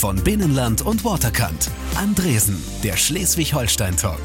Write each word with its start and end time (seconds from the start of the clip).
von 0.00 0.16
Binnenland 0.24 0.80
und 0.80 1.04
Waterkant. 1.04 1.70
Andresen, 1.94 2.56
der 2.82 2.96
Schleswig-Holstein-Talk. 2.96 4.18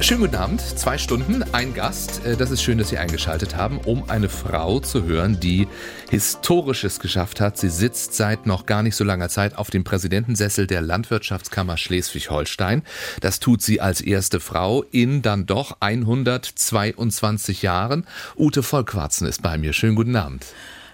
Schönen 0.00 0.20
guten 0.20 0.34
Abend, 0.34 0.60
zwei 0.60 0.98
Stunden, 0.98 1.42
ein 1.54 1.72
Gast. 1.72 2.22
Äh, 2.26 2.36
das 2.36 2.50
ist 2.50 2.62
schön, 2.62 2.76
dass 2.76 2.90
Sie 2.90 2.98
eingeschaltet 2.98 3.56
haben, 3.56 3.78
um 3.78 4.10
eine 4.10 4.28
Frau 4.28 4.78
zu 4.78 5.04
hören, 5.04 5.40
die 5.40 5.68
Historisches 6.10 7.00
geschafft 7.00 7.40
hat. 7.40 7.56
Sie 7.56 7.70
sitzt 7.70 8.12
seit 8.12 8.44
noch 8.44 8.66
gar 8.66 8.82
nicht 8.82 8.94
so 8.94 9.04
langer 9.04 9.30
Zeit 9.30 9.56
auf 9.56 9.70
dem 9.70 9.84
Präsidentensessel 9.84 10.66
der 10.66 10.82
Landwirtschaftskammer 10.82 11.78
Schleswig-Holstein. 11.78 12.82
Das 13.22 13.40
tut 13.40 13.62
sie 13.62 13.80
als 13.80 14.02
erste 14.02 14.38
Frau 14.38 14.82
in 14.82 15.22
dann 15.22 15.46
doch 15.46 15.78
122 15.80 17.62
Jahren. 17.62 18.06
Ute 18.36 18.62
Vollquarzen 18.62 19.26
ist 19.26 19.40
bei 19.40 19.56
mir. 19.56 19.72
Schönen 19.72 19.96
guten 19.96 20.14
Abend. 20.14 20.44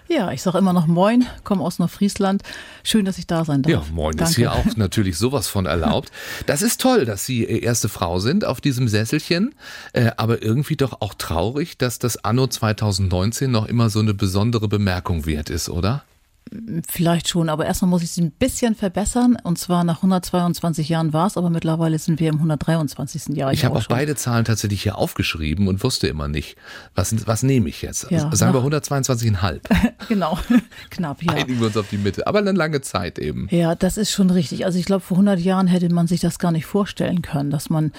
Ja, 0.07 0.31
ich 0.31 0.41
sage 0.41 0.57
immer 0.57 0.73
noch 0.73 0.85
Moin, 0.85 1.25
komme 1.43 1.63
aus 1.63 1.79
Nordfriesland. 1.79 2.43
Schön, 2.83 3.05
dass 3.05 3.17
ich 3.17 3.25
da 3.25 3.45
sein 3.45 3.61
darf. 3.61 3.71
Ja, 3.71 3.83
Moin 3.91 4.15
Danke. 4.15 4.29
ist 4.29 4.35
hier 4.35 4.53
auch 4.53 4.65
natürlich 4.75 5.17
sowas 5.17 5.47
von 5.47 5.65
erlaubt. 5.65 6.11
Das 6.45 6.61
ist 6.61 6.81
toll, 6.81 7.05
dass 7.05 7.25
Sie 7.25 7.43
erste 7.45 7.89
Frau 7.89 8.19
sind 8.19 8.45
auf 8.45 8.61
diesem 8.61 8.87
Sesselchen, 8.87 9.55
äh, 9.93 10.11
aber 10.17 10.43
irgendwie 10.43 10.75
doch 10.75 11.01
auch 11.01 11.13
traurig, 11.13 11.77
dass 11.77 11.99
das 11.99 12.23
Anno 12.23 12.47
2019 12.47 13.49
noch 13.49 13.65
immer 13.65 13.89
so 13.89 13.99
eine 13.99 14.13
besondere 14.13 14.67
Bemerkung 14.67 15.25
wert 15.25 15.49
ist, 15.49 15.69
oder? 15.69 16.03
Vielleicht 16.87 17.27
schon, 17.27 17.49
aber 17.49 17.65
erstmal 17.65 17.89
muss 17.89 18.03
ich 18.03 18.11
es 18.11 18.17
ein 18.17 18.31
bisschen 18.31 18.75
verbessern. 18.75 19.37
Und 19.43 19.57
zwar 19.57 19.83
nach 19.83 19.97
122 19.97 20.89
Jahren 20.89 21.13
war 21.13 21.27
es, 21.27 21.37
aber 21.37 21.49
mittlerweile 21.49 21.97
sind 21.99 22.19
wir 22.19 22.29
im 22.29 22.35
123. 22.35 23.35
Jahr. 23.35 23.51
Ich 23.53 23.65
habe 23.65 23.75
auch, 23.75 23.81
auch 23.81 23.87
beide 23.87 24.15
Zahlen 24.15 24.45
tatsächlich 24.45 24.83
hier 24.83 24.97
aufgeschrieben 24.97 25.67
und 25.67 25.83
wusste 25.83 26.07
immer 26.07 26.27
nicht, 26.27 26.57
was, 26.95 27.27
was 27.27 27.43
nehme 27.43 27.69
ich 27.69 27.81
jetzt? 27.81 28.09
Ja, 28.11 28.33
Sagen 28.35 28.53
wir 28.53 28.61
122,5. 28.61 29.61
genau, 30.07 30.37
knapp, 30.89 31.23
ja. 31.23 31.33
Einigen 31.33 31.59
wir 31.59 31.67
uns 31.67 31.77
auf 31.77 31.89
die 31.89 31.97
Mitte, 31.97 32.27
aber 32.27 32.39
eine 32.39 32.51
lange 32.51 32.81
Zeit 32.81 33.19
eben. 33.19 33.47
Ja, 33.51 33.75
das 33.75 33.97
ist 33.97 34.11
schon 34.11 34.29
richtig. 34.29 34.65
Also 34.65 34.79
ich 34.79 34.85
glaube, 34.85 35.01
vor 35.01 35.17
100 35.17 35.39
Jahren 35.39 35.67
hätte 35.67 35.89
man 35.89 36.07
sich 36.07 36.21
das 36.21 36.39
gar 36.39 36.51
nicht 36.51 36.65
vorstellen 36.65 37.21
können, 37.21 37.51
dass 37.51 37.69
man 37.69 37.91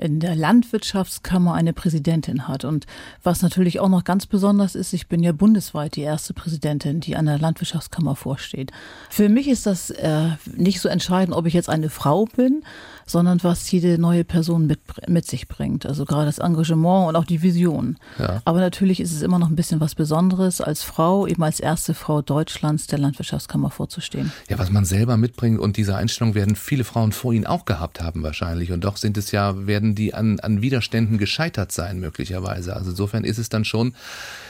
in 0.00 0.20
der 0.20 0.34
Landwirtschaftskammer 0.34 1.54
eine 1.54 1.72
Präsidentin 1.72 2.48
hat. 2.48 2.64
Und 2.64 2.86
was 3.22 3.42
natürlich 3.42 3.80
auch 3.80 3.88
noch 3.88 4.04
ganz 4.04 4.26
besonders 4.26 4.74
ist, 4.74 4.92
ich 4.92 5.08
bin 5.08 5.22
ja 5.22 5.32
bundesweit 5.32 5.96
die 5.96 6.02
erste 6.02 6.34
Präsidentin, 6.34 7.00
die 7.00 7.16
an 7.16 7.26
der 7.26 7.38
Landwirtschaftskammer 7.38 8.16
vorsteht. 8.16 8.72
Für 9.10 9.28
mich 9.28 9.48
ist 9.48 9.66
das 9.66 9.90
äh, 9.90 10.30
nicht 10.56 10.80
so 10.80 10.88
entscheidend, 10.88 11.36
ob 11.36 11.46
ich 11.46 11.54
jetzt 11.54 11.68
eine 11.68 11.90
Frau 11.90 12.24
bin, 12.24 12.62
sondern 13.06 13.42
was 13.42 13.70
jede 13.70 13.98
neue 13.98 14.24
Person 14.24 14.66
mit, 14.66 14.80
mit 15.08 15.26
sich 15.26 15.48
bringt. 15.48 15.84
Also 15.84 16.04
gerade 16.04 16.26
das 16.26 16.38
Engagement 16.38 17.08
und 17.08 17.16
auch 17.16 17.24
die 17.24 17.42
Vision. 17.42 17.98
Ja. 18.18 18.40
Aber 18.44 18.60
natürlich 18.60 19.00
ist 19.00 19.12
es 19.12 19.22
immer 19.22 19.38
noch 19.38 19.48
ein 19.48 19.56
bisschen 19.56 19.80
was 19.80 19.94
Besonderes, 19.94 20.60
als 20.60 20.82
Frau, 20.82 21.26
eben 21.26 21.42
als 21.42 21.60
erste 21.60 21.92
Frau 21.92 22.22
Deutschlands 22.22 22.86
der 22.86 22.98
Landwirtschaftskammer 22.98 23.70
vorzustehen. 23.70 24.32
Ja, 24.48 24.58
was 24.58 24.70
man 24.70 24.84
selber 24.84 25.16
mitbringt 25.16 25.60
und 25.60 25.76
diese 25.76 25.96
Einstellung 25.96 26.34
werden 26.34 26.56
viele 26.56 26.84
Frauen 26.84 27.12
vor 27.12 27.32
Ihnen 27.32 27.46
auch 27.46 27.64
gehabt 27.64 28.00
haben 28.00 28.22
wahrscheinlich. 28.22 28.72
Und 28.72 28.84
doch 28.84 28.96
sind 28.96 29.16
es 29.16 29.32
ja, 29.32 29.66
werden 29.66 29.89
die 29.94 30.14
an, 30.14 30.40
an 30.40 30.62
Widerständen 30.62 31.18
gescheitert 31.18 31.72
sein 31.72 32.00
möglicherweise. 32.00 32.74
Also 32.76 32.90
insofern 32.90 33.24
ist 33.24 33.38
es 33.38 33.48
dann 33.48 33.64
schon 33.64 33.94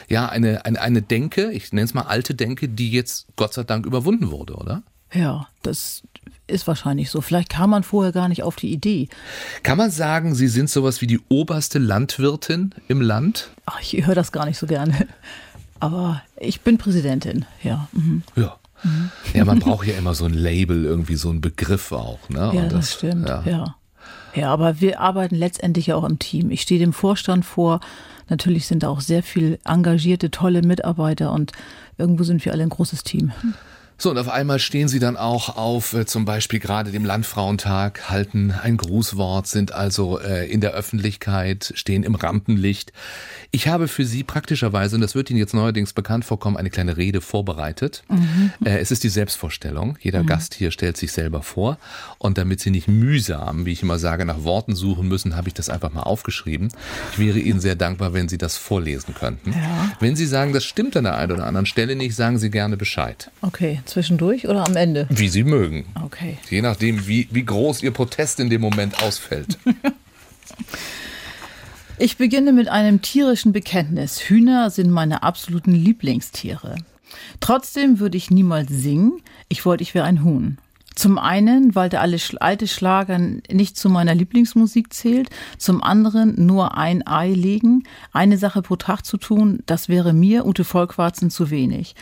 ja 0.07 0.29
eine, 0.29 0.65
eine, 0.65 0.81
eine 0.81 1.01
Denke, 1.01 1.51
ich 1.51 1.71
nenne 1.73 1.85
es 1.85 1.93
mal 1.93 2.03
alte 2.03 2.35
Denke, 2.35 2.67
die 2.69 2.91
jetzt 2.91 3.27
Gott 3.35 3.53
sei 3.53 3.63
Dank 3.63 3.85
überwunden 3.85 4.31
wurde, 4.31 4.55
oder? 4.55 4.83
Ja, 5.13 5.47
das 5.61 6.03
ist 6.47 6.67
wahrscheinlich 6.67 7.09
so. 7.09 7.21
Vielleicht 7.21 7.49
kam 7.49 7.69
man 7.69 7.83
vorher 7.83 8.11
gar 8.11 8.29
nicht 8.29 8.43
auf 8.43 8.55
die 8.55 8.71
Idee. 8.71 9.09
Kann 9.63 9.77
man 9.77 9.91
sagen, 9.91 10.35
Sie 10.35 10.47
sind 10.47 10.69
sowas 10.69 11.01
wie 11.01 11.07
die 11.07 11.19
oberste 11.29 11.79
Landwirtin 11.79 12.73
im 12.87 13.01
Land? 13.01 13.49
Ach, 13.65 13.79
ich 13.81 14.05
höre 14.05 14.15
das 14.15 14.31
gar 14.31 14.45
nicht 14.45 14.57
so 14.57 14.67
gerne. 14.67 15.07
Aber 15.79 16.21
ich 16.37 16.61
bin 16.61 16.77
Präsidentin, 16.77 17.45
ja. 17.63 17.87
Mhm. 17.91 18.23
Ja. 18.35 18.57
Mhm. 18.83 19.11
Ja, 19.33 19.45
man 19.45 19.59
braucht 19.59 19.87
ja 19.87 19.95
immer 19.95 20.15
so 20.15 20.25
ein 20.25 20.33
Label, 20.33 20.85
irgendwie 20.85 21.15
so 21.15 21.29
ein 21.29 21.41
Begriff 21.41 21.91
auch. 21.91 22.29
Ne? 22.29 22.51
Ja, 22.53 22.63
das, 22.63 22.73
das, 22.73 22.93
stimmt, 22.93 23.27
ja. 23.27 23.43
ja. 23.45 23.75
Ja, 24.35 24.51
aber 24.51 24.81
wir 24.81 24.99
arbeiten 24.99 25.35
letztendlich 25.35 25.87
ja 25.87 25.95
auch 25.95 26.03
im 26.03 26.19
Team. 26.19 26.51
Ich 26.51 26.61
stehe 26.61 26.79
dem 26.79 26.93
Vorstand 26.93 27.45
vor. 27.45 27.79
Natürlich 28.29 28.65
sind 28.67 28.83
da 28.83 28.89
auch 28.89 29.01
sehr 29.01 29.23
viel 29.23 29.59
engagierte, 29.65 30.31
tolle 30.31 30.61
Mitarbeiter 30.61 31.33
und 31.33 31.51
irgendwo 31.97 32.23
sind 32.23 32.43
wir 32.45 32.53
alle 32.53 32.63
ein 32.63 32.69
großes 32.69 33.03
Team. 33.03 33.33
So, 34.01 34.09
und 34.09 34.17
auf 34.17 34.29
einmal 34.29 34.57
stehen 34.57 34.87
sie 34.87 34.97
dann 34.97 35.15
auch 35.15 35.57
auf, 35.57 35.93
äh, 35.93 36.07
zum 36.07 36.25
Beispiel 36.25 36.59
gerade 36.59 36.89
dem 36.89 37.05
Landfrauentag, 37.05 38.09
halten 38.09 38.51
ein 38.51 38.75
Grußwort, 38.75 39.45
sind 39.45 39.73
also 39.73 40.19
äh, 40.19 40.51
in 40.51 40.59
der 40.59 40.71
Öffentlichkeit, 40.71 41.71
stehen 41.75 42.01
im 42.01 42.15
Rampenlicht. 42.15 42.93
Ich 43.51 43.67
habe 43.67 43.87
für 43.87 44.03
Sie 44.03 44.23
praktischerweise, 44.23 44.95
und 44.95 45.01
das 45.01 45.13
wird 45.13 45.29
Ihnen 45.29 45.37
jetzt 45.37 45.53
neuerdings 45.53 45.93
bekannt 45.93 46.25
vorkommen, 46.25 46.57
eine 46.57 46.71
kleine 46.71 46.97
Rede 46.97 47.21
vorbereitet. 47.21 48.01
Mhm. 48.09 48.51
Äh, 48.65 48.79
es 48.79 48.89
ist 48.89 49.03
die 49.03 49.09
Selbstvorstellung. 49.09 49.99
Jeder 50.01 50.23
mhm. 50.23 50.27
Gast 50.27 50.55
hier 50.55 50.71
stellt 50.71 50.97
sich 50.97 51.11
selber 51.11 51.43
vor. 51.43 51.77
Und 52.17 52.39
damit 52.39 52.59
Sie 52.59 52.71
nicht 52.71 52.87
mühsam, 52.87 53.67
wie 53.67 53.73
ich 53.73 53.83
immer 53.83 53.99
sage, 53.99 54.25
nach 54.25 54.43
Worten 54.43 54.73
suchen 54.73 55.07
müssen, 55.09 55.35
habe 55.35 55.49
ich 55.49 55.53
das 55.53 55.69
einfach 55.69 55.93
mal 55.93 56.01
aufgeschrieben. 56.01 56.69
Ich 57.11 57.19
wäre 57.19 57.37
Ihnen 57.37 57.59
sehr 57.59 57.75
dankbar, 57.75 58.15
wenn 58.15 58.29
Sie 58.29 58.39
das 58.39 58.57
vorlesen 58.57 59.13
könnten. 59.13 59.51
Ja. 59.51 59.91
Wenn 59.99 60.15
Sie 60.15 60.25
sagen, 60.25 60.53
das 60.53 60.65
stimmt 60.65 60.97
an 60.97 61.03
der 61.03 61.17
einen 61.17 61.33
oder 61.33 61.45
anderen 61.45 61.67
Stelle 61.67 61.95
nicht, 61.95 62.15
sagen 62.15 62.39
Sie 62.39 62.49
gerne 62.49 62.77
Bescheid. 62.77 63.29
Okay 63.43 63.79
zwischendurch 63.91 64.47
oder 64.47 64.65
am 64.65 64.75
Ende? 64.75 65.07
Wie 65.09 65.27
Sie 65.27 65.43
mögen. 65.43 65.85
Okay. 66.03 66.37
Je 66.49 66.61
nachdem, 66.61 67.07
wie, 67.07 67.27
wie 67.31 67.45
groß 67.45 67.83
Ihr 67.83 67.91
Protest 67.91 68.39
in 68.39 68.49
dem 68.49 68.61
Moment 68.61 69.03
ausfällt. 69.03 69.57
ich 71.97 72.17
beginne 72.17 72.53
mit 72.53 72.69
einem 72.69 73.01
tierischen 73.01 73.53
Bekenntnis. 73.53 74.19
Hühner 74.19 74.69
sind 74.69 74.89
meine 74.89 75.23
absoluten 75.23 75.73
Lieblingstiere. 75.73 76.75
Trotzdem 77.39 77.99
würde 77.99 78.17
ich 78.17 78.31
niemals 78.31 78.69
singen. 78.69 79.21
Ich 79.49 79.65
wollte, 79.65 79.83
ich 79.83 79.93
wäre 79.93 80.05
ein 80.05 80.23
Huhn. 80.23 80.57
Zum 80.95 81.17
einen, 81.17 81.73
weil 81.73 81.89
der 81.89 82.01
alte 82.01 82.67
Schlager 82.67 83.17
nicht 83.17 83.77
zu 83.77 83.89
meiner 83.89 84.13
Lieblingsmusik 84.13 84.93
zählt. 84.93 85.29
Zum 85.57 85.81
anderen, 85.81 86.45
nur 86.45 86.77
ein 86.77 87.05
Ei 87.07 87.29
legen, 87.29 87.83
eine 88.11 88.37
Sache 88.37 88.61
pro 88.61 88.75
Tag 88.75 89.05
zu 89.05 89.17
tun, 89.17 89.63
das 89.65 89.87
wäre 89.87 90.13
mir, 90.13 90.45
Ute 90.45 90.63
Vollquarzen, 90.63 91.29
zu 91.29 91.49
wenig. 91.49 91.95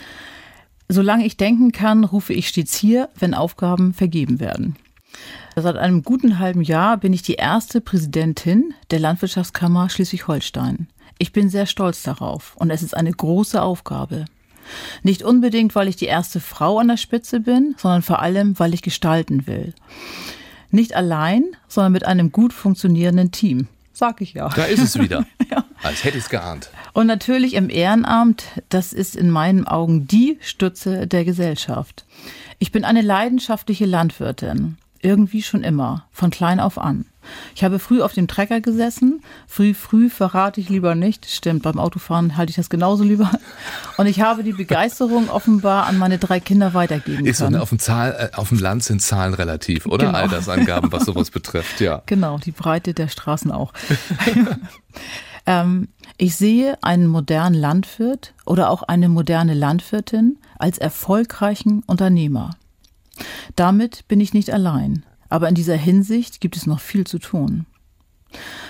Solange 0.92 1.24
ich 1.26 1.38
denken 1.38 1.72
kann, 1.72 2.04
rufe 2.04 2.34
ich 2.34 2.48
stets 2.48 2.76
hier, 2.76 3.10
wenn 3.20 3.36
Aufgaben 3.36 3.94
vergeben 3.94 4.40
werden. 4.40 4.76
Seit 5.56 5.78
einem 5.78 6.04
guten 6.04 6.40
halben 6.40 6.64
Jahr 6.64 6.98
bin 6.98 7.14
ich 7.14 7.22
die 7.22 7.36
erste 7.36 7.80
Präsidentin 7.80 8.74
der 8.90 9.00
Landwirtschaftskammer 9.00 9.90
Schleswig-Holstein. 9.90 10.88
Ich 11.20 11.32
bin 11.32 11.50
sehr 11.50 11.68
stolz 11.68 12.02
darauf 12.02 12.56
und 12.56 12.72
es 12.72 12.82
ist 12.82 12.98
eine 12.98 13.12
große 13.12 13.62
Aufgabe. 13.62 14.26
Nicht 15.04 15.22
unbedingt, 15.22 15.76
weil 15.76 15.88
ich 15.88 15.96
die 15.96 16.06
erste 16.06 16.40
Frau 16.40 16.80
an 16.80 16.88
der 16.88 16.98
Spitze 16.98 17.40
bin, 17.40 17.76
sondern 17.78 18.02
vor 18.02 18.20
allem, 18.22 18.58
weil 18.58 18.74
ich 18.74 18.82
gestalten 18.82 19.46
will. 19.46 19.74
Nicht 20.72 20.96
allein, 20.96 21.44
sondern 21.68 21.92
mit 21.92 22.06
einem 22.06 22.32
gut 22.32 22.54
funktionierenden 22.54 23.32
Team. 23.32 23.68
Sag 23.94 24.22
ich 24.22 24.34
ja. 24.34 24.50
Da 24.50 24.64
ist 24.64 24.82
es 24.82 24.98
wieder. 24.98 25.26
ja. 25.52 25.66
Als 25.84 26.04
hätte 26.04 26.18
ich 26.18 26.24
es 26.24 26.30
geahnt. 26.30 26.70
Und 27.00 27.08
natürlich 27.08 27.54
im 27.54 27.70
Ehrenamt, 27.70 28.44
das 28.68 28.92
ist 28.92 29.16
in 29.16 29.30
meinen 29.30 29.66
Augen 29.66 30.06
die 30.06 30.38
Stütze 30.42 31.08
der 31.08 31.24
Gesellschaft. 31.24 32.04
Ich 32.58 32.74
bin 32.74 32.84
eine 32.84 33.00
leidenschaftliche 33.00 33.86
Landwirtin. 33.86 34.76
Irgendwie 35.00 35.42
schon 35.42 35.64
immer, 35.64 36.08
von 36.12 36.30
klein 36.30 36.60
auf 36.60 36.78
an. 36.78 37.06
Ich 37.56 37.64
habe 37.64 37.80
früh 37.80 38.02
auf 38.02 38.12
dem 38.12 38.28
Trecker 38.28 38.60
gesessen. 38.60 39.24
Früh, 39.48 39.74
früh 39.74 40.10
verrate 40.10 40.60
ich 40.60 40.68
lieber 40.68 40.94
nicht. 40.94 41.26
Stimmt, 41.32 41.64
beim 41.64 41.80
Autofahren 41.80 42.36
halte 42.36 42.50
ich 42.50 42.58
das 42.58 42.70
genauso 42.70 43.06
lieber. 43.06 43.32
Und 43.96 44.08
ich 44.08 44.20
habe 44.20 44.44
die 44.44 44.52
Begeisterung 44.52 45.30
offenbar 45.30 45.86
an 45.86 45.98
meine 45.98 46.18
drei 46.18 46.42
Kinder 46.42 46.74
weitergeben 46.74 47.26
Ist 47.26 47.40
können. 47.40 47.54
So, 47.54 47.62
auf, 47.62 47.70
dem 47.70 47.80
Zahl, 47.80 48.30
äh, 48.34 48.36
auf 48.36 48.50
dem 48.50 48.60
Land 48.60 48.84
sind 48.84 49.02
Zahlen 49.02 49.34
relativ, 49.34 49.86
oder? 49.86 50.08
Genau. 50.08 50.18
Altersangaben, 50.18 50.92
was 50.92 51.06
sowas 51.06 51.32
betrifft, 51.32 51.80
ja. 51.80 52.02
Genau, 52.08 52.40
die 52.40 52.52
Breite 52.52 52.94
der 52.94 53.08
Straßen 53.08 53.54
auch. 53.54 53.72
ähm, 55.46 55.88
ich 56.22 56.36
sehe 56.36 56.78
einen 56.84 57.08
modernen 57.08 57.56
Landwirt 57.56 58.34
oder 58.46 58.70
auch 58.70 58.84
eine 58.84 59.08
moderne 59.08 59.54
Landwirtin 59.54 60.38
als 60.58 60.78
erfolgreichen 60.78 61.82
Unternehmer. 61.88 62.58
Damit 63.56 64.06
bin 64.10 64.20
ich 64.20 64.34
nicht 64.34 64.52
allein, 64.52 65.06
aber 65.30 65.48
in 65.48 65.56
dieser 65.56 65.78
Hinsicht 65.78 66.42
gibt 66.42 66.58
es 66.58 66.68
noch 66.68 66.82
viel 66.82 67.08
zu 67.08 67.20
tun. 67.20 67.66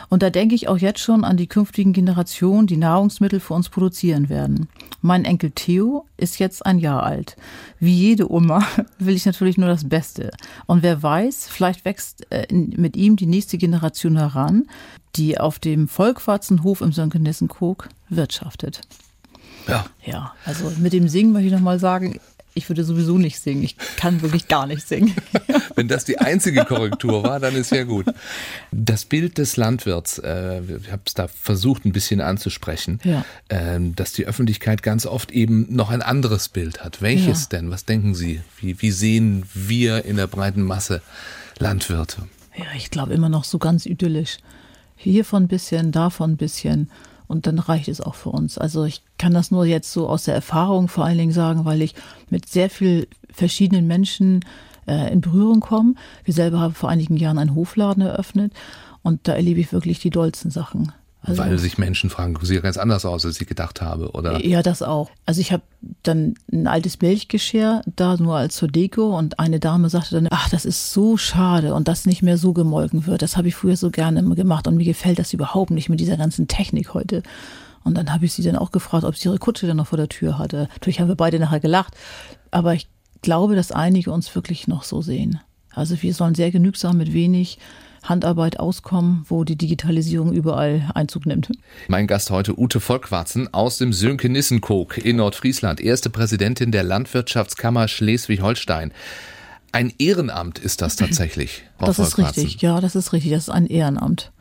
Und 0.10 0.24
da 0.24 0.30
denke 0.30 0.56
ich 0.56 0.68
auch 0.68 0.78
jetzt 0.78 1.00
schon 1.00 1.24
an 1.24 1.38
die 1.38 1.48
künftigen 1.48 1.92
Generationen, 1.92 2.68
die 2.68 2.78
Nahrungsmittel 2.78 3.40
für 3.40 3.56
uns 3.56 3.70
produzieren 3.70 4.30
werden. 4.30 4.70
Mein 5.02 5.26
Enkel 5.26 5.52
Theo 5.52 6.06
ist 6.18 6.40
jetzt 6.40 6.66
ein 6.66 6.78
Jahr 6.80 7.04
alt. 7.04 7.36
Wie 7.80 7.94
jede 7.94 8.32
Oma 8.32 8.64
will 9.00 9.16
ich 9.16 9.26
natürlich 9.26 9.58
nur 9.58 9.70
das 9.70 9.90
Beste. 9.90 10.32
Und 10.68 10.84
wer 10.84 11.02
weiß, 11.02 11.48
vielleicht 11.48 11.84
wächst 11.84 12.32
äh, 12.32 12.48
mit 12.54 12.96
ihm 12.96 13.16
die 13.16 13.26
nächste 13.26 13.58
Generation 13.58 14.18
heran, 14.18 14.68
die 15.16 15.40
auf 15.40 15.60
dem 15.60 15.88
Volkwarzenhof 15.88 16.82
im 16.82 16.92
Sönkenissenkog 16.92 17.90
wirtschaftet. 18.10 18.82
Ja. 19.68 19.86
Ja, 20.06 20.34
also 20.46 20.72
mit 20.80 20.94
dem 20.94 21.08
Singen 21.10 21.32
möchte 21.34 21.48
ich 21.48 21.54
nochmal 21.54 21.80
sagen, 21.80 22.20
Ich 22.56 22.68
würde 22.68 22.84
sowieso 22.84 23.18
nicht 23.18 23.40
singen. 23.40 23.64
Ich 23.64 23.78
kann 23.96 24.22
wirklich 24.24 24.48
gar 24.48 24.66
nicht 24.66 24.86
singen. 24.86 25.14
Wenn 25.76 25.88
das 25.88 26.04
die 26.04 26.18
einzige 26.18 26.66
Korrektur 26.66 27.24
war, 27.24 27.40
dann 27.40 27.56
ist 27.56 27.72
ja 27.72 27.84
gut. 27.84 28.08
Das 28.72 29.06
Bild 29.06 29.38
des 29.38 29.56
Landwirts, 29.56 30.18
äh, 30.18 30.60
ich 30.64 30.92
habe 30.92 31.04
es 31.06 31.14
da 31.14 31.28
versucht 31.28 31.86
ein 31.86 31.92
bisschen 31.94 32.20
anzusprechen, 32.22 33.00
Ja. 33.04 33.24
ähm, 33.50 33.96
dass 33.96 34.12
die 34.14 34.26
Öffentlichkeit 34.26 34.82
ganz 34.84 35.06
oft 35.06 35.32
eben 35.32 35.68
noch 35.74 35.90
ein 35.92 36.02
anderes 36.02 36.50
Bild 36.50 36.84
hat. 36.84 37.02
Welches 37.02 37.44
Ja. 37.44 37.60
denn? 37.60 37.72
Was 37.72 37.86
denken 37.86 38.16
Sie? 38.16 38.42
Wie, 38.60 38.82
wie 38.82 38.92
sehen 38.92 39.44
wir 39.54 40.04
in 40.04 40.18
der 40.18 40.28
breiten 40.28 40.64
Masse 40.64 41.02
Landwirte? 41.60 42.24
Ja, 42.58 42.66
ich 42.76 42.90
glaube 42.90 43.14
immer 43.14 43.30
noch 43.30 43.44
so 43.46 43.60
ganz 43.60 43.86
idyllisch. 43.86 44.38
Hiervon 45.02 45.44
ein 45.44 45.48
bisschen, 45.48 45.92
davon 45.92 46.32
ein 46.32 46.38
bisschen. 46.38 46.90
Und 47.28 47.48
dann 47.48 47.60
reicht 47.60 47.88
es 47.88 48.02
auch 48.02 48.16
für 48.16 48.30
uns. 48.30 48.58
Also 48.58 48.86
ich 48.86 49.04
kann 49.18 49.34
das 49.34 49.52
nur 49.52 49.66
jetzt 49.66 49.94
so 49.94 50.10
aus 50.10 50.26
der 50.26 50.34
Erfahrung 50.34 50.88
vor 50.88 51.06
allen 51.06 51.18
Dingen 51.18 51.32
sagen, 51.32 51.64
weil 51.64 51.82
ich 51.82 51.94
mit 52.30 52.50
sehr 52.50 52.70
viel 52.70 53.08
verschiedenen 53.32 53.88
Menschen 53.88 54.44
äh, 54.88 55.14
in 55.14 55.22
Berührung 55.22 55.60
komme. 55.60 55.94
Wir 56.26 56.34
selber 56.34 56.60
haben 56.60 56.74
vor 56.74 56.90
einigen 56.90 57.18
Jahren 57.18 57.38
einen 57.38 57.56
Hofladen 57.56 58.02
eröffnet 58.02 58.52
und 59.04 59.28
da 59.28 59.34
erlebe 59.34 59.60
ich 59.60 59.72
wirklich 59.72 60.00
die 60.00 60.10
dollsten 60.10 60.52
Sachen. 60.52 60.92
Also, 61.22 61.44
Weil 61.44 61.58
sich 61.60 61.78
Menschen 61.78 62.10
fragen, 62.10 62.38
sieht 62.42 62.56
ja 62.56 62.62
ganz 62.62 62.78
anders 62.78 63.06
aus, 63.06 63.26
als 63.26 63.42
ich 63.42 63.48
gedacht 63.48 63.82
habe, 63.82 64.12
oder? 64.12 64.44
ja, 64.46 64.64
das 64.64 64.82
auch. 64.82 65.10
Also 65.26 65.42
ich 65.42 65.52
habe 65.52 65.64
dann 66.02 66.36
ein 66.52 66.66
altes 66.66 67.02
Milchgeschirr 67.02 67.82
da 67.96 68.16
nur 68.16 68.38
als 68.38 68.56
zur 68.56 68.70
Deko 68.70 69.18
und 69.18 69.38
eine 69.38 69.60
Dame 69.60 69.90
sagte 69.90 70.16
dann, 70.16 70.28
ach, 70.32 70.50
das 70.50 70.64
ist 70.64 70.94
so 70.94 71.18
schade 71.18 71.74
und 71.74 71.90
das 71.90 72.06
nicht 72.06 72.22
mehr 72.22 72.38
so 72.38 72.54
gemolken 72.54 73.06
wird. 73.06 73.22
Das 73.22 73.36
habe 73.36 73.50
ich 73.50 73.56
früher 73.56 73.76
so 73.76 73.92
gerne 73.92 74.24
gemacht 74.36 74.66
und 74.68 74.78
mir 74.78 74.86
gefällt 74.86 75.20
das 75.20 75.34
überhaupt 75.34 75.72
nicht 75.72 75.90
mit 75.90 76.00
dieser 76.00 76.16
ganzen 76.16 76.48
Technik 76.48 76.94
heute. 76.94 77.22
Und 77.84 77.98
dann 77.98 78.14
habe 78.14 78.26
ich 78.26 78.34
sie 78.34 78.44
dann 78.44 78.56
auch 78.56 78.72
gefragt, 78.72 79.04
ob 79.04 79.18
sie 79.18 79.28
ihre 79.28 79.40
Kutsche 79.40 79.68
dann 79.68 79.78
noch 79.78 79.88
vor 79.88 79.98
der 79.98 80.10
Tür 80.10 80.38
hatte. 80.38 80.70
Natürlich 80.72 81.02
haben 81.02 81.10
wir 81.10 81.16
beide 81.16 81.40
nachher 81.40 81.60
gelacht, 81.60 81.96
aber 82.50 82.74
ich 82.74 82.88
glaube, 83.22 83.56
dass 83.56 83.74
einige 83.74 84.12
uns 84.12 84.34
wirklich 84.36 84.68
noch 84.70 84.84
so 84.84 85.02
sehen. 85.02 85.40
Also 85.74 86.02
wir 86.02 86.14
sollen 86.14 86.36
sehr 86.36 86.52
genügsam 86.52 86.98
mit 86.98 87.12
wenig 87.14 87.60
Handarbeit 88.04 88.60
auskommen, 88.60 89.26
wo 89.28 89.44
die 89.44 89.56
Digitalisierung 89.56 90.34
überall 90.34 90.90
Einzug 90.94 91.26
nimmt. 91.26 91.50
Mein 91.88 92.08
Gast 92.08 92.32
heute 92.32 92.60
Ute 92.60 92.80
Volkwarzen 92.80 93.54
aus 93.54 93.78
dem 93.78 93.94
Sönke 93.94 94.30
Nissenkog 94.30 94.98
in 94.98 95.18
Nordfriesland, 95.18 95.82
erste 95.82 96.10
Präsidentin 96.10 96.72
der 96.72 96.84
Landwirtschaftskammer 96.84 97.88
Schleswig-Holstein. 97.88 98.92
Ein 99.72 99.94
Ehrenamt 100.00 100.58
ist 100.58 100.82
das 100.82 100.96
tatsächlich. 100.96 101.64
Frau 101.78 101.88
Das 101.88 102.00
ist 102.00 102.18
richtig, 102.18 102.62
ja, 102.62 102.82
das 102.82 102.96
ist 102.96 103.14
richtig. 103.14 103.32
Das 103.32 103.44
ist 103.44 103.50
ein 103.50 103.68
Ehrenamt. 103.68 104.32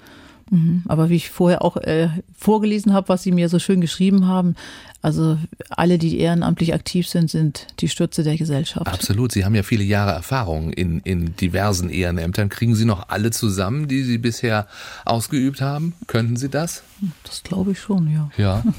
Mhm. 0.50 0.82
Aber 0.88 1.10
wie 1.10 1.16
ich 1.16 1.30
vorher 1.30 1.62
auch 1.62 1.76
äh, 1.76 2.08
vorgelesen 2.36 2.92
habe, 2.92 3.08
was 3.08 3.22
Sie 3.22 3.32
mir 3.32 3.48
so 3.48 3.58
schön 3.58 3.80
geschrieben 3.80 4.26
haben, 4.26 4.54
also 5.00 5.38
alle, 5.70 5.98
die 5.98 6.18
ehrenamtlich 6.18 6.74
aktiv 6.74 7.06
sind, 7.08 7.30
sind 7.30 7.68
die 7.80 7.88
Stütze 7.88 8.24
der 8.24 8.36
Gesellschaft. 8.36 8.88
Absolut. 8.88 9.30
Sie 9.30 9.44
haben 9.44 9.54
ja 9.54 9.62
viele 9.62 9.84
Jahre 9.84 10.12
Erfahrung 10.12 10.72
in, 10.72 11.00
in 11.00 11.36
diversen 11.36 11.88
Ehrenämtern. 11.88 12.48
Kriegen 12.48 12.74
Sie 12.74 12.84
noch 12.84 13.08
alle 13.08 13.30
zusammen, 13.30 13.86
die 13.86 14.02
Sie 14.02 14.18
bisher 14.18 14.66
ausgeübt 15.04 15.60
haben? 15.60 15.94
Könnten 16.08 16.36
Sie 16.36 16.48
das? 16.48 16.82
Das 17.22 17.42
glaube 17.44 17.72
ich 17.72 17.80
schon, 17.80 18.10
ja. 18.12 18.30
Ja. 18.36 18.64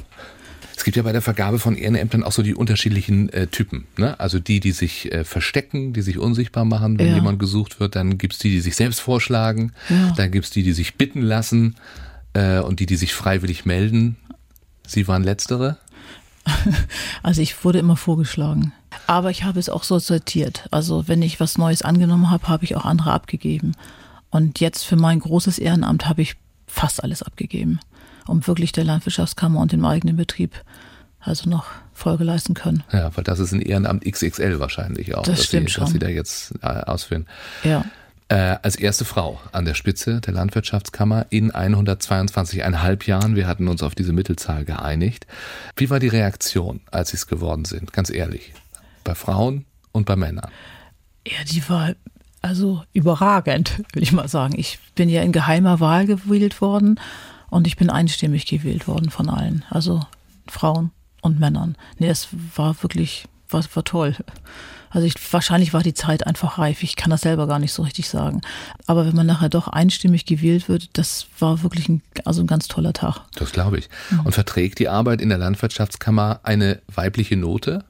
Es 0.79 0.85
gibt 0.85 0.95
ja 0.95 1.03
bei 1.03 1.11
der 1.11 1.21
Vergabe 1.21 1.59
von 1.59 1.75
Ehrenämtern 1.75 2.23
auch 2.23 2.31
so 2.31 2.41
die 2.41 2.55
unterschiedlichen 2.55 3.27
äh, 3.33 3.47
Typen. 3.47 3.83
Ne? 3.97 4.17
Also 4.17 4.39
die, 4.39 4.61
die 4.61 4.71
sich 4.71 5.11
äh, 5.11 5.25
verstecken, 5.25 5.91
die 5.91 6.01
sich 6.01 6.17
unsichtbar 6.17 6.63
machen, 6.63 6.97
wenn 6.97 7.07
Ja. 7.09 7.15
jemand 7.15 7.37
gesucht 7.37 7.81
wird. 7.81 7.97
Dann 7.97 8.17
gibt's 8.17 8.37
die, 8.37 8.49
die 8.49 8.61
sich 8.61 8.77
selbst 8.77 9.01
vorschlagen. 9.01 9.73
Ja. 9.89 10.13
Dann 10.15 10.31
gibt's 10.31 10.51
die, 10.51 10.63
die 10.63 10.71
sich 10.71 10.95
bitten 10.95 11.21
lassen. 11.21 11.75
Äh, 12.31 12.59
und 12.59 12.79
die, 12.79 12.85
die 12.85 12.95
sich 12.95 13.13
freiwillig 13.13 13.65
melden. 13.65 14.15
Sie 14.87 15.05
waren 15.09 15.21
letztere. 15.23 15.77
Also 17.23 17.41
ich 17.41 17.65
wurde 17.65 17.79
immer 17.79 17.97
vorgeschlagen. 17.97 18.71
Aber 19.05 19.31
ich 19.31 19.43
habe 19.43 19.59
es 19.59 19.67
auch 19.67 19.83
so 19.83 19.99
sortiert. 19.99 20.65
Also 20.71 21.09
wenn 21.09 21.21
ich 21.21 21.41
was 21.41 21.57
Neues 21.57 21.81
angenommen 21.81 22.29
habe, 22.31 22.47
habe 22.47 22.63
ich 22.63 22.77
auch 22.77 22.85
andere 22.85 23.11
abgegeben. 23.11 23.73
Und 24.29 24.61
jetzt 24.61 24.83
für 24.85 24.95
mein 24.95 25.19
großes 25.19 25.59
Ehrenamt 25.59 26.07
habe 26.07 26.21
ich 26.21 26.35
fast 26.67 27.03
alles 27.03 27.21
abgegeben, 27.21 27.79
um 28.29 28.45
wirklich 28.47 28.71
der 28.71 28.83
Landwirtschaftskammer 28.83 29.59
und 29.59 29.71
dem 29.71 29.83
eigenen 29.85 30.15
Betrieb 30.15 30.53
also 31.19 31.49
noch 31.49 31.65
Folge 31.93 32.23
leisten 32.23 32.53
können. 32.53 32.83
Ja, 32.91 33.15
weil 33.15 33.23
das 33.23 33.39
ist 33.39 33.51
ein 33.51 33.61
Ehrenamt 33.61 34.05
XXL 34.05 34.59
wahrscheinlich 34.59 35.15
auch. 35.15 35.23
Das 35.23 35.37
dass 35.37 35.45
stimmt 35.47 35.69
Sie, 35.69 35.73
schon. 35.73 35.83
Dass 35.83 35.93
Sie 35.93 35.99
da 35.99 36.07
jetzt 36.07 36.53
äh, 36.61 36.67
ausführen. 36.67 37.27
Ja. 37.63 37.83
Äh, 38.29 38.57
als 38.61 38.75
erste 38.75 39.05
Frau 39.05 39.39
an 39.51 39.65
der 39.65 39.73
Spitze 39.73 40.21
der 40.21 40.33
Landwirtschaftskammer 40.33 41.25
in 41.29 41.51
122,5 41.51 43.07
Jahren. 43.07 43.35
Wir 43.35 43.47
hatten 43.47 43.67
uns 43.67 43.83
auf 43.83 43.95
diese 43.95 44.13
Mittelzahl 44.13 44.65
geeinigt. 44.65 45.27
Wie 45.75 45.89
war 45.89 45.99
die 45.99 46.07
Reaktion, 46.07 46.79
als 46.91 47.09
Sie 47.09 47.17
es 47.17 47.27
geworden 47.27 47.65
sind? 47.65 47.91
Ganz 47.91 48.09
ehrlich. 48.09 48.53
Bei 49.03 49.15
Frauen 49.15 49.65
und 49.91 50.05
bei 50.05 50.15
Männern. 50.15 50.49
Ja, 51.27 51.43
die 51.51 51.67
war 51.67 51.93
also 52.41 52.83
überragend, 52.93 53.83
will 53.93 54.03
ich 54.03 54.11
mal 54.11 54.27
sagen. 54.27 54.53
Ich 54.57 54.79
bin 54.95 55.09
ja 55.09 55.21
in 55.21 55.31
geheimer 55.31 55.79
Wahl 55.79 56.05
gewählt 56.05 56.61
worden 56.61 56.99
und 57.49 57.67
ich 57.67 57.77
bin 57.77 57.89
einstimmig 57.89 58.45
gewählt 58.45 58.87
worden 58.87 59.09
von 59.09 59.29
allen. 59.29 59.65
Also 59.69 60.01
Frauen 60.47 60.91
und 61.21 61.39
Männern. 61.39 61.75
Nee, 61.97 62.07
das 62.07 62.29
war 62.55 62.81
wirklich, 62.81 63.25
war, 63.49 63.63
war 63.73 63.83
toll. 63.83 64.15
Also 64.91 65.05
ich, 65.05 65.15
wahrscheinlich 65.31 65.73
war 65.73 65.83
die 65.83 65.93
Zeit 65.93 66.25
einfach 66.25 66.57
reif. 66.57 66.81
Ich 66.81 66.95
kann 66.95 67.11
das 67.11 67.21
selber 67.21 67.47
gar 67.47 67.59
nicht 67.59 67.73
so 67.73 67.83
richtig 67.83 68.09
sagen. 68.09 68.41
Aber 68.87 69.05
wenn 69.05 69.15
man 69.15 69.27
nachher 69.27 69.49
doch 69.49 69.67
einstimmig 69.67 70.25
gewählt 70.25 70.67
wird, 70.67 70.97
das 70.97 71.27
war 71.37 71.61
wirklich 71.61 71.89
ein, 71.89 72.01
also 72.25 72.41
ein 72.41 72.47
ganz 72.47 72.67
toller 72.67 72.93
Tag. 72.93 73.21
Das 73.35 73.51
glaube 73.51 73.77
ich. 73.77 73.89
Und 74.23 74.33
verträgt 74.33 74.79
die 74.79 74.89
Arbeit 74.89 75.21
in 75.21 75.29
der 75.29 75.37
Landwirtschaftskammer 75.37 76.39
eine 76.43 76.81
weibliche 76.87 77.37
Note? 77.37 77.83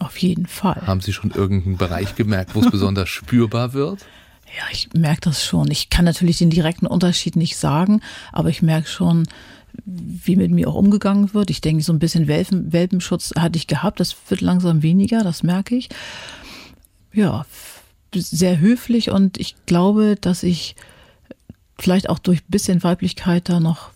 Auf 0.00 0.16
jeden 0.18 0.46
Fall. 0.46 0.82
Haben 0.84 1.00
Sie 1.00 1.12
schon 1.12 1.30
irgendeinen 1.30 1.76
Bereich 1.76 2.16
gemerkt, 2.16 2.56
wo 2.56 2.60
es 2.60 2.70
besonders 2.72 3.08
spürbar 3.08 3.72
wird? 3.72 4.04
Ja, 4.56 4.64
ich 4.70 4.88
merke 4.94 5.22
das 5.22 5.44
schon. 5.44 5.70
Ich 5.70 5.88
kann 5.90 6.04
natürlich 6.04 6.38
den 6.38 6.50
direkten 6.50 6.86
Unterschied 6.86 7.36
nicht 7.36 7.56
sagen, 7.56 8.02
aber 8.32 8.50
ich 8.50 8.60
merke 8.62 8.86
schon, 8.88 9.26
wie 9.84 10.36
mit 10.36 10.50
mir 10.50 10.68
auch 10.68 10.74
umgegangen 10.74 11.32
wird. 11.32 11.48
Ich 11.50 11.62
denke, 11.62 11.82
so 11.82 11.92
ein 11.92 11.98
bisschen 11.98 12.28
Welpen, 12.28 12.72
Welpenschutz 12.72 13.32
hatte 13.38 13.56
ich 13.56 13.66
gehabt. 13.66 14.00
Das 14.00 14.14
wird 14.28 14.42
langsam 14.42 14.82
weniger, 14.82 15.24
das 15.24 15.42
merke 15.42 15.74
ich. 15.76 15.88
Ja, 17.14 17.46
sehr 18.14 18.58
höflich 18.58 19.10
und 19.10 19.38
ich 19.38 19.56
glaube, 19.64 20.16
dass 20.20 20.42
ich 20.42 20.76
vielleicht 21.78 22.10
auch 22.10 22.18
durch 22.18 22.40
ein 22.40 22.50
bisschen 22.50 22.82
Weiblichkeit 22.82 23.48
da 23.48 23.58
noch 23.60 23.90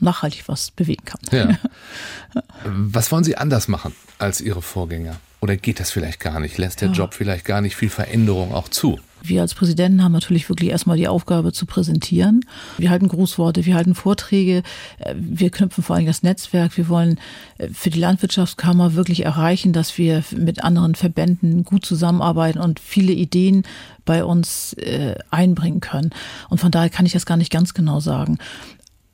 nachhaltig 0.00 0.44
was 0.48 0.70
bewegen 0.70 1.04
kann. 1.04 1.20
Ja. 1.32 1.58
Was 2.64 3.10
wollen 3.10 3.24
Sie 3.24 3.36
anders 3.36 3.68
machen 3.68 3.94
als 4.18 4.40
Ihre 4.40 4.62
Vorgänger? 4.62 5.16
Oder 5.40 5.56
geht 5.56 5.80
das 5.80 5.90
vielleicht 5.90 6.20
gar 6.20 6.40
nicht? 6.40 6.56
Lässt 6.58 6.80
der 6.80 6.88
Ja. 6.88 6.94
Job 6.94 7.14
vielleicht 7.14 7.44
gar 7.44 7.60
nicht 7.60 7.76
viel 7.76 7.90
Veränderung 7.90 8.52
auch 8.54 8.68
zu? 8.68 8.98
Wir 9.22 9.42
als 9.42 9.54
Präsidenten 9.54 10.02
haben 10.02 10.12
natürlich 10.12 10.48
wirklich 10.48 10.70
erstmal 10.70 10.96
die 10.96 11.08
Aufgabe 11.08 11.52
zu 11.52 11.66
präsentieren. 11.66 12.44
Wir 12.78 12.90
halten 12.90 13.08
Grußworte, 13.08 13.66
wir 13.66 13.74
halten 13.74 13.94
Vorträge, 13.94 14.62
äh, 14.98 15.14
wir 15.16 15.50
knüpfen 15.50 15.82
vor 15.84 15.96
allem 15.96 16.06
das 16.06 16.22
Netzwerk. 16.22 16.76
Wir 16.76 16.88
wollen 16.88 17.18
äh, 17.58 17.68
für 17.68 17.90
die 17.90 18.00
Landwirtschaftskammer 18.00 18.94
wirklich 18.94 19.24
erreichen, 19.24 19.72
dass 19.72 19.98
wir 19.98 20.24
mit 20.36 20.62
anderen 20.62 20.94
Verbänden 20.94 21.64
gut 21.64 21.84
zusammenarbeiten 21.84 22.60
und 22.60 22.80
viele 22.80 23.12
Ideen 23.12 23.64
bei 24.04 24.24
uns 24.24 24.72
äh, 24.74 25.16
einbringen 25.30 25.80
können. 25.80 26.10
Und 26.48 26.58
von 26.58 26.70
daher 26.70 26.90
kann 26.90 27.06
ich 27.06 27.12
das 27.12 27.26
gar 27.26 27.36
nicht 27.36 27.52
ganz 27.52 27.74
genau 27.74 28.00
sagen. 28.00 28.38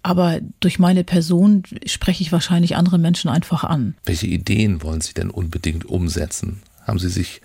Aber 0.04 0.40
durch 0.60 0.78
meine 0.78 1.02
Person 1.02 1.62
spreche 1.86 2.22
ich 2.22 2.30
wahrscheinlich 2.30 2.76
andere 2.76 2.98
Menschen 2.98 3.30
einfach 3.30 3.64
an. 3.64 3.94
Welche 4.04 4.26
Ideen 4.26 4.82
wollen 4.82 5.00
Sie 5.00 5.14
denn 5.14 5.30
unbedingt 5.30 5.86
umsetzen? 5.86 6.60
Haben 6.86 6.98
Sie 6.98 7.08
sich, 7.08 7.40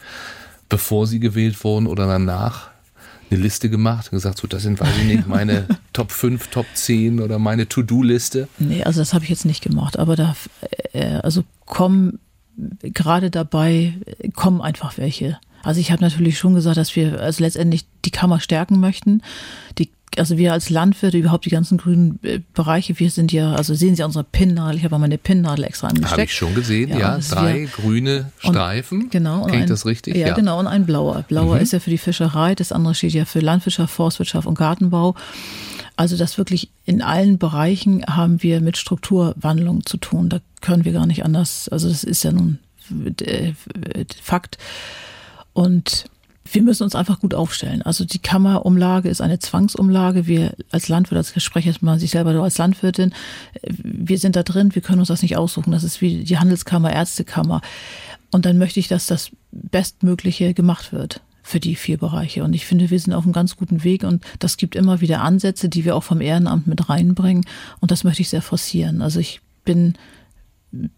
bevor 0.70 1.08
Sie 1.08 1.20
gewählt 1.20 1.64
wurden 1.64 1.88
oder 1.88 2.08
danach, 2.08 2.70
eine 3.32 3.40
Liste 3.40 3.70
gemacht 3.70 4.08
und 4.08 4.18
gesagt, 4.18 4.40
so 4.40 4.48
das 4.48 4.64
sind, 4.64 4.80
weiß 4.80 4.98
ich 5.00 5.06
nicht, 5.06 5.28
meine 5.28 5.68
Top 5.94 6.12
5, 6.12 6.48
Top 6.48 6.66
10 6.74 7.20
oder 7.20 7.38
meine 7.38 7.68
To-Do-Liste? 7.68 8.48
Nee, 8.58 8.84
also 8.84 9.02
das 9.02 9.14
habe 9.14 9.24
ich 9.24 9.30
jetzt 9.30 9.46
nicht 9.46 9.64
gemacht, 9.64 10.00
aber 10.00 10.16
da, 10.16 10.36
äh, 10.94 11.16
also 11.18 11.44
kommen 11.66 12.20
gerade 12.82 13.30
dabei, 13.30 13.94
kommen 14.34 14.62
einfach 14.62 14.98
welche. 14.98 15.38
Also 15.64 15.80
ich 15.80 15.92
habe 15.92 16.02
natürlich 16.02 16.38
schon 16.38 16.56
gesagt, 16.56 16.78
dass 16.78 16.96
wir 16.96 17.20
also 17.20 17.44
letztendlich 17.44 17.86
die 18.06 18.12
Kammer 18.12 18.40
stärken 18.40 18.80
möchten. 18.80 19.22
Die, 19.78 19.90
also 20.18 20.38
wir 20.38 20.54
als 20.54 20.70
Landwirte, 20.70 21.18
überhaupt 21.18 21.46
die 21.46 21.50
ganzen 21.50 21.78
grünen 21.78 22.20
äh, 22.24 22.40
Bereiche, 22.54 22.98
wir 23.00 23.10
sind 23.10 23.32
ja, 23.32 23.54
also 23.54 23.74
sehen 23.74 23.96
Sie 23.96 24.04
unsere 24.04 24.24
Pinnnadel, 24.24 24.78
ich 24.78 24.84
habe 24.84 24.94
mal 24.96 25.00
meine 25.00 25.18
Pinnnadel 25.18 25.66
extra 25.66 25.88
angesteckt. 25.88 26.12
Habe 26.12 26.24
ich 26.24 26.34
schon 26.34 26.56
gesehen, 26.56 26.90
ja. 26.90 27.16
dass 27.18 27.30
drei 27.30 27.60
wir- 27.62 27.68
grüne 27.68 28.32
Streifen. 28.40 29.10
Genau. 29.10 29.44
und 29.44 29.48
Kriege 29.52 29.58
ich 29.58 29.64
ein- 29.64 29.70
das 29.70 29.86
richtig? 29.86 30.16
Ja, 30.16 30.34
genau. 30.34 30.60
Und 30.60 30.68
ein 30.68 30.86
blauer. 30.86 31.24
Blauer 31.28 31.60
ist 31.60 31.74
ja 31.74 31.80
für 31.80 31.90
die 31.92 31.98
Fischerei, 31.98 32.56
das 32.56 32.72
andere 32.72 32.96
steht 32.96 33.14
ja 33.14 33.26
für 33.26 33.40
Landwirtschaft, 33.40 33.94
Forstwirtschaft 33.94 34.48
und 34.48 34.58
Gartenbau. 34.58 35.16
Also 35.96 36.16
das 36.18 36.38
wirklich 36.38 36.70
in 36.86 37.02
allen 37.02 37.38
Bereichen 37.38 38.06
haben 38.06 38.42
wir 38.42 38.62
mit 38.62 38.78
Strukturwandlung 38.78 39.86
zu 39.86 39.98
tun. 39.98 40.30
Da 40.30 40.40
können 40.62 40.86
wir 40.86 40.94
gar 40.94 41.06
nicht 41.06 41.26
anders. 41.26 41.68
Also 41.70 41.90
das 41.90 42.04
ist 42.04 42.24
ja 42.24 42.32
nun 42.32 42.60
äh, 43.22 43.52
Fakt. 44.22 44.58
Und 45.54 46.06
wir 46.52 46.62
müssen 46.64 46.84
uns 46.84 46.96
einfach 46.96 47.20
gut 47.20 47.34
aufstellen. 47.34 47.82
Also 47.82 48.06
die 48.06 48.20
Kammerumlage 48.20 49.10
ist 49.10 49.22
eine 49.22 49.40
Zwangsumlage. 49.40 50.26
Wir 50.26 50.54
als 50.72 50.88
Landwirt, 50.88 51.18
als 51.18 51.36
ich 51.36 51.44
spreche 51.44 51.70
jetzt 51.70 51.82
mal 51.82 52.00
sich 52.00 52.12
selber 52.12 52.32
als 52.42 52.58
Landwirtin, 52.58 53.14
wir 53.62 54.18
sind 54.18 54.36
da 54.36 54.44
drin, 54.44 54.74
wir 54.74 54.82
können 54.82 55.00
uns 55.00 55.10
das 55.10 55.22
nicht 55.22 55.38
aussuchen. 55.38 55.72
Das 55.72 55.84
ist 55.84 56.02
wie 56.02 56.24
die 56.24 56.40
Handelskammer, 56.40 56.92
Ärztekammer. 56.92 57.62
Und 58.32 58.46
dann 58.46 58.58
möchte 58.58 58.80
ich, 58.80 58.88
dass 58.88 59.06
das 59.06 59.32
Bestmögliche 59.52 60.54
gemacht 60.54 60.92
wird 60.92 61.22
für 61.44 61.60
die 61.60 61.76
vier 61.76 61.98
Bereiche. 61.98 62.44
Und 62.44 62.54
ich 62.54 62.66
finde, 62.66 62.90
wir 62.90 63.00
sind 63.00 63.14
auf 63.14 63.24
einem 63.24 63.34
ganz 63.34 63.56
guten 63.56 63.84
Weg 63.84 64.04
und 64.04 64.24
das 64.38 64.58
gibt 64.58 64.76
immer 64.76 65.02
wieder 65.02 65.22
Ansätze, 65.22 65.68
die 65.68 65.86
wir 65.86 65.96
auch 65.96 66.04
vom 66.04 66.22
Ehrenamt 66.22 66.68
mit 66.68 66.90
reinbringen. 66.90 67.46
Und 67.80 67.92
das 67.92 68.04
möchte 68.04 68.22
ich 68.22 68.30
sehr 68.30 68.44
forcieren. 68.44 69.02
Also 69.02 69.20
ich 69.20 69.42
bin 69.66 69.96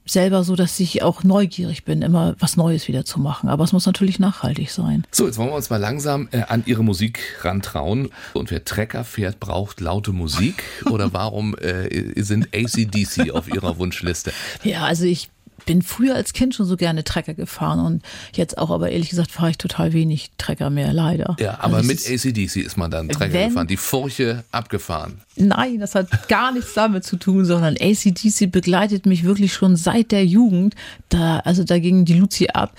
selber 0.06 0.44
so, 0.44 0.56
dass 0.56 0.80
ich 0.80 1.02
auch 1.02 1.24
neugierig 1.24 1.86
bin, 1.86 2.02
immer 2.02 2.36
was 2.40 2.58
Neues 2.58 2.88
wieder 2.88 3.06
zu 3.06 3.20
machen. 3.20 3.50
Aber 3.50 3.64
es 3.64 3.72
muss 3.72 3.86
natürlich 3.86 4.20
nachhaltig 4.20 4.70
sein. 4.72 5.06
So, 5.12 5.26
jetzt 5.26 5.38
wollen 5.38 5.50
wir 5.50 5.56
uns 5.56 5.70
mal 5.70 5.78
langsam 5.78 6.28
äh, 6.32 6.42
an 6.48 6.64
Ihre 6.66 6.84
Musik 6.84 7.22
rantrauen. 7.42 8.10
Und 8.34 8.52
wer 8.52 8.66
Trecker 8.66 9.04
fährt, 9.04 9.40
braucht 9.40 9.80
laute 9.80 10.12
Musik? 10.12 10.64
Oder 10.90 11.14
warum 11.14 11.56
äh, 11.58 12.22
sind 12.22 12.50
ACDC 12.54 13.32
auf 13.32 13.48
Ihrer 13.48 13.78
Wunschliste? 13.78 14.34
Ja, 14.64 14.84
also 14.84 15.06
ich 15.06 15.30
bin 15.66 15.82
früher 15.82 16.16
als 16.16 16.34
Kind 16.34 16.56
schon 16.56 16.66
so 16.66 16.78
gerne 16.78 17.04
Trecker 17.04 17.34
gefahren 17.34 17.80
und 17.80 18.04
jetzt 18.34 18.58
auch, 18.58 18.72
aber 18.72 18.90
ehrlich 18.90 19.10
gesagt 19.10 19.32
fahre 19.32 19.52
ich 19.52 19.58
total 19.58 19.94
wenig 19.94 20.32
Trecker 20.38 20.70
mehr, 20.70 20.94
leider. 20.94 21.36
Ja, 21.40 21.60
aber 21.62 21.78
also 21.78 21.88
mit 21.88 22.00
ACDC 22.00 22.58
ist 22.58 22.78
man 22.78 22.92
dann 22.92 23.10
Trecker 23.10 23.34
wenn, 23.34 23.50
gefahren, 23.50 23.68
die 23.68 23.78
Furche 23.78 24.44
abgefahren. 24.52 25.22
Nein, 25.36 25.80
das 25.80 25.96
hat 25.96 26.28
gar 26.28 26.52
nichts 26.52 26.74
damit 26.74 27.04
zu 27.04 27.18
tun, 27.18 27.46
sondern 27.46 27.76
ACDC 27.80 28.52
begleitet 28.52 29.06
mich 29.06 29.24
wirklich 29.24 29.54
schon 29.54 29.76
seit 29.76 30.12
der 30.12 30.26
Jugend. 30.26 30.76
Da, 31.10 31.40
also 31.40 31.64
da 31.64 31.80
ging 31.80 32.06
die 32.06 32.14
Luzi 32.14 32.48
ab. 32.54 32.74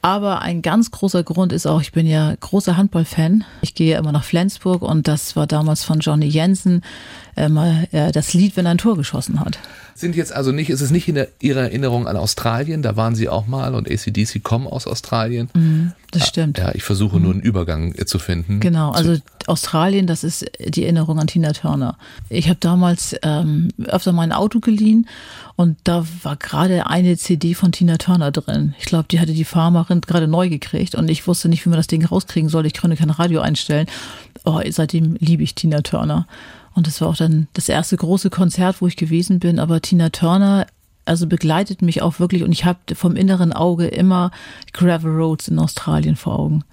Aber 0.00 0.42
ein 0.42 0.62
ganz 0.62 0.92
großer 0.92 1.24
Grund 1.24 1.52
ist 1.52 1.66
auch, 1.66 1.80
ich 1.80 1.90
bin 1.90 2.06
ja 2.06 2.34
großer 2.38 2.76
Handballfan. 2.76 3.44
Ich 3.62 3.74
gehe 3.74 3.92
ja 3.92 3.98
immer 3.98 4.12
nach 4.12 4.22
Flensburg 4.22 4.82
und 4.82 5.08
das 5.08 5.34
war 5.34 5.48
damals 5.48 5.82
von 5.82 5.98
Johnny 5.98 6.26
Jensen 6.26 6.82
mal 7.48 7.86
äh, 7.92 8.10
das 8.12 8.34
Lied, 8.34 8.56
wenn 8.56 8.66
er 8.66 8.72
ein 8.72 8.78
Tor 8.78 8.96
geschossen 8.96 9.40
hat. 9.40 9.58
Sind 9.94 10.14
jetzt 10.14 10.32
also 10.32 10.52
nicht, 10.52 10.70
ist 10.70 10.80
es 10.80 10.92
nicht 10.92 11.08
in 11.08 11.16
der, 11.16 11.26
Ihrer 11.40 11.62
Erinnerung 11.62 12.06
an 12.06 12.16
Australien? 12.16 12.82
Da 12.82 12.96
waren 12.96 13.16
Sie 13.16 13.28
auch 13.28 13.48
mal 13.48 13.74
und 13.74 13.90
ACDC 13.90 14.44
kommen 14.44 14.68
aus 14.68 14.86
Australien. 14.86 15.50
Mhm, 15.54 15.92
das 16.12 16.28
stimmt. 16.28 16.58
Ja, 16.58 16.72
ich 16.72 16.84
versuche 16.84 17.16
mhm. 17.16 17.22
nur 17.24 17.32
einen 17.32 17.42
Übergang 17.42 17.94
äh, 17.96 18.06
zu 18.06 18.20
finden. 18.20 18.60
Genau, 18.60 18.92
also 18.92 19.16
Australien, 19.48 20.06
das 20.06 20.22
ist 20.22 20.46
die 20.64 20.84
Erinnerung 20.84 21.18
an 21.18 21.26
Tina 21.26 21.52
Turner. 21.52 21.96
Ich 22.28 22.48
habe 22.48 22.58
damals 22.60 23.16
ähm, 23.22 23.70
öfter 23.86 24.12
mein 24.12 24.30
Auto 24.30 24.60
geliehen 24.60 25.08
und 25.56 25.76
da 25.82 26.06
war 26.22 26.36
gerade 26.36 26.86
eine 26.86 27.16
CD 27.16 27.54
von 27.54 27.72
Tina 27.72 27.96
Turner 27.96 28.30
drin. 28.30 28.74
Ich 28.78 28.84
glaube, 28.84 29.06
die 29.10 29.18
hatte 29.18 29.32
die 29.32 29.44
Farmerin 29.44 30.00
gerade 30.00 30.28
neu 30.28 30.48
gekriegt 30.48 30.94
und 30.94 31.08
ich 31.10 31.26
wusste 31.26 31.48
nicht, 31.48 31.64
wie 31.66 31.70
man 31.70 31.78
das 31.78 31.88
Ding 31.88 32.04
rauskriegen 32.04 32.48
soll. 32.48 32.66
Ich 32.66 32.74
konnte 32.74 32.96
kein 32.96 33.10
Radio 33.10 33.40
einstellen. 33.40 33.88
Oh, 34.44 34.60
seitdem 34.70 35.16
liebe 35.18 35.42
ich 35.42 35.56
Tina 35.56 35.80
Turner. 35.80 36.28
Und 36.78 36.86
das 36.86 37.00
war 37.00 37.08
auch 37.08 37.16
dann 37.16 37.48
das 37.54 37.68
erste 37.68 37.96
große 37.96 38.30
Konzert, 38.30 38.80
wo 38.80 38.86
ich 38.86 38.94
gewesen 38.94 39.40
bin. 39.40 39.58
Aber 39.58 39.82
Tina 39.82 40.10
Turner, 40.10 40.64
also 41.04 41.26
begleitet 41.26 41.82
mich 41.82 42.02
auch 42.02 42.20
wirklich 42.20 42.44
und 42.44 42.52
ich 42.52 42.64
habe 42.64 42.78
vom 42.94 43.16
inneren 43.16 43.52
Auge 43.52 43.88
immer 43.88 44.30
Gravel 44.72 45.10
Roads 45.10 45.48
in 45.48 45.58
Australien 45.58 46.14
vor 46.14 46.38
Augen 46.38 46.64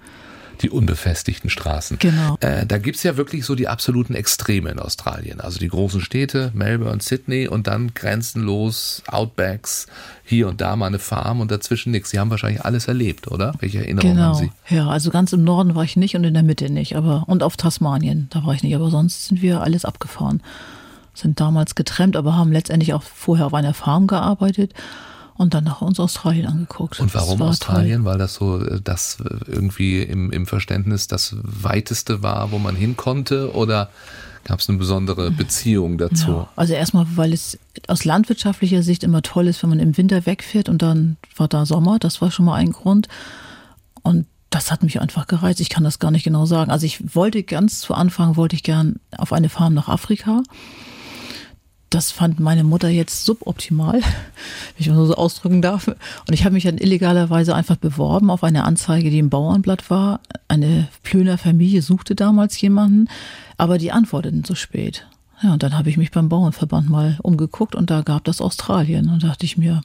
die 0.62 0.70
unbefestigten 0.70 1.50
Straßen. 1.50 1.98
Genau. 1.98 2.36
Äh, 2.40 2.66
da 2.66 2.78
gibt's 2.78 3.02
ja 3.02 3.16
wirklich 3.16 3.44
so 3.44 3.54
die 3.54 3.68
absoluten 3.68 4.14
Extreme 4.14 4.70
in 4.70 4.78
Australien. 4.78 5.40
Also 5.40 5.58
die 5.58 5.68
großen 5.68 6.00
Städte, 6.00 6.50
Melbourne, 6.54 7.00
Sydney 7.00 7.48
und 7.48 7.66
dann 7.66 7.94
grenzenlos 7.94 9.02
Outbacks, 9.06 9.86
hier 10.24 10.48
und 10.48 10.60
da 10.60 10.76
mal 10.76 10.86
eine 10.86 10.98
Farm 10.98 11.40
und 11.40 11.50
dazwischen 11.50 11.92
nichts. 11.92 12.10
Sie 12.10 12.18
haben 12.18 12.30
wahrscheinlich 12.30 12.64
alles 12.64 12.88
erlebt, 12.88 13.30
oder? 13.30 13.54
Welche 13.60 13.78
Erinnerungen 13.78 14.16
genau. 14.16 14.38
haben 14.38 14.50
Sie? 14.68 14.74
Ja, 14.74 14.88
also 14.88 15.10
ganz 15.10 15.32
im 15.32 15.44
Norden 15.44 15.74
war 15.74 15.84
ich 15.84 15.96
nicht 15.96 16.16
und 16.16 16.24
in 16.24 16.34
der 16.34 16.42
Mitte 16.42 16.70
nicht, 16.70 16.96
aber 16.96 17.24
und 17.26 17.42
auf 17.42 17.56
Tasmanien, 17.56 18.28
da 18.30 18.44
war 18.44 18.54
ich 18.54 18.62
nicht, 18.62 18.74
aber 18.74 18.90
sonst 18.90 19.26
sind 19.26 19.42
wir 19.42 19.62
alles 19.62 19.84
abgefahren. 19.84 20.42
Sind 21.14 21.40
damals 21.40 21.74
getrennt, 21.74 22.16
aber 22.16 22.36
haben 22.36 22.52
letztendlich 22.52 22.92
auch 22.92 23.02
vorher 23.02 23.46
auf 23.46 23.54
einer 23.54 23.72
Farm 23.72 24.06
gearbeitet 24.06 24.74
und 25.36 25.54
dann 25.54 25.64
nach 25.64 25.82
uns 25.82 26.00
Australien 26.00 26.46
angeguckt. 26.46 27.00
Und 27.00 27.14
warum 27.14 27.42
Australien? 27.42 28.02
Toll. 28.02 28.12
Weil 28.12 28.18
das 28.18 28.34
so 28.34 28.60
äh, 28.60 28.80
das 28.82 29.18
äh, 29.20 29.50
irgendwie 29.50 30.02
im, 30.02 30.30
im 30.30 30.46
Verständnis 30.46 31.06
das 31.06 31.36
weiteste 31.42 32.22
war, 32.22 32.50
wo 32.52 32.58
man 32.58 32.76
hin 32.76 32.96
konnte 32.96 33.54
oder 33.54 33.90
gab 34.44 34.60
es 34.60 34.68
eine 34.68 34.78
besondere 34.78 35.30
Beziehung 35.30 35.98
dazu? 35.98 36.28
Ja, 36.28 36.48
also 36.54 36.72
erstmal, 36.72 37.06
weil 37.16 37.32
es 37.32 37.58
aus 37.88 38.04
landwirtschaftlicher 38.04 38.82
Sicht 38.82 39.02
immer 39.02 39.22
toll 39.22 39.48
ist, 39.48 39.62
wenn 39.62 39.70
man 39.70 39.80
im 39.80 39.96
Winter 39.96 40.24
wegfährt 40.24 40.68
und 40.68 40.82
dann 40.82 41.16
war 41.36 41.48
da 41.48 41.66
Sommer, 41.66 41.98
das 41.98 42.20
war 42.20 42.30
schon 42.30 42.44
mal 42.44 42.54
ein 42.54 42.70
Grund. 42.70 43.08
Und 44.02 44.26
das 44.50 44.70
hat 44.70 44.84
mich 44.84 45.00
einfach 45.00 45.26
gereizt. 45.26 45.60
Ich 45.60 45.68
kann 45.68 45.82
das 45.82 45.98
gar 45.98 46.12
nicht 46.12 46.22
genau 46.22 46.46
sagen. 46.46 46.70
Also 46.70 46.86
ich 46.86 47.14
wollte 47.14 47.42
ganz 47.42 47.80
zu 47.80 47.92
Anfang, 47.92 48.36
wollte 48.36 48.54
ich 48.54 48.62
gern 48.62 49.00
auf 49.18 49.32
eine 49.32 49.48
Farm 49.48 49.74
nach 49.74 49.88
Afrika 49.88 50.42
das 51.96 52.12
fand 52.12 52.38
meine 52.40 52.62
Mutter 52.62 52.90
jetzt 52.90 53.24
suboptimal, 53.24 53.94
wenn 53.94 54.02
ich 54.76 54.88
mal 54.90 55.06
so 55.06 55.14
ausdrücken 55.14 55.62
darf. 55.62 55.88
Und 55.88 56.34
ich 56.34 56.44
habe 56.44 56.52
mich 56.52 56.64
dann 56.64 56.76
illegalerweise 56.76 57.54
einfach 57.54 57.76
beworben 57.76 58.30
auf 58.30 58.44
eine 58.44 58.64
Anzeige, 58.64 59.08
die 59.08 59.18
im 59.18 59.30
Bauernblatt 59.30 59.88
war. 59.88 60.20
Eine 60.46 60.88
Plöner 61.02 61.38
Familie 61.38 61.80
suchte 61.80 62.14
damals 62.14 62.60
jemanden, 62.60 63.08
aber 63.56 63.78
die 63.78 63.92
antworteten 63.92 64.44
zu 64.44 64.54
spät. 64.54 65.06
Ja, 65.42 65.54
und 65.54 65.62
dann 65.62 65.76
habe 65.76 65.88
ich 65.88 65.96
mich 65.96 66.10
beim 66.10 66.28
Bauernverband 66.28 66.90
mal 66.90 67.16
umgeguckt 67.22 67.74
und 67.74 67.88
da 67.88 68.02
gab 68.02 68.24
das 68.24 68.42
Australien. 68.42 69.08
Und 69.08 69.22
da 69.22 69.28
dachte 69.28 69.46
ich 69.46 69.56
mir, 69.56 69.80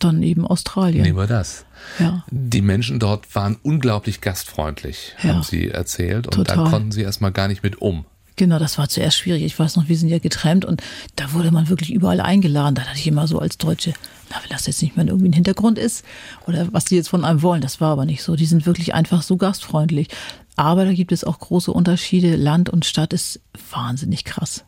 dann 0.00 0.24
eben 0.24 0.44
Australien. 0.44 1.04
Nehmen 1.04 1.16
wir 1.16 1.28
das. 1.28 1.64
Ja. 2.00 2.24
Die 2.28 2.60
Menschen 2.60 2.98
dort 2.98 3.32
waren 3.36 3.56
unglaublich 3.62 4.20
gastfreundlich, 4.20 5.14
ja. 5.22 5.30
haben 5.30 5.42
sie 5.44 5.68
erzählt. 5.68 6.26
Und 6.26 6.34
Total. 6.34 6.64
da 6.64 6.70
konnten 6.70 6.90
sie 6.90 7.02
erstmal 7.02 7.30
gar 7.30 7.46
nicht 7.46 7.62
mit 7.62 7.80
um. 7.80 8.04
Genau, 8.36 8.58
das 8.58 8.76
war 8.76 8.88
zuerst 8.88 9.16
schwierig. 9.16 9.42
Ich 9.42 9.58
weiß 9.58 9.76
noch, 9.76 9.88
wir 9.88 9.96
sind 9.96 10.10
ja 10.10 10.18
getrennt 10.18 10.66
und 10.66 10.82
da 11.16 11.32
wurde 11.32 11.50
man 11.50 11.70
wirklich 11.70 11.90
überall 11.90 12.20
eingeladen. 12.20 12.74
Da 12.74 12.82
dachte 12.82 12.98
ich 12.98 13.06
immer 13.06 13.26
so 13.26 13.38
als 13.38 13.56
Deutsche, 13.56 13.94
na, 14.30 14.36
wenn 14.42 14.50
das 14.50 14.66
jetzt 14.66 14.82
nicht 14.82 14.96
mehr 14.96 15.06
irgendwie 15.06 15.28
ein 15.28 15.32
Hintergrund 15.32 15.78
ist 15.78 16.04
oder 16.46 16.72
was 16.72 16.84
die 16.84 16.96
jetzt 16.96 17.08
von 17.08 17.24
einem 17.24 17.40
wollen, 17.40 17.62
das 17.62 17.80
war 17.80 17.92
aber 17.92 18.04
nicht 18.04 18.22
so. 18.22 18.36
Die 18.36 18.44
sind 18.44 18.66
wirklich 18.66 18.94
einfach 18.94 19.22
so 19.22 19.36
gastfreundlich. 19.38 20.08
Aber 20.54 20.84
da 20.84 20.92
gibt 20.92 21.12
es 21.12 21.24
auch 21.24 21.38
große 21.38 21.72
Unterschiede. 21.72 22.36
Land 22.36 22.70
und 22.70 22.84
Stadt 22.84 23.12
ist 23.12 23.40
wahnsinnig 23.70 24.24
krass. 24.24 24.64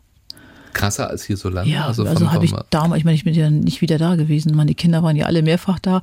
Krasser 0.74 1.08
als 1.08 1.24
hier 1.24 1.36
so 1.36 1.48
Land? 1.48 1.68
Ja, 1.68 1.86
also, 1.86 2.04
also 2.04 2.30
habe 2.30 2.44
ich 2.44 2.54
damals, 2.70 3.00
ich 3.00 3.04
meine, 3.04 3.16
ich 3.16 3.24
bin 3.24 3.34
ja 3.34 3.50
nicht 3.50 3.80
wieder 3.80 3.98
da 3.98 4.14
gewesen. 4.16 4.54
Meine 4.54 4.74
Kinder 4.74 5.02
waren 5.02 5.16
ja 5.16 5.26
alle 5.26 5.42
mehrfach 5.42 5.78
da. 5.78 6.02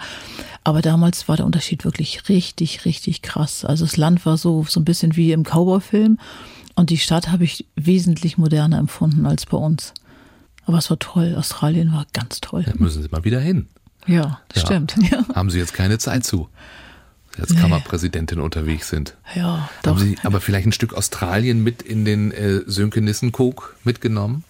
Aber 0.63 0.81
damals 0.81 1.27
war 1.27 1.37
der 1.37 1.45
Unterschied 1.45 1.85
wirklich 1.85 2.27
richtig, 2.29 2.85
richtig 2.85 3.21
krass. 3.21 3.63
Also 3.63 3.85
das 3.85 3.97
Land 3.97 4.25
war 4.25 4.37
so, 4.37 4.65
so 4.67 4.79
ein 4.79 4.85
bisschen 4.85 5.15
wie 5.15 5.31
im 5.31 5.43
Cowboy-Film. 5.43 6.17
Und 6.75 6.89
die 6.89 6.97
Stadt 6.97 7.29
habe 7.29 7.45
ich 7.45 7.65
wesentlich 7.75 8.37
moderner 8.37 8.77
empfunden 8.77 9.25
als 9.25 9.45
bei 9.45 9.57
uns. 9.57 9.93
Aber 10.65 10.77
es 10.77 10.89
war 10.89 10.99
toll. 10.99 11.35
Australien 11.37 11.93
war 11.93 12.05
ganz 12.13 12.41
toll. 12.41 12.63
Da 12.63 12.73
müssen 12.77 13.01
Sie 13.01 13.09
mal 13.09 13.23
wieder 13.23 13.39
hin. 13.39 13.67
Ja, 14.07 14.41
das 14.49 14.63
ja. 14.63 14.67
stimmt. 14.67 14.95
Ja. 15.11 15.25
Haben 15.33 15.49
Sie 15.49 15.59
jetzt 15.59 15.73
keine 15.73 15.97
Zeit 15.97 16.23
zu? 16.23 16.49
Als 17.39 17.49
nee. 17.49 17.59
Kammerpräsidentin 17.59 18.39
unterwegs 18.39 18.89
sind. 18.89 19.15
Ja, 19.35 19.69
doch. 19.83 19.91
Haben 19.91 19.99
Sie 19.99 20.17
aber 20.23 20.39
vielleicht 20.39 20.67
ein 20.67 20.71
Stück 20.71 20.93
Australien 20.93 21.63
mit 21.63 21.81
in 21.81 22.05
den 22.05 22.31
äh, 22.31 22.61
Sönke 22.65 23.01
Nissenkog 23.01 23.75
mitgenommen? 23.83 24.43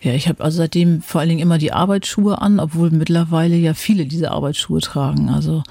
Ja, 0.00 0.12
ich 0.12 0.28
habe 0.28 0.44
also 0.44 0.58
seitdem 0.58 1.02
vor 1.02 1.20
allen 1.20 1.30
Dingen 1.30 1.40
immer 1.40 1.58
die 1.58 1.72
Arbeitsschuhe 1.72 2.40
an, 2.40 2.60
obwohl 2.60 2.90
mittlerweile 2.90 3.56
ja 3.56 3.74
viele 3.74 4.06
diese 4.06 4.30
Arbeitsschuhe 4.30 4.80
tragen. 4.80 5.28
Also 5.28 5.64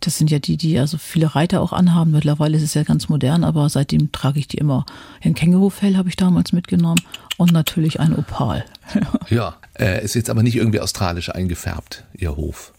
das 0.00 0.18
sind 0.18 0.30
ja 0.30 0.38
die, 0.38 0.56
die 0.56 0.78
also 0.78 0.98
viele 0.98 1.34
Reiter 1.34 1.60
auch 1.60 1.72
anhaben. 1.72 2.10
Mittlerweile 2.10 2.56
ist 2.56 2.62
es 2.62 2.74
ja 2.74 2.82
ganz 2.82 3.08
modern, 3.08 3.44
aber 3.44 3.68
seitdem 3.68 4.12
trage 4.12 4.38
ich 4.38 4.48
die 4.48 4.58
immer. 4.58 4.86
Ein 5.22 5.34
Kängurufell 5.34 5.96
habe 5.96 6.08
ich 6.08 6.16
damals 6.16 6.52
mitgenommen 6.52 7.00
und 7.36 7.52
natürlich 7.52 8.00
ein 8.00 8.14
Opal. 8.14 8.64
ja, 9.30 9.56
äh, 9.78 10.04
ist 10.04 10.14
jetzt 10.14 10.30
aber 10.30 10.42
nicht 10.42 10.56
irgendwie 10.56 10.80
australisch 10.80 11.30
eingefärbt, 11.30 12.04
Ihr 12.14 12.36
Hof. 12.36 12.72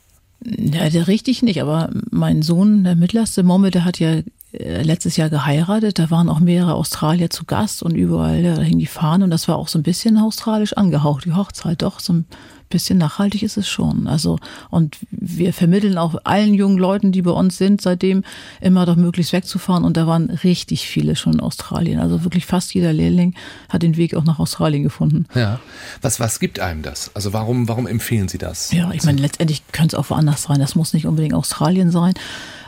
Ja, 0.45 0.89
der 0.89 1.07
richtig 1.07 1.41
nicht, 1.41 1.61
aber 1.61 1.89
mein 2.11 2.43
Sohn, 2.43 2.83
der 2.83 2.95
mittlerste 2.95 3.43
Momme, 3.43 3.71
der 3.71 3.85
hat 3.85 3.99
ja 3.99 4.21
letztes 4.51 5.17
Jahr 5.17 5.29
geheiratet. 5.29 5.99
Da 5.99 6.09
waren 6.09 6.29
auch 6.29 6.39
mehrere 6.39 6.75
Australier 6.75 7.29
zu 7.29 7.45
Gast 7.45 7.83
und 7.83 7.95
überall 7.95 8.43
da 8.43 8.61
hingen 8.61 8.79
die 8.79 8.85
Fahnen 8.85 9.23
und 9.23 9.29
das 9.29 9.47
war 9.47 9.57
auch 9.57 9.67
so 9.67 9.77
ein 9.77 9.83
bisschen 9.83 10.17
australisch 10.17 10.73
angehaucht, 10.73 11.25
die 11.25 11.33
Hochzeit. 11.33 11.81
Doch, 11.81 11.99
so 11.99 12.13
ein 12.13 12.25
bisschen 12.69 12.97
nachhaltig 12.97 13.43
ist 13.43 13.57
es 13.57 13.67
schon. 13.67 14.07
Also, 14.07 14.37
und 14.69 14.97
wir 15.11 15.53
vermitteln 15.53 15.97
auch 15.97 16.15
allen 16.23 16.53
jungen 16.53 16.77
Leuten, 16.77 17.11
die 17.11 17.21
bei 17.21 17.31
uns 17.31 17.57
sind, 17.57 17.81
seitdem 17.81 18.23
immer 18.61 18.85
doch 18.85 18.95
möglichst 18.95 19.33
wegzufahren. 19.33 19.83
Und 19.83 19.97
da 19.97 20.07
waren 20.07 20.29
richtig 20.29 20.87
viele 20.87 21.15
schon 21.15 21.33
in 21.33 21.39
Australien. 21.39 21.99
Also 21.99 22.23
wirklich 22.23 22.45
fast 22.45 22.73
jeder 22.73 22.93
Lehrling 22.93 23.35
hat 23.69 23.83
den 23.83 23.97
Weg 23.97 24.15
auch 24.15 24.23
nach 24.23 24.39
Australien 24.39 24.83
gefunden. 24.83 25.25
Ja. 25.35 25.59
Was, 26.01 26.19
was 26.19 26.39
gibt 26.39 26.59
einem 26.59 26.81
das? 26.81 27.11
Also 27.13 27.33
warum, 27.33 27.67
warum 27.67 27.87
empfehlen 27.87 28.27
Sie 28.27 28.37
das? 28.37 28.71
Ja, 28.71 28.91
ich 28.91 29.03
meine, 29.03 29.21
letztendlich 29.21 29.63
könnte 29.71 29.95
es 29.95 29.99
auch 29.99 30.09
woanders 30.09 30.43
sein. 30.43 30.59
Das 30.59 30.75
muss 30.75 30.93
nicht 30.93 31.05
unbedingt 31.05 31.33
Australien 31.33 31.91
sein. 31.91 32.13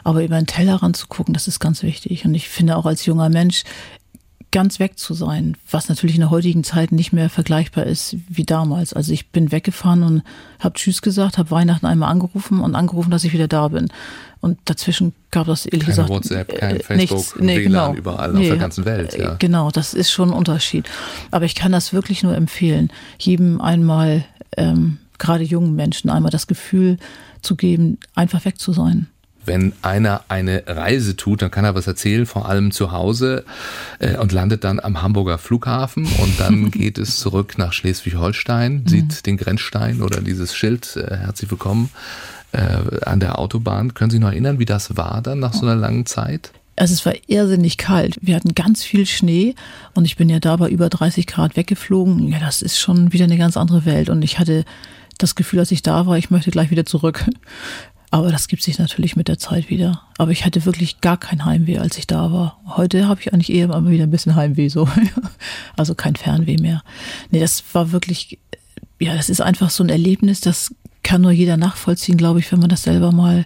Aber 0.04 0.24
über 0.24 0.36
den 0.36 0.48
Tellerrand 0.48 0.98
zu 0.98 1.08
gucken, 1.08 1.34
das 1.34 1.48
ist 1.48 1.60
ganz 1.60 1.84
wichtig. 1.84 2.26
Und 2.26 2.34
ich 2.34 2.50
finde 2.50 2.78
auch 2.78 2.86
als 2.86 3.06
junger 3.06 3.30
Mensch, 3.30 3.64
ganz 4.52 4.80
weg 4.80 4.98
zu 4.98 5.14
sein, 5.14 5.56
was 5.70 5.90
natürlich 5.90 6.16
in 6.16 6.22
der 6.22 6.32
heutigen 6.32 6.64
Zeit 6.64 6.92
nicht 6.92 7.14
mehr 7.14 7.30
vergleichbar 7.30 7.86
ist 7.86 8.16
wie 8.28 8.46
damals. 8.46 8.94
Also 8.94 9.14
ich 9.14 9.30
bin 9.30 9.52
weggefahren 9.52 10.02
und 10.04 10.24
habe 10.60 10.74
Tschüss 10.74 11.02
gesagt, 11.02 11.38
habe 11.38 11.52
Weihnachten 11.52 11.86
einmal 11.86 12.10
angerufen 12.10 12.60
und 12.60 12.76
angerufen, 12.76 13.12
dass 13.12 13.24
ich 13.24 13.34
wieder 13.34 13.48
da 13.48 13.68
bin. 13.68 13.90
Und 14.42 14.58
dazwischen 14.66 15.14
gab 15.32 15.48
das 15.48 15.66
ehrlich 15.66 15.82
kein 15.82 15.90
gesagt 15.90 16.10
WhatsApp, 16.10 16.58
kein 16.58 16.78
äh, 16.78 16.84
Facebook, 16.84 17.18
nichts. 17.18 17.36
Nee, 17.40 17.58
WLAN 17.58 17.92
genau. 17.92 17.94
überall 17.96 18.34
nee, 18.34 18.40
auf 18.40 18.48
der 18.48 18.58
ganzen 18.58 18.86
Welt. 18.86 19.16
Ja. 19.18 19.36
Genau, 19.36 19.70
das 19.70 19.94
ist 19.94 20.12
schon 20.12 20.30
ein 20.30 20.36
Unterschied. 20.36 20.90
Aber 21.30 21.46
ich 21.46 21.56
kann 21.56 21.72
das 21.72 21.94
wirklich 21.94 22.24
nur 22.24 22.36
empfehlen, 22.36 22.92
jedem 23.20 23.62
einmal, 23.62 24.26
ähm, 24.58 24.98
gerade 25.20 25.44
jungen 25.44 25.76
Menschen, 25.76 26.10
einmal 26.10 26.32
das 26.32 26.48
Gefühl 26.48 26.98
zu 27.42 27.56
geben, 27.56 28.00
einfach 28.16 28.46
weg 28.46 28.58
zu 28.58 28.74
sein. 28.74 29.08
Wenn 29.46 29.74
einer 29.82 30.22
eine 30.28 30.64
Reise 30.68 31.16
tut, 31.16 31.42
dann 31.42 31.52
kann 31.52 31.66
er 31.66 31.76
was 31.76 31.88
erzählen, 31.88 32.26
vor 32.26 32.48
allem 32.48 32.72
zu 32.72 32.92
Hause 32.92 33.46
äh, 34.00 34.18
und 34.18 34.32
landet 34.32 34.64
dann 34.64 34.80
am 34.80 35.02
Hamburger 35.02 35.38
Flughafen 35.38 36.06
und 36.22 36.40
dann 36.40 36.72
geht 36.72 36.98
es 36.98 37.20
zurück 37.20 37.58
nach 37.58 37.74
Schleswig-Holstein, 37.74 38.86
sieht 38.88 39.06
mhm. 39.06 39.24
den 39.26 39.38
Grenzstein 39.38 40.02
oder 40.02 40.22
dieses 40.22 40.56
Schild, 40.56 40.96
äh, 40.96 41.18
herzlich 41.18 41.50
willkommen 41.50 41.90
äh, 42.52 42.60
an 43.06 43.20
der 43.20 43.40
Autobahn. 43.40 43.94
Können 43.94 44.12
Sie 44.12 44.18
sich 44.18 44.22
noch 44.22 44.32
erinnern, 44.32 44.60
wie 44.60 44.66
das 44.66 44.98
war 44.98 45.22
dann 45.22 45.40
nach 45.40 45.54
so 45.54 45.66
einer 45.66 45.76
langen 45.76 46.06
Zeit? 46.06 46.52
Also 46.76 46.94
es 46.94 47.06
war 47.06 47.14
irrsinnig 47.28 47.78
kalt. 47.78 48.18
Wir 48.22 48.36
hatten 48.36 48.56
ganz 48.56 48.84
viel 48.84 49.06
Schnee 49.06 49.54
und 49.96 50.06
ich 50.06 50.16
bin 50.16 50.30
ja 50.30 50.40
da 50.40 50.56
bei 50.56 50.70
über 50.70 50.88
30 50.88 51.28
Grad 51.28 51.58
weggeflogen. 51.58 52.30
Ja, 52.30 52.40
das 52.40 52.62
ist 52.62 52.80
schon 52.80 53.12
wieder 53.12 53.26
eine 53.26 53.38
ganz 53.38 53.58
andere 53.58 53.86
Welt 53.86 54.10
und 54.10 54.22
ich 54.24 54.40
hatte 54.40 54.64
das 55.18 55.36
Gefühl, 55.36 55.60
als 55.60 55.72
ich 55.72 55.82
da 55.82 56.06
war, 56.06 56.18
ich 56.18 56.32
möchte 56.32 56.52
gleich 56.52 56.72
wieder 56.72 56.86
zurück. 56.86 57.26
Aber 58.12 58.32
das 58.32 58.48
gibt 58.48 58.64
sich 58.64 58.80
natürlich 58.80 59.16
mit 59.16 59.28
der 59.28 59.38
Zeit 59.38 59.70
wieder. 59.70 60.02
Aber 60.18 60.32
ich 60.32 60.44
hatte 60.44 60.66
wirklich 60.66 61.00
gar 61.00 61.18
kein 61.18 61.46
Heimweh, 61.46 61.78
als 61.78 61.98
ich 61.98 62.08
da 62.08 62.32
war. 62.32 62.60
Heute 62.66 63.08
habe 63.08 63.22
ich 63.22 63.34
eigentlich 63.34 63.52
eher 63.52 63.68
mal 63.68 63.88
wieder 63.90 64.06
ein 64.06 64.12
bisschen 64.12 64.36
Heimweh, 64.36 64.70
so. 64.70 64.88
Also 65.76 65.96
kein 65.96 66.16
Fernweh 66.16 66.58
mehr. 66.58 66.84
Nee, 67.30 67.40
das 67.40 67.64
war 67.74 67.92
wirklich, 67.92 68.40
ja, 69.00 69.16
das 69.16 69.30
ist 69.30 69.42
einfach 69.42 69.70
so 69.70 69.84
ein 69.84 69.90
Erlebnis, 69.90 70.42
das 70.42 70.74
kann 71.04 71.22
nur 71.22 71.32
jeder 71.32 71.56
nachvollziehen, 71.56 72.18
glaube 72.18 72.40
ich, 72.40 72.52
wenn 72.52 72.60
man 72.60 72.70
das 72.70 72.84
selber 72.84 73.12
mal 73.12 73.46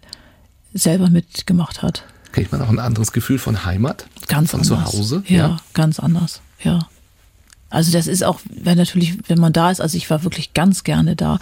selber 0.74 1.10
mitgemacht 1.10 1.84
hat. 1.84 2.04
Kriegt 2.32 2.52
man 2.52 2.62
auch 2.62 2.70
ein 2.70 2.80
anderes 2.80 3.12
Gefühl 3.12 3.38
von 3.38 3.66
Heimat? 3.66 4.08
Ganz 4.28 4.52
von 4.52 4.62
anders. 4.62 4.92
zu 4.92 4.98
Hause? 4.98 5.24
Ja, 5.28 5.38
ja, 5.38 5.58
ganz 5.74 6.00
anders, 6.00 6.42
ja. 6.64 6.80
Also 7.74 7.92
das 7.92 8.06
ist 8.06 8.24
auch, 8.24 8.40
wenn 8.50 8.78
natürlich, 8.78 9.18
wenn 9.28 9.40
man 9.40 9.52
da 9.52 9.72
ist, 9.72 9.82
also 9.82 9.98
ich 9.98 10.08
war 10.12 10.24
wirklich 10.24 10.54
ganz 10.54 10.84
gerne 10.84 11.16
da. 11.16 11.40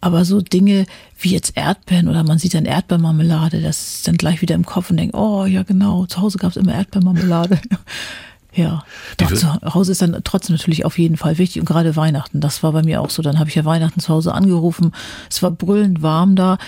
Aber 0.00 0.24
so 0.24 0.40
Dinge 0.40 0.86
wie 1.18 1.32
jetzt 1.32 1.56
Erdbeeren 1.56 2.08
oder 2.08 2.22
man 2.22 2.38
sieht 2.38 2.54
dann 2.54 2.64
Erdbeermarmelade, 2.64 3.60
das 3.60 3.96
ist 3.96 4.08
dann 4.08 4.16
gleich 4.16 4.40
wieder 4.40 4.54
im 4.54 4.64
Kopf 4.64 4.90
und 4.90 4.98
denkt, 4.98 5.16
oh 5.16 5.46
ja 5.46 5.64
genau, 5.64 6.06
zu 6.06 6.20
Hause 6.20 6.38
gab 6.38 6.50
es 6.50 6.56
immer 6.56 6.74
Erdbeermarmelade. 6.74 7.58
ja, 8.54 8.84
doch 9.16 9.34
zu 9.34 9.52
Hause 9.74 9.92
ist 9.92 10.00
dann 10.00 10.20
trotzdem 10.22 10.54
natürlich 10.54 10.84
auf 10.84 10.96
jeden 10.96 11.16
Fall 11.16 11.38
wichtig 11.38 11.58
und 11.58 11.66
gerade 11.66 11.96
Weihnachten, 11.96 12.40
das 12.40 12.62
war 12.62 12.70
bei 12.70 12.82
mir 12.84 13.00
auch 13.00 13.10
so. 13.10 13.20
Dann 13.22 13.40
habe 13.40 13.48
ich 13.48 13.56
ja 13.56 13.64
Weihnachten 13.64 13.98
zu 13.98 14.10
Hause 14.10 14.32
angerufen, 14.32 14.92
es 15.28 15.42
war 15.42 15.50
brüllend 15.50 16.02
warm 16.02 16.36
da. 16.36 16.58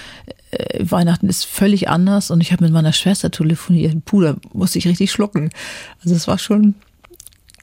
Äh, 0.51 0.85
Weihnachten 0.91 1.29
ist 1.29 1.47
völlig 1.47 1.89
anders 1.89 2.33
und 2.33 2.41
ich 2.41 2.51
habe 2.51 2.65
mit 2.65 2.73
meiner 2.73 2.93
Schwester 2.93 3.31
telefoniert. 3.31 4.05
Puh, 4.05 4.23
da 4.23 4.37
musste 4.53 4.79
ich 4.79 4.89
richtig 4.89 5.13
schlucken. 5.13 5.51
Also 6.03 6.17
es 6.17 6.27
war 6.27 6.39
schon 6.39 6.75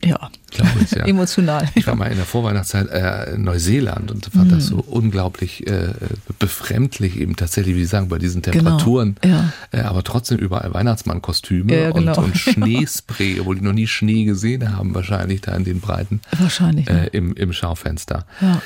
ja, 0.04 0.30
glaube 0.52 0.72
ich, 0.84 0.92
ja. 0.92 1.06
emotional. 1.06 1.68
Ich 1.76 1.88
war 1.88 1.96
mal 1.96 2.08
in 2.08 2.18
der 2.18 2.26
Vorweihnachtszeit 2.26 2.90
äh, 2.90 3.36
in 3.36 3.44
Neuseeland 3.44 4.12
und 4.12 4.26
fand 4.26 4.52
mm. 4.52 4.56
das 4.56 4.68
so 4.68 4.78
unglaublich 4.78 5.68
äh, 5.68 5.94
befremdlich, 6.40 7.18
eben 7.18 7.36
tatsächlich, 7.36 7.76
wie 7.76 7.82
Sie 7.82 7.86
sagen, 7.86 8.10
bei 8.10 8.18
diesen 8.18 8.42
genau, 8.42 8.54
Temperaturen. 8.54 9.16
Genau, 9.22 9.36
ja. 9.36 9.54
äh, 9.72 9.82
aber 9.82 10.04
trotzdem 10.04 10.38
überall 10.38 10.74
Weihnachtsmannkostüme 10.74 11.76
ja, 11.76 11.92
genau. 11.92 12.18
und, 12.18 12.26
und 12.26 12.38
Schneespray, 12.38 13.40
obwohl 13.40 13.56
die 13.56 13.64
noch 13.64 13.74
nie 13.74 13.88
Schnee 13.88 14.26
gesehen 14.26 14.76
haben, 14.76 14.94
wahrscheinlich 14.94 15.42
da 15.42 15.56
in 15.56 15.64
den 15.64 15.80
Breiten. 15.80 16.22
Wahrscheinlich. 16.38 16.90
Äh, 16.90 17.08
im, 17.08 17.34
Im 17.34 17.54
Schaufenster. 17.54 18.26
Ja. 18.42 18.62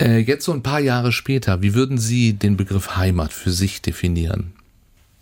Äh, 0.00 0.18
jetzt 0.18 0.44
so 0.44 0.52
ein 0.52 0.62
paar 0.62 0.80
Jahre 0.80 1.12
später, 1.12 1.62
wie 1.62 1.74
würden 1.74 1.98
Sie 1.98 2.32
den 2.32 2.56
Begriff 2.56 2.96
Heimat 2.96 3.32
für 3.32 3.50
sich 3.50 3.82
definieren? 3.82 4.52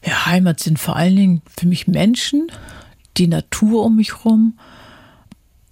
Ja, 0.05 0.27
Heimat 0.27 0.61
sind 0.61 0.79
vor 0.79 0.97
allen 0.97 1.17
Dingen 1.17 1.43
für 1.59 1.67
mich 1.67 1.89
Menschen, 1.89 2.51
die 3.17 3.27
Natur 3.27 3.85
um 3.85 3.97
mich 3.97 4.15
herum 4.15 4.59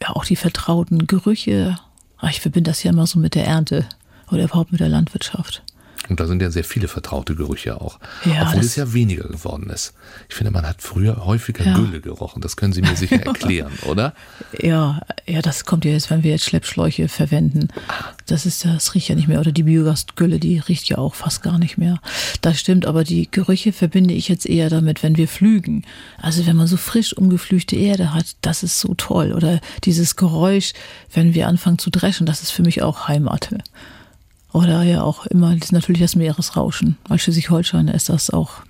ja 0.02 0.10
auch 0.10 0.24
die 0.24 0.36
vertrauten 0.36 1.06
Gerüche. 1.06 1.78
Ach, 2.18 2.30
ich 2.30 2.40
verbinde 2.40 2.70
das 2.70 2.82
ja 2.82 2.90
immer 2.90 3.06
so 3.06 3.18
mit 3.18 3.34
der 3.34 3.46
Ernte 3.46 3.86
oder 4.30 4.44
überhaupt 4.44 4.72
mit 4.72 4.80
der 4.80 4.88
Landwirtschaft. 4.88 5.62
Und 6.08 6.20
da 6.20 6.26
sind 6.26 6.42
ja 6.42 6.50
sehr 6.50 6.64
viele 6.64 6.88
vertraute 6.88 7.34
Gerüche 7.34 7.80
auch. 7.80 7.98
Ja, 8.24 8.48
obwohl 8.48 8.60
es 8.60 8.76
ja 8.76 8.92
weniger 8.92 9.28
geworden 9.28 9.70
ist. 9.70 9.94
Ich 10.28 10.34
finde, 10.34 10.50
man 10.50 10.66
hat 10.66 10.82
früher 10.82 11.24
häufiger 11.24 11.64
ja. 11.64 11.74
Gülle 11.74 12.00
gerochen. 12.00 12.40
Das 12.40 12.56
können 12.56 12.72
Sie 12.72 12.82
mir 12.82 12.96
sicher 12.96 13.22
erklären, 13.26 13.72
oder? 13.86 14.14
Ja, 14.60 15.00
ja, 15.26 15.42
das 15.42 15.64
kommt 15.64 15.84
ja 15.84 15.92
jetzt, 15.92 16.10
wenn 16.10 16.22
wir 16.22 16.30
jetzt 16.30 16.44
Schleppschläuche 16.44 17.08
verwenden. 17.08 17.68
Das 18.26 18.46
ist, 18.46 18.64
das 18.64 18.94
riecht 18.94 19.08
ja 19.08 19.14
nicht 19.14 19.28
mehr. 19.28 19.40
Oder 19.40 19.52
die 19.52 19.64
Biogasgülle, 19.64 20.38
die 20.38 20.58
riecht 20.58 20.88
ja 20.88 20.98
auch 20.98 21.14
fast 21.14 21.42
gar 21.42 21.58
nicht 21.58 21.78
mehr. 21.78 22.00
Das 22.40 22.58
stimmt, 22.60 22.86
aber 22.86 23.04
die 23.04 23.30
Gerüche 23.30 23.72
verbinde 23.72 24.14
ich 24.14 24.28
jetzt 24.28 24.46
eher 24.46 24.70
damit, 24.70 25.02
wenn 25.02 25.16
wir 25.16 25.28
flügen. 25.28 25.84
Also 26.20 26.46
wenn 26.46 26.56
man 26.56 26.66
so 26.66 26.76
frisch 26.76 27.16
umgeflügte 27.16 27.76
Erde 27.76 28.14
hat, 28.14 28.36
das 28.40 28.62
ist 28.62 28.80
so 28.80 28.94
toll. 28.94 29.32
Oder 29.32 29.60
dieses 29.84 30.16
Geräusch, 30.16 30.72
wenn 31.12 31.34
wir 31.34 31.48
anfangen 31.48 31.78
zu 31.78 31.90
dreschen, 31.90 32.26
das 32.26 32.42
ist 32.42 32.50
für 32.50 32.62
mich 32.62 32.82
auch 32.82 33.08
Heimat. 33.08 33.50
Oder 34.56 34.84
ja 34.84 35.02
auch 35.02 35.26
immer 35.26 35.54
das 35.54 35.70
natürlich 35.70 36.00
das 36.00 36.16
Meeresrauschen. 36.16 36.96
Als 37.10 37.20
Schleswig-Holstein 37.20 37.88
ist 37.88 38.08
das 38.08 38.30
auch 38.30 38.62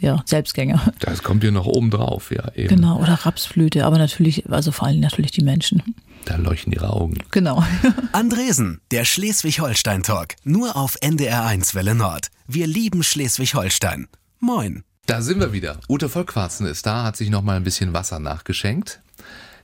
ja, 0.00 0.22
Selbstgänger. 0.24 0.90
Das 1.00 1.22
kommt 1.22 1.42
hier 1.42 1.52
noch 1.52 1.66
oben 1.66 1.90
drauf, 1.90 2.30
ja. 2.30 2.50
Eben. 2.54 2.76
Genau, 2.76 2.98
oder 2.98 3.12
Rapsflöte, 3.12 3.84
aber 3.84 3.98
natürlich, 3.98 4.50
also 4.50 4.72
vor 4.72 4.88
allem 4.88 5.00
natürlich 5.00 5.30
die 5.30 5.44
Menschen. 5.44 5.82
Da 6.24 6.36
leuchten 6.36 6.72
ihre 6.72 6.88
Augen. 6.88 7.18
Genau. 7.30 7.62
Andresen, 8.12 8.80
der 8.90 9.04
Schleswig-Holstein-Talk. 9.04 10.36
Nur 10.44 10.76
auf 10.76 10.96
NDR1 11.02 11.74
Welle 11.74 11.94
Nord. 11.94 12.28
Wir 12.46 12.66
lieben 12.66 13.02
Schleswig-Holstein. 13.02 14.08
Moin. 14.40 14.82
Da 15.04 15.20
sind 15.20 15.40
wir 15.40 15.52
wieder. 15.52 15.78
Ute 15.90 16.08
Vollquarzen 16.08 16.64
ist 16.64 16.86
da, 16.86 17.04
hat 17.04 17.18
sich 17.18 17.28
noch 17.28 17.42
mal 17.42 17.56
ein 17.56 17.64
bisschen 17.64 17.92
Wasser 17.92 18.18
nachgeschenkt. 18.18 19.02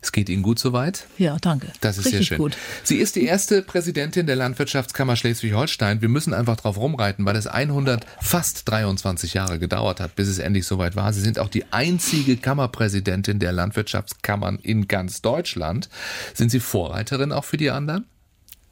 Es 0.00 0.12
geht 0.12 0.28
Ihnen 0.28 0.42
gut 0.42 0.58
soweit? 0.58 1.06
Ja, 1.18 1.36
danke. 1.40 1.72
Das 1.80 1.98
ist 1.98 2.06
Richtig 2.06 2.20
sehr 2.20 2.36
schön. 2.36 2.38
Gut. 2.38 2.56
Sie 2.84 2.96
ist 2.96 3.16
die 3.16 3.24
erste 3.24 3.62
Präsidentin 3.62 4.26
der 4.26 4.36
Landwirtschaftskammer 4.36 5.16
Schleswig-Holstein. 5.16 6.00
Wir 6.00 6.08
müssen 6.08 6.34
einfach 6.34 6.56
drauf 6.56 6.76
rumreiten, 6.78 7.24
weil 7.24 7.36
es 7.36 7.46
100, 7.46 8.06
fast 8.20 8.68
23 8.68 9.34
Jahre 9.34 9.58
gedauert 9.58 10.00
hat, 10.00 10.14
bis 10.14 10.28
es 10.28 10.38
endlich 10.38 10.66
soweit 10.66 10.96
war. 10.96 11.12
Sie 11.12 11.20
sind 11.20 11.38
auch 11.38 11.48
die 11.48 11.72
einzige 11.72 12.36
Kammerpräsidentin 12.36 13.38
der 13.38 13.52
Landwirtschaftskammern 13.52 14.58
in 14.62 14.88
ganz 14.88 15.20
Deutschland. 15.20 15.88
Sind 16.34 16.50
Sie 16.50 16.60
Vorreiterin 16.60 17.32
auch 17.32 17.44
für 17.44 17.56
die 17.56 17.70
anderen? 17.70 18.06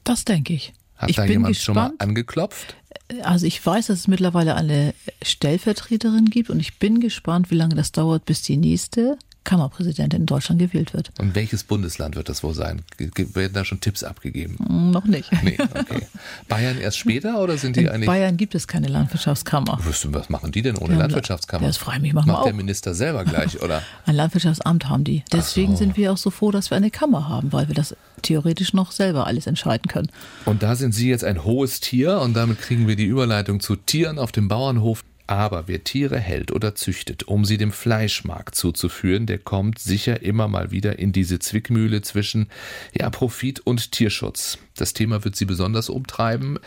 Das 0.04 0.24
denke 0.24 0.52
ich. 0.52 0.72
Hat 0.96 1.10
ich 1.10 1.16
da 1.16 1.24
jemand 1.24 1.54
gespannt. 1.54 1.64
schon 1.64 1.74
mal 1.74 1.92
angeklopft? 1.98 2.76
Also 3.22 3.46
ich 3.46 3.64
weiß, 3.64 3.88
dass 3.88 3.98
es 4.00 4.08
mittlerweile 4.08 4.54
eine 4.54 4.94
Stellvertreterin 5.22 6.26
gibt 6.26 6.50
und 6.50 6.60
ich 6.60 6.78
bin 6.78 7.00
gespannt, 7.00 7.50
wie 7.50 7.54
lange 7.54 7.74
das 7.74 7.92
dauert, 7.92 8.24
bis 8.24 8.42
die 8.42 8.56
nächste 8.56 9.18
Kammerpräsidentin 9.46 10.20
in 10.20 10.26
Deutschland 10.26 10.60
gewählt 10.60 10.92
wird. 10.92 11.10
Und 11.18 11.34
welches 11.34 11.64
Bundesland 11.64 12.16
wird 12.16 12.28
das 12.28 12.42
wohl 12.42 12.52
sein? 12.52 12.82
Werden 12.98 13.54
da 13.54 13.64
schon 13.64 13.80
Tipps 13.80 14.04
abgegeben? 14.04 14.56
Mm, 14.58 14.90
noch 14.90 15.04
nicht. 15.04 15.30
Nee, 15.46 15.58
okay. 15.60 16.02
Bayern 16.48 16.76
erst 16.76 16.98
später 16.98 17.40
oder 17.40 17.56
sind 17.56 17.76
die 17.76 17.82
in 17.82 17.88
eigentlich? 17.88 18.06
Bayern 18.06 18.36
gibt 18.36 18.56
es 18.56 18.66
keine 18.66 18.88
Landwirtschaftskammer. 18.88 19.78
Was 19.80 20.28
machen 20.28 20.50
die 20.50 20.60
denn 20.62 20.76
ohne 20.76 20.94
ja, 20.94 21.00
Landwirtschaftskammer? 21.00 21.64
Das 21.64 21.76
frage 21.76 21.98
ich 21.98 22.02
mich 22.02 22.12
mal. 22.14 22.26
Macht 22.26 22.38
auch. 22.38 22.44
der 22.44 22.54
Minister 22.54 22.94
selber 22.94 23.24
gleich, 23.24 23.62
oder? 23.62 23.82
Ein 24.06 24.16
Landwirtschaftsamt 24.16 24.88
haben 24.88 25.04
die. 25.04 25.22
Deswegen 25.30 25.72
so. 25.72 25.78
sind 25.78 25.96
wir 25.96 26.12
auch 26.12 26.16
so 26.16 26.30
froh, 26.30 26.50
dass 26.50 26.70
wir 26.70 26.76
eine 26.76 26.90
Kammer 26.90 27.28
haben, 27.28 27.52
weil 27.52 27.68
wir 27.68 27.76
das 27.76 27.94
theoretisch 28.22 28.72
noch 28.72 28.90
selber 28.90 29.28
alles 29.28 29.46
entscheiden 29.46 29.86
können. 29.88 30.08
Und 30.46 30.64
da 30.64 30.74
sind 30.74 30.92
Sie 30.92 31.08
jetzt 31.08 31.22
ein 31.22 31.44
hohes 31.44 31.78
Tier 31.78 32.18
und 32.18 32.34
damit 32.34 32.60
kriegen 32.60 32.88
wir 32.88 32.96
die 32.96 33.04
Überleitung 33.04 33.60
zu 33.60 33.76
Tieren 33.76 34.18
auf 34.18 34.32
dem 34.32 34.48
Bauernhof. 34.48 35.04
Aber 35.26 35.66
wer 35.66 35.82
Tiere 35.82 36.18
hält 36.18 36.52
oder 36.52 36.74
züchtet, 36.74 37.24
um 37.24 37.44
sie 37.44 37.58
dem 37.58 37.72
Fleischmarkt 37.72 38.54
zuzuführen, 38.54 39.26
der 39.26 39.38
kommt 39.38 39.78
sicher 39.78 40.22
immer 40.22 40.46
mal 40.46 40.70
wieder 40.70 40.98
in 40.98 41.12
diese 41.12 41.38
Zwickmühle 41.38 42.02
zwischen 42.02 42.48
ja, 42.92 43.10
Profit 43.10 43.60
und 43.60 43.92
Tierschutz. 43.92 44.58
Das 44.76 44.92
Thema 44.92 45.24
wird 45.24 45.36
sie 45.36 45.44
besonders 45.44 45.88
umtreiben. 45.88 46.58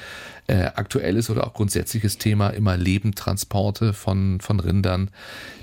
Äh, 0.50 0.72
aktuelles 0.74 1.30
oder 1.30 1.46
auch 1.46 1.54
grundsätzliches 1.54 2.18
Thema 2.18 2.50
immer 2.50 2.76
Lebendtransporte 2.76 3.94
von, 3.94 4.42
von 4.42 4.60
Rindern, 4.60 5.12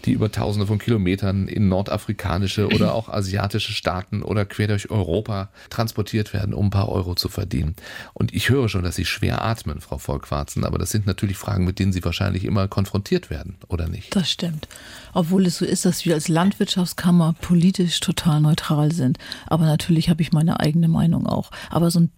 die 0.05 0.13
über 0.13 0.31
tausende 0.31 0.69
von 0.69 0.79
Kilometern 0.79 1.49
in 1.49 1.69
nordafrikanische 1.69 2.69
oder 2.69 2.95
auch 2.95 3.09
asiatische 3.09 3.73
Staaten 3.73 4.23
oder 4.23 4.45
quer 4.45 4.69
durch 4.69 4.89
Europa 4.89 5.49
transportiert 5.71 6.33
werden, 6.33 6.55
um 6.55 6.67
ein 6.67 6.71
paar 6.71 6.89
Euro 6.89 7.17
zu 7.17 7.29
verdienen. 7.29 7.75
Und 8.15 8.33
ich 8.33 8.49
höre 8.49 8.69
schon, 8.69 8.85
dass 8.85 8.95
Sie 8.95 9.05
schwer 9.05 9.43
atmen, 9.43 9.81
Frau 9.81 9.99
Volkwarzen, 9.99 10.65
aber 10.65 10.79
das 10.79 10.91
sind 10.91 11.05
natürlich 11.05 11.37
Fragen, 11.37 11.65
mit 11.65 11.81
denen 11.81 11.93
Sie 11.93 12.05
wahrscheinlich 12.05 12.45
immer 12.45 12.69
konfrontiert 12.69 13.29
werden, 13.29 13.57
oder 13.67 13.89
nicht? 13.89 14.15
Das 14.15 14.31
stimmt. 14.31 14.69
Obwohl 15.13 15.47
es 15.47 15.57
so 15.57 15.65
ist, 15.65 15.85
dass 15.85 16.05
wir 16.05 16.15
als 16.15 16.29
Landwirtschaftskammer 16.29 17.35
politisch 17.41 17.99
total 17.99 18.41
neutral 18.41 18.93
sind. 18.93 19.19
Aber 19.47 19.65
natürlich 19.65 20.11
habe 20.11 20.23
ich 20.23 20.33
meine 20.33 20.61
eigene 20.61 20.87
Meinung 20.87 21.27
auch. 21.27 21.51
Aber 21.71 21.91
so 21.91 21.99
ein 21.99 22.11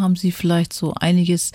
haben 0.00 0.16
Sie 0.16 0.32
vielleicht 0.32 0.72
so 0.72 0.94
einiges 0.94 1.52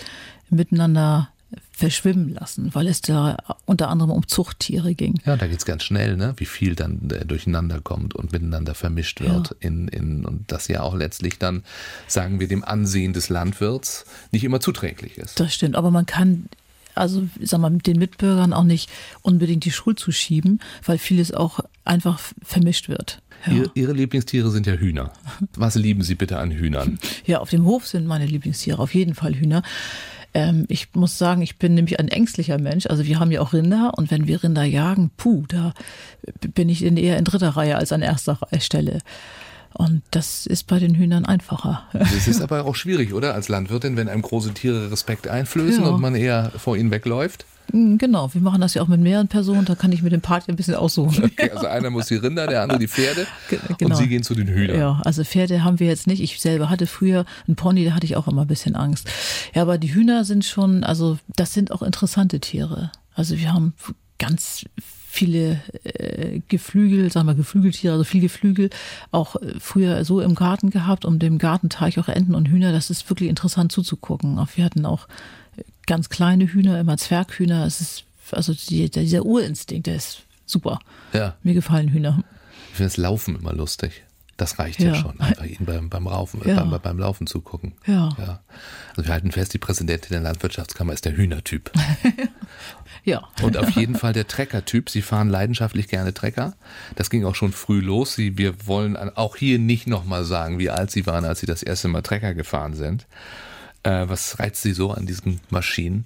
miteinander 0.49 1.29
verschwimmen 1.71 2.29
lassen, 2.33 2.75
weil 2.75 2.87
es 2.87 3.01
da 3.01 3.37
unter 3.65 3.87
anderem 3.89 4.11
um 4.11 4.27
Zuchttiere 4.27 4.93
ging. 4.95 5.15
Ja, 5.25 5.37
da 5.37 5.47
geht 5.47 5.59
es 5.59 5.65
ganz 5.65 5.83
schnell, 5.83 6.17
ne? 6.17 6.33
wie 6.35 6.45
viel 6.45 6.75
dann 6.75 7.09
äh, 7.09 7.25
durcheinander 7.25 7.79
kommt 7.79 8.13
und 8.13 8.33
miteinander 8.33 8.75
vermischt 8.75 9.21
wird. 9.21 9.49
Ja. 9.49 9.55
In, 9.61 9.87
in, 9.87 10.25
und 10.25 10.51
das 10.51 10.67
ja 10.67 10.81
auch 10.81 10.93
letztlich 10.93 11.39
dann, 11.39 11.63
sagen 12.05 12.41
wir, 12.41 12.49
dem 12.49 12.65
Ansehen 12.65 13.13
des 13.13 13.29
Landwirts 13.29 14.05
nicht 14.31 14.43
immer 14.43 14.59
zuträglich 14.59 15.17
ist. 15.17 15.39
Das 15.39 15.53
stimmt, 15.53 15.77
aber 15.77 15.89
man 15.89 16.05
kann 16.05 16.49
also 16.95 17.27
sag 17.41 17.61
mal, 17.61 17.69
mit 17.69 17.87
den 17.87 17.97
Mitbürgern 17.97 18.51
auch 18.51 18.63
nicht 18.63 18.89
unbedingt 19.21 19.63
die 19.63 19.71
Schuld 19.71 19.99
zu 19.99 20.11
schieben, 20.11 20.59
weil 20.83 20.97
vieles 20.97 21.31
auch 21.33 21.61
einfach 21.85 22.19
vermischt 22.43 22.89
wird. 22.89 23.21
Ja. 23.45 23.63
Ihre 23.73 23.93
Lieblingstiere 23.93 24.51
sind 24.51 24.67
ja 24.67 24.73
Hühner. 24.73 25.11
Was 25.55 25.75
lieben 25.75 26.01
Sie 26.01 26.15
bitte 26.15 26.37
an 26.39 26.51
Hühnern? 26.51 26.99
Ja, 27.25 27.39
auf 27.39 27.49
dem 27.49 27.65
Hof 27.65 27.87
sind 27.87 28.05
meine 28.05 28.25
Lieblingstiere 28.25 28.79
auf 28.79 28.93
jeden 28.93 29.15
Fall 29.15 29.35
Hühner. 29.35 29.63
Ähm, 30.33 30.65
ich 30.67 30.89
muss 30.93 31.17
sagen, 31.17 31.41
ich 31.41 31.57
bin 31.57 31.73
nämlich 31.73 31.99
ein 31.99 32.07
ängstlicher 32.07 32.59
Mensch. 32.59 32.85
Also 32.85 33.05
wir 33.05 33.19
haben 33.19 33.31
ja 33.31 33.41
auch 33.41 33.53
Rinder 33.53 33.93
und 33.95 34.11
wenn 34.11 34.27
wir 34.27 34.43
Rinder 34.43 34.63
jagen, 34.63 35.11
puh, 35.17 35.43
da 35.47 35.73
bin 36.53 36.69
ich 36.69 36.83
eher 36.83 37.17
in 37.17 37.25
dritter 37.25 37.49
Reihe 37.49 37.77
als 37.77 37.91
an 37.91 38.01
erster 38.01 38.39
Stelle. 38.59 38.99
Und 39.73 40.01
das 40.11 40.45
ist 40.45 40.67
bei 40.67 40.79
den 40.79 40.95
Hühnern 40.95 41.25
einfacher. 41.25 41.83
Das 41.93 42.27
ist 42.27 42.41
aber 42.41 42.65
auch 42.65 42.75
schwierig, 42.75 43.13
oder? 43.13 43.33
Als 43.33 43.49
Landwirtin, 43.49 43.97
wenn 43.97 44.09
einem 44.09 44.21
große 44.21 44.53
Tiere 44.53 44.91
Respekt 44.91 45.27
einflößen 45.27 45.83
ja. 45.83 45.89
und 45.89 46.01
man 46.01 46.15
eher 46.15 46.51
vor 46.57 46.75
ihnen 46.75 46.91
wegläuft. 46.91 47.45
Hm, 47.71 47.97
genau, 47.97 48.33
wir 48.33 48.41
machen 48.41 48.61
das 48.61 48.73
ja 48.73 48.81
auch 48.81 48.87
mit 48.87 48.99
mehreren 48.99 49.27
Personen, 49.27 49.65
da 49.65 49.75
kann 49.75 49.91
ich 49.91 50.01
mit 50.01 50.11
dem 50.11 50.21
Party 50.21 50.51
ein 50.51 50.55
bisschen 50.55 50.75
aussuchen. 50.75 51.25
Okay, 51.25 51.51
also 51.51 51.67
einer 51.67 51.89
muss 51.89 52.07
die 52.07 52.15
Rinder, 52.15 52.47
der 52.47 52.63
andere 52.63 52.79
die 52.79 52.87
Pferde 52.87 53.27
genau. 53.77 53.95
und 53.95 54.01
Sie 54.01 54.07
gehen 54.07 54.23
zu 54.23 54.33
den 54.33 54.47
Hühnern. 54.47 54.77
Ja, 54.77 55.01
also 55.05 55.23
Pferde 55.23 55.63
haben 55.63 55.79
wir 55.79 55.87
jetzt 55.87 56.07
nicht. 56.07 56.21
Ich 56.21 56.39
selber 56.39 56.69
hatte 56.69 56.87
früher 56.87 57.25
einen 57.47 57.55
Pony, 57.55 57.85
da 57.85 57.91
hatte 57.91 58.05
ich 58.05 58.15
auch 58.15 58.27
immer 58.27 58.41
ein 58.41 58.47
bisschen 58.47 58.75
Angst. 58.75 59.09
Ja, 59.53 59.61
aber 59.61 59.77
die 59.77 59.93
Hühner 59.93 60.25
sind 60.25 60.45
schon, 60.45 60.83
also 60.83 61.17
das 61.35 61.53
sind 61.53 61.71
auch 61.71 61.81
interessante 61.81 62.39
Tiere. 62.39 62.91
Also 63.13 63.37
wir 63.37 63.53
haben 63.53 63.73
ganz 64.17 64.65
viele 65.09 65.59
äh, 65.83 66.39
Geflügel, 66.47 67.11
sagen 67.11 67.27
wir 67.27 67.33
Geflügeltiere, 67.33 67.93
also 67.93 68.03
viel 68.03 68.21
Geflügel, 68.21 68.69
auch 69.11 69.35
äh, 69.37 69.55
früher 69.59 70.05
so 70.05 70.21
im 70.21 70.35
Garten 70.35 70.69
gehabt, 70.69 71.03
um 71.03 71.17
dem 71.17 71.39
Gartenteich 71.39 71.99
auch 71.99 72.07
Enten 72.07 72.35
und 72.35 72.47
Hühner. 72.47 72.71
Das 72.71 72.91
ist 72.91 73.09
wirklich 73.09 73.27
interessant 73.27 73.71
zuzugucken. 73.71 74.37
Auch 74.37 74.49
wir 74.55 74.63
hatten 74.63 74.85
auch 74.85 75.07
ganz 75.87 76.09
kleine 76.09 76.45
Hühner, 76.45 76.79
immer 76.79 76.97
Zwerghühner. 76.97 77.65
Es 77.65 77.81
ist, 77.81 78.03
also 78.31 78.53
die, 78.53 78.89
dieser 78.91 79.25
Urinstinkt, 79.25 79.87
der 79.87 79.95
ist 79.95 80.21
super. 80.45 80.79
Ja. 81.13 81.35
Mir 81.41 81.55
gefallen 81.55 81.89
Hühner. 81.89 82.23
Ich 82.69 82.77
finde 82.77 82.89
das 82.89 82.97
Laufen 82.97 83.35
immer 83.35 83.53
lustig. 83.53 84.03
Das 84.39 84.57
reicht 84.57 84.79
ja, 84.79 84.93
ja 84.93 84.95
schon, 84.95 85.19
einfach 85.19 85.43
ihnen 85.43 85.65
beim, 85.65 85.89
beim, 85.89 86.07
Raufen, 86.07 86.39
ja. 86.45 86.63
beim, 86.63 86.81
beim 86.81 86.97
Laufen 86.97 87.27
zugucken. 87.27 87.73
Ja. 87.85 88.15
ja. 88.17 88.39
Also 88.95 89.09
wir 89.09 89.13
halten 89.13 89.33
fest, 89.33 89.53
die 89.53 89.57
Präsidentin 89.57 90.11
der 90.11 90.21
Landwirtschaftskammer 90.21 90.93
ist 90.93 91.03
der 91.03 91.17
Hühnertyp. 91.17 91.69
ja. 93.03 93.27
Und 93.41 93.57
auf 93.57 93.71
jeden 93.71 93.95
Fall 93.95 94.13
der 94.13 94.27
Treckertyp. 94.27 94.89
Sie 94.89 95.01
fahren 95.01 95.27
leidenschaftlich 95.27 95.89
gerne 95.89 96.13
Trecker. 96.13 96.53
Das 96.95 97.09
ging 97.09 97.25
auch 97.25 97.35
schon 97.35 97.51
früh 97.51 97.81
los. 97.81 98.15
Sie, 98.15 98.37
wir 98.37 98.65
wollen 98.65 98.95
auch 98.95 99.35
hier 99.35 99.59
nicht 99.59 99.87
nochmal 99.87 100.23
sagen, 100.23 100.57
wie 100.57 100.69
alt 100.69 100.89
Sie 100.89 101.05
waren, 101.05 101.25
als 101.25 101.41
Sie 101.41 101.45
das 101.45 101.61
erste 101.61 101.89
Mal 101.89 102.01
Trecker 102.01 102.33
gefahren 102.33 102.75
sind. 102.75 103.07
Äh, 103.83 104.07
was 104.07 104.39
reizt 104.39 104.61
Sie 104.61 104.71
so 104.71 104.91
an 104.91 105.05
diesen 105.05 105.41
Maschinen? 105.49 106.05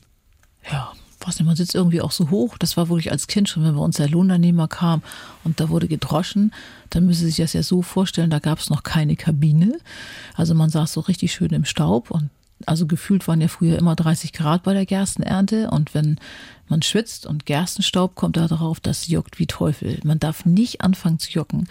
Ja, 0.72 0.91
weiß 1.26 1.40
nicht, 1.40 1.48
man 1.48 1.56
sitzt 1.56 1.76
irgendwie 1.76 2.02
auch 2.02 2.12
so 2.12 2.30
hoch. 2.30 2.58
Das 2.58 2.78
war 2.78 2.90
wirklich 2.90 3.12
als 3.12 3.28
Kind 3.28 3.50
schon, 3.50 3.64
wenn 3.64 3.76
bei 3.76 3.82
uns 3.82 3.98
der 3.98 4.10
Lohnunternehmer 4.10 4.68
kam 4.68 5.02
und 5.44 5.60
da 5.60 5.70
wurde 5.70 5.88
gedroschen, 5.88 6.54
dann 6.90 7.06
müssen 7.06 7.22
Sie 7.22 7.28
sich 7.28 7.38
das 7.38 7.54
ja 7.54 7.64
so 7.64 7.82
vorstellen, 7.82 8.30
da 8.30 8.40
gab 8.40 8.60
es 8.60 8.70
noch 8.70 8.84
keine 8.84 9.16
Kabine. 9.16 9.80
Also 10.36 10.54
man 10.54 10.70
saß 10.70 10.94
so 10.94 11.02
richtig 11.02 11.34
schön 11.34 11.52
im 11.52 11.66
Staub 11.66 12.12
und 12.12 12.30
also 12.66 12.88
gefühlt 12.88 13.28
waren 13.28 13.42
ja 13.42 13.48
früher 13.48 13.78
immer 13.78 13.96
30 13.96 14.32
Grad 14.32 14.64
bei 14.64 14.74
der 14.74 14.86
Gerstenernte 14.86 15.70
und 15.70 15.94
wenn 15.94 16.18
man 16.68 16.82
schwitzt 16.82 17.26
und 17.26 17.46
Gerstenstaub 17.46 18.16
kommt 18.16 18.38
da 18.38 18.48
drauf, 18.48 18.80
das 18.80 19.08
juckt 19.08 19.38
wie 19.40 19.48
Teufel. 19.48 20.00
Man 20.04 20.20
darf 20.20 20.46
nicht 20.46 20.82
anfangen 20.82 21.20
zu 21.20 21.32
jucken. 21.32 21.68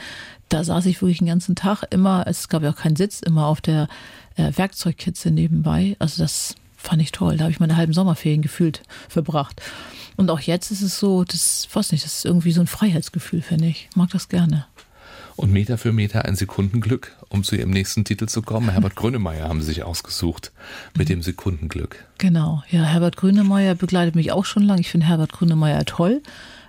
Da 0.49 0.65
saß 0.65 0.87
ich 0.87 1.01
wirklich 1.01 1.19
den 1.19 1.29
ganzen 1.29 1.55
Tag 1.55 1.85
immer, 1.91 2.27
es 2.27 2.49
gab 2.49 2.63
ja 2.63 2.71
auch 2.71 2.77
keinen 2.77 2.97
Sitz, 2.97 3.21
immer 3.21 3.47
auf 3.47 3.61
der 3.61 3.89
äh, 4.37 4.53
Werkzeugkitze 4.55 5.31
nebenbei. 5.31 5.97
Also 5.99 6.23
das 6.23 6.57
fand 6.83 7.03
ich 7.03 7.13
toll. 7.13 7.37
Da 7.37 7.45
habe 7.45 7.53
ich 7.53 7.61
meine 7.61 7.77
halben 7.77 7.93
Sommerferien 7.93 8.43
gefühlt 8.43 8.83
verbracht. 9.09 9.63
Und 10.17 10.31
auch 10.31 10.41
jetzt 10.41 10.71
ist 10.71 10.83
es 10.83 10.99
so, 10.99 11.25
das 11.25 11.69
weiß 11.73 11.93
nicht, 11.93 12.05
das 12.05 12.19
ist 12.19 12.25
irgendwie 12.25 12.53
so 12.53 12.61
ein 12.61 12.67
Freiheitsgefühl, 12.67 13.43
finde 13.43 13.67
ich. 13.67 13.89
Mag 13.95 14.11
das 14.11 14.29
gerne. 14.29 14.67
Und 15.37 15.51
Meter 15.51 15.79
für 15.79 15.93
Meter 15.93 16.27
ein 16.27 16.37
Sekundenglück, 16.37 17.17
um 17.31 17.43
zu 17.43 17.57
Ihrem 17.57 17.71
nächsten 17.71 18.05
Titel 18.05 18.27
zu 18.27 18.43
kommen. 18.43 18.69
Herbert 18.73 18.97
Grönemeyer 18.97 19.49
haben 19.49 19.61
Sie 19.61 19.69
sich 19.69 19.83
ausgesucht 19.83 20.53
mit 20.97 21.09
dem 21.09 21.23
Sekundenglück. 21.23 22.05
Genau, 22.19 22.63
ja, 22.71 22.83
Herbert 22.83 23.17
Grönemeyer 23.17 23.75
begleitet 23.75 24.15
mich 24.15 24.33
auch 24.33 24.45
schon 24.45 24.63
lange. 24.63 24.83
Ich 24.83 24.91
finde 24.91 25.07
Herbert 25.07 25.33
Grönemeyer 25.33 25.85
toll 25.85 26.23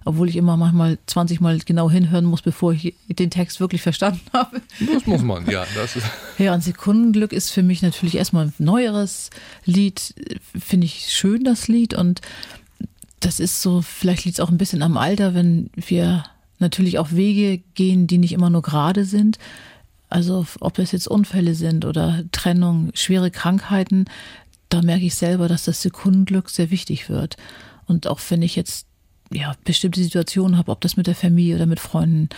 obwohl 0.05 0.29
ich 0.29 0.35
immer 0.35 0.57
manchmal 0.57 0.97
20 1.07 1.41
Mal 1.41 1.59
genau 1.59 1.89
hinhören 1.89 2.25
muss, 2.25 2.41
bevor 2.41 2.73
ich 2.73 2.95
den 3.07 3.29
Text 3.29 3.59
wirklich 3.59 3.81
verstanden 3.81 4.21
habe. 4.33 4.61
Das 4.93 5.05
muss 5.05 5.21
man, 5.21 5.49
ja. 5.49 5.65
Das 5.75 5.95
ist 5.95 6.05
ja, 6.37 6.53
und 6.53 6.63
Sekundenglück 6.63 7.33
ist 7.33 7.51
für 7.51 7.63
mich 7.63 7.81
natürlich 7.81 8.15
erstmal 8.15 8.47
ein 8.47 8.53
neueres 8.57 9.29
Lied. 9.65 10.13
Finde 10.59 10.85
ich 10.85 11.09
schön, 11.09 11.43
das 11.43 11.67
Lied. 11.67 11.93
Und 11.93 12.21
das 13.19 13.39
ist 13.39 13.61
so, 13.61 13.81
vielleicht 13.81 14.25
liegt 14.25 14.39
es 14.39 14.43
auch 14.43 14.49
ein 14.49 14.57
bisschen 14.57 14.81
am 14.81 14.97
Alter, 14.97 15.33
wenn 15.33 15.69
wir 15.75 16.25
natürlich 16.59 16.99
auch 16.99 17.11
Wege 17.11 17.61
gehen, 17.75 18.07
die 18.07 18.17
nicht 18.17 18.33
immer 18.33 18.49
nur 18.49 18.61
gerade 18.61 19.05
sind. 19.05 19.37
Also 20.09 20.45
ob 20.59 20.77
es 20.79 20.91
jetzt 20.91 21.07
Unfälle 21.07 21.55
sind 21.55 21.85
oder 21.85 22.23
Trennung, 22.31 22.91
schwere 22.93 23.31
Krankheiten, 23.31 24.05
da 24.69 24.81
merke 24.81 25.05
ich 25.05 25.15
selber, 25.15 25.47
dass 25.47 25.65
das 25.65 25.81
Sekundenglück 25.81 26.49
sehr 26.49 26.71
wichtig 26.71 27.09
wird. 27.09 27.37
Und 27.85 28.07
auch 28.07 28.19
wenn 28.29 28.41
ich 28.41 28.55
jetzt 28.55 28.87
ja, 29.33 29.55
bestimmte 29.63 30.01
Situationen 30.01 30.57
habe, 30.57 30.71
ob 30.71 30.81
das 30.81 30.97
mit 30.97 31.07
der 31.07 31.15
Familie 31.15 31.55
oder 31.55 31.65
mit 31.65 31.79
Freunden 31.79 32.29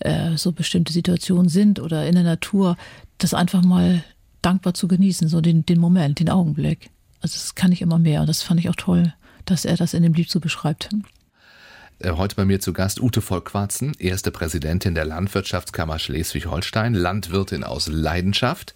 äh, 0.00 0.36
so 0.36 0.52
bestimmte 0.52 0.92
Situationen 0.92 1.48
sind 1.48 1.80
oder 1.80 2.06
in 2.06 2.14
der 2.14 2.24
Natur, 2.24 2.76
das 3.18 3.34
einfach 3.34 3.62
mal 3.62 4.02
dankbar 4.40 4.74
zu 4.74 4.88
genießen, 4.88 5.28
so 5.28 5.40
den, 5.40 5.64
den 5.64 5.78
Moment, 5.78 6.18
den 6.18 6.30
Augenblick. 6.30 6.90
Also 7.20 7.34
das 7.34 7.54
kann 7.54 7.72
ich 7.72 7.82
immer 7.82 7.98
mehr 7.98 8.20
und 8.20 8.28
das 8.28 8.42
fand 8.42 8.58
ich 8.58 8.68
auch 8.68 8.76
toll, 8.76 9.14
dass 9.44 9.64
er 9.64 9.76
das 9.76 9.94
in 9.94 10.02
dem 10.02 10.14
Lied 10.14 10.30
so 10.30 10.40
beschreibt. 10.40 10.88
Äh, 12.02 12.12
heute 12.16 12.34
bei 12.34 12.44
mir 12.44 12.60
zu 12.60 12.72
Gast 12.72 13.00
Ute 13.00 13.20
Volk-Quarzen, 13.20 13.92
erste 13.98 14.32
Präsidentin 14.32 14.94
der 14.94 15.04
Landwirtschaftskammer 15.04 15.98
Schleswig-Holstein, 15.98 16.94
Landwirtin 16.94 17.62
aus 17.62 17.86
Leidenschaft. 17.86 18.74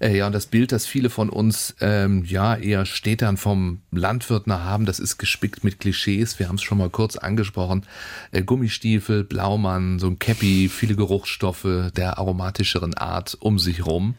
Äh, 0.00 0.16
ja, 0.16 0.26
und 0.26 0.32
das 0.32 0.46
Bild, 0.46 0.72
das 0.72 0.84
viele 0.84 1.08
von 1.08 1.30
uns 1.30 1.76
ähm, 1.80 2.24
ja 2.24 2.56
eher 2.56 2.84
Städtern 2.84 3.36
vom 3.36 3.82
Landwirt 3.92 4.48
nach 4.48 4.64
haben, 4.64 4.84
das 4.84 4.98
ist 4.98 5.18
gespickt 5.18 5.62
mit 5.62 5.78
Klischees. 5.78 6.38
Wir 6.40 6.48
haben 6.48 6.56
es 6.56 6.62
schon 6.62 6.78
mal 6.78 6.90
kurz 6.90 7.16
angesprochen. 7.16 7.86
Äh, 8.32 8.42
Gummistiefel, 8.42 9.22
Blaumann, 9.22 10.00
so 10.00 10.08
ein 10.08 10.18
Käppi, 10.18 10.68
viele 10.68 10.96
Geruchsstoffe 10.96 11.92
der 11.96 12.18
aromatischeren 12.18 12.94
Art 12.94 13.36
um 13.38 13.60
sich 13.60 13.86
rum. 13.86 14.16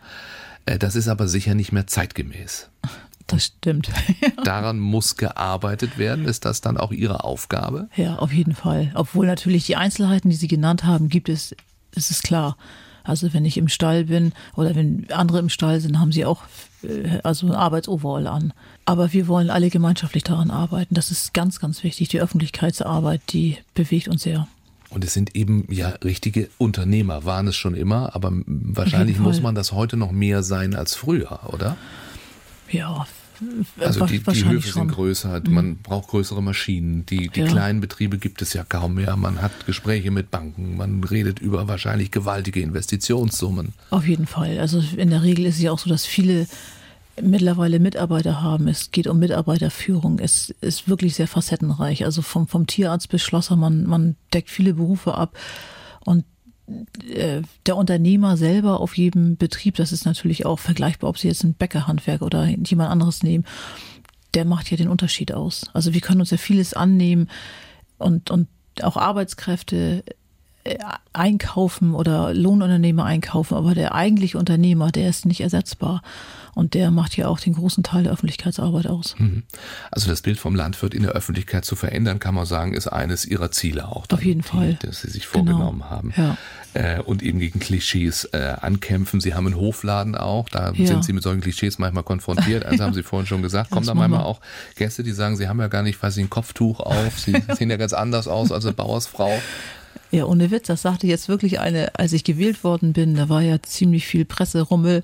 Äh, 0.65 0.79
das 0.79 0.95
ist 0.95 1.09
aber 1.09 1.27
sicher 1.27 1.53
nicht 1.53 1.73
mehr 1.73 1.87
zeitgemäß. 1.87 2.69
Das 3.27 3.45
stimmt. 3.45 3.89
Daran 4.43 4.79
muss 4.79 5.17
gearbeitet 5.17 5.97
werden. 5.97 6.25
Ist 6.25 6.45
das 6.45 6.61
dann 6.61 6.77
auch 6.77 6.91
Ihre 6.91 7.23
Aufgabe? 7.23 7.89
Ja, 7.95 8.17
auf 8.17 8.31
jeden 8.31 8.55
Fall. 8.55 8.91
Obwohl 8.95 9.27
natürlich 9.27 9.65
die 9.65 9.75
Einzelheiten, 9.75 10.29
die 10.29 10.35
Sie 10.35 10.47
genannt 10.47 10.85
haben, 10.85 11.09
gibt 11.09 11.27
es, 11.27 11.55
ist 11.93 12.09
es 12.09 12.21
klar. 12.23 12.57
Also 13.03 13.33
wenn 13.33 13.45
ich 13.45 13.57
im 13.57 13.69
Stall 13.69 14.05
bin 14.05 14.33
oder 14.55 14.75
wenn 14.75 15.07
andere 15.11 15.39
im 15.39 15.49
Stall 15.49 15.79
sind, 15.79 15.97
haben 15.97 16.11
sie 16.11 16.25
auch 16.25 16.43
äh, 16.83 17.19
also 17.23 17.47
ein 17.47 17.53
Arbeitsoverall 17.53 18.27
an. 18.27 18.53
Aber 18.83 19.13
wir 19.13 19.27
wollen 19.27 19.49
alle 19.49 19.69
gemeinschaftlich 19.69 20.23
daran 20.23 20.51
arbeiten. 20.51 20.93
Das 20.93 21.09
ist 21.09 21.33
ganz, 21.33 21.59
ganz 21.59 21.83
wichtig. 21.83 22.09
Die 22.09 22.19
Öffentlichkeitsarbeit, 22.19 23.21
die 23.29 23.57
bewegt 23.73 24.09
uns 24.09 24.23
sehr. 24.23 24.47
Und 24.89 25.03
es 25.03 25.13
sind 25.13 25.35
eben 25.35 25.65
ja 25.69 25.89
richtige 26.03 26.49
Unternehmer, 26.57 27.25
waren 27.25 27.47
es 27.47 27.55
schon 27.55 27.75
immer, 27.75 28.15
aber 28.15 28.31
wahrscheinlich 28.45 29.19
muss 29.19 29.41
man 29.41 29.53
das 29.53 29.73
heute 29.73 29.97
noch 29.97 30.11
mehr 30.11 30.43
sein 30.43 30.75
als 30.75 30.95
früher, 30.95 31.41
oder? 31.51 31.75
Ja, 32.69 33.05
also 33.79 34.05
die, 34.05 34.19
die 34.19 34.45
Höfe 34.45 34.71
sind 34.71 34.89
größer, 34.89 35.41
mhm. 35.45 35.53
man 35.53 35.77
braucht 35.77 36.09
größere 36.09 36.41
Maschinen. 36.41 37.05
Die, 37.05 37.29
die 37.29 37.41
ja. 37.41 37.47
kleinen 37.47 37.81
Betriebe 37.81 38.17
gibt 38.17 38.41
es 38.41 38.53
ja 38.53 38.63
kaum 38.63 38.95
mehr. 38.95 39.15
Man 39.15 39.41
hat 39.41 39.65
Gespräche 39.65 40.11
mit 40.11 40.31
Banken, 40.31 40.77
man 40.77 41.03
redet 41.03 41.39
über 41.39 41.67
wahrscheinlich 41.67 42.11
gewaltige 42.11 42.61
Investitionssummen. 42.61 43.73
Auf 43.89 44.07
jeden 44.07 44.27
Fall. 44.27 44.59
Also 44.59 44.83
in 44.95 45.09
der 45.09 45.23
Regel 45.23 45.45
ist 45.45 45.55
es 45.55 45.61
ja 45.61 45.71
auch 45.71 45.79
so, 45.79 45.89
dass 45.89 46.05
viele 46.05 46.47
mittlerweile 47.21 47.79
Mitarbeiter 47.79 48.41
haben. 48.41 48.67
Es 48.67 48.91
geht 48.91 49.07
um 49.07 49.19
Mitarbeiterführung. 49.19 50.19
Es 50.19 50.49
ist 50.61 50.87
wirklich 50.87 51.15
sehr 51.15 51.27
facettenreich. 51.27 52.05
Also 52.05 52.21
vom, 52.21 52.47
vom 52.47 52.67
Tierarzt 52.67 53.09
bis 53.09 53.23
Schlosser, 53.23 53.55
man, 53.55 53.85
man 53.85 54.15
deckt 54.33 54.49
viele 54.49 54.73
Berufe 54.73 55.15
ab. 55.15 55.37
Und 56.05 56.25
der 57.65 57.77
Unternehmer 57.77 58.35
selber 58.35 58.81
auf 58.81 58.97
jedem 58.97 59.37
Betrieb, 59.37 59.75
das 59.75 59.91
ist 59.91 60.05
natürlich 60.05 60.45
auch 60.45 60.59
vergleichbar, 60.59 61.09
ob 61.09 61.17
Sie 61.17 61.27
jetzt 61.27 61.43
ein 61.43 61.53
Bäckerhandwerk 61.53 62.21
oder 62.21 62.45
jemand 62.45 62.89
anderes 62.89 63.23
nehmen, 63.23 63.45
der 64.33 64.45
macht 64.45 64.69
ja 64.69 64.77
den 64.77 64.89
Unterschied 64.89 65.33
aus. 65.33 65.69
Also 65.73 65.93
wir 65.93 66.01
können 66.01 66.19
uns 66.19 66.31
ja 66.31 66.37
vieles 66.37 66.73
annehmen 66.73 67.29
und, 67.97 68.29
und 68.31 68.47
auch 68.81 68.97
Arbeitskräfte 68.97 70.03
einkaufen 71.13 71.93
oder 71.93 72.33
Lohnunternehmer 72.33 73.05
einkaufen, 73.05 73.55
aber 73.55 73.73
der 73.75 73.95
eigentliche 73.95 74.37
Unternehmer, 74.37 74.91
der 74.91 75.09
ist 75.09 75.25
nicht 75.25 75.41
ersetzbar. 75.41 76.01
Und 76.57 76.73
der 76.73 76.89
macht 76.89 77.15
ja 77.15 77.27
auch 77.27 77.39
den 77.39 77.53
großen 77.53 77.83
Teil 77.83 78.01
der 78.01 78.13
Öffentlichkeitsarbeit 78.13 78.87
aus. 78.87 79.13
Mhm. 79.19 79.43
Also 79.91 80.09
das 80.09 80.23
Bild 80.23 80.39
vom 80.39 80.55
Landwirt 80.55 80.95
in 80.95 81.03
der 81.03 81.11
Öffentlichkeit 81.11 81.65
zu 81.65 81.75
verändern, 81.75 82.17
kann 82.17 82.33
man 82.33 82.47
sagen, 82.47 82.73
ist 82.73 82.87
eines 82.87 83.25
ihrer 83.25 83.51
Ziele 83.51 83.87
auch. 83.87 84.07
Auf 84.11 84.25
jeden 84.25 84.41
die, 84.41 84.47
Fall. 84.47 84.79
Das 84.81 85.01
sie 85.01 85.11
sich 85.11 85.27
vorgenommen 85.27 85.81
genau. 85.81 85.89
haben. 85.91 86.13
Ja. 86.17 86.35
Äh, 86.73 87.01
und 87.01 87.21
eben 87.21 87.37
gegen 87.37 87.59
Klischees 87.59 88.25
äh, 88.33 88.55
ankämpfen. 88.59 89.21
Sie 89.21 89.35
haben 89.35 89.45
einen 89.45 89.55
Hofladen 89.55 90.15
auch, 90.15 90.49
da 90.49 90.71
ja. 90.71 90.87
sind 90.87 91.05
sie 91.05 91.13
mit 91.13 91.21
solchen 91.21 91.41
Klischees 91.41 91.77
manchmal 91.77 92.01
konfrontiert. 92.01 92.65
Also 92.65 92.83
haben 92.83 92.95
sie 92.95 93.03
vorhin 93.03 93.27
schon 93.27 93.43
gesagt, 93.43 93.69
kommen 93.71 93.85
da 93.85 93.93
manchmal 93.93 94.23
auch 94.23 94.41
Gäste, 94.75 95.03
die 95.03 95.11
sagen, 95.11 95.35
sie 95.35 95.47
haben 95.47 95.59
ja 95.59 95.67
gar 95.67 95.83
nicht, 95.83 96.01
weiß 96.01 96.17
ich, 96.17 96.25
ein 96.25 96.31
Kopftuch 96.31 96.79
auf, 96.79 97.19
sie 97.19 97.35
sehen 97.55 97.69
ja 97.69 97.77
ganz 97.77 97.93
anders 97.93 98.27
aus 98.27 98.51
als 98.51 98.65
eine 98.65 98.73
Bauersfrau. 98.73 99.31
Ja, 100.11 100.25
ohne 100.25 100.51
Witz, 100.51 100.67
das 100.67 100.81
sagte 100.81 101.07
jetzt 101.07 101.27
wirklich 101.27 101.59
eine, 101.59 101.95
als 101.95 102.13
ich 102.13 102.23
gewählt 102.23 102.63
worden 102.63 102.93
bin, 102.93 103.15
da 103.15 103.29
war 103.29 103.41
ja 103.41 103.61
ziemlich 103.61 104.07
viel 104.07 104.25
Presserummel. 104.25 105.03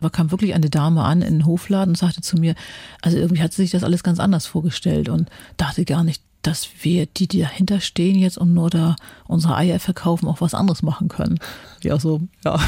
Da 0.00 0.08
kam 0.08 0.32
wirklich 0.32 0.54
eine 0.54 0.68
Dame 0.68 1.04
an 1.04 1.22
in 1.22 1.34
den 1.34 1.46
Hofladen 1.46 1.92
und 1.92 1.98
sagte 1.98 2.22
zu 2.22 2.36
mir, 2.36 2.56
also 3.02 3.16
irgendwie 3.16 3.42
hat 3.42 3.52
sie 3.52 3.62
sich 3.62 3.70
das 3.70 3.84
alles 3.84 4.02
ganz 4.02 4.18
anders 4.18 4.46
vorgestellt 4.46 5.08
und 5.08 5.30
dachte 5.56 5.84
gar 5.84 6.02
nicht, 6.02 6.22
dass 6.42 6.68
wir, 6.80 7.06
die, 7.06 7.28
die 7.28 7.40
dahinter 7.40 7.80
stehen 7.80 8.18
jetzt 8.18 8.36
und 8.36 8.52
nur 8.52 8.68
da 8.68 8.96
unsere 9.28 9.56
Eier 9.56 9.78
verkaufen, 9.78 10.26
auch 10.26 10.40
was 10.40 10.54
anderes 10.54 10.82
machen 10.82 11.08
können. 11.08 11.38
Ja, 11.84 12.00
so, 12.00 12.22
ja. 12.44 12.58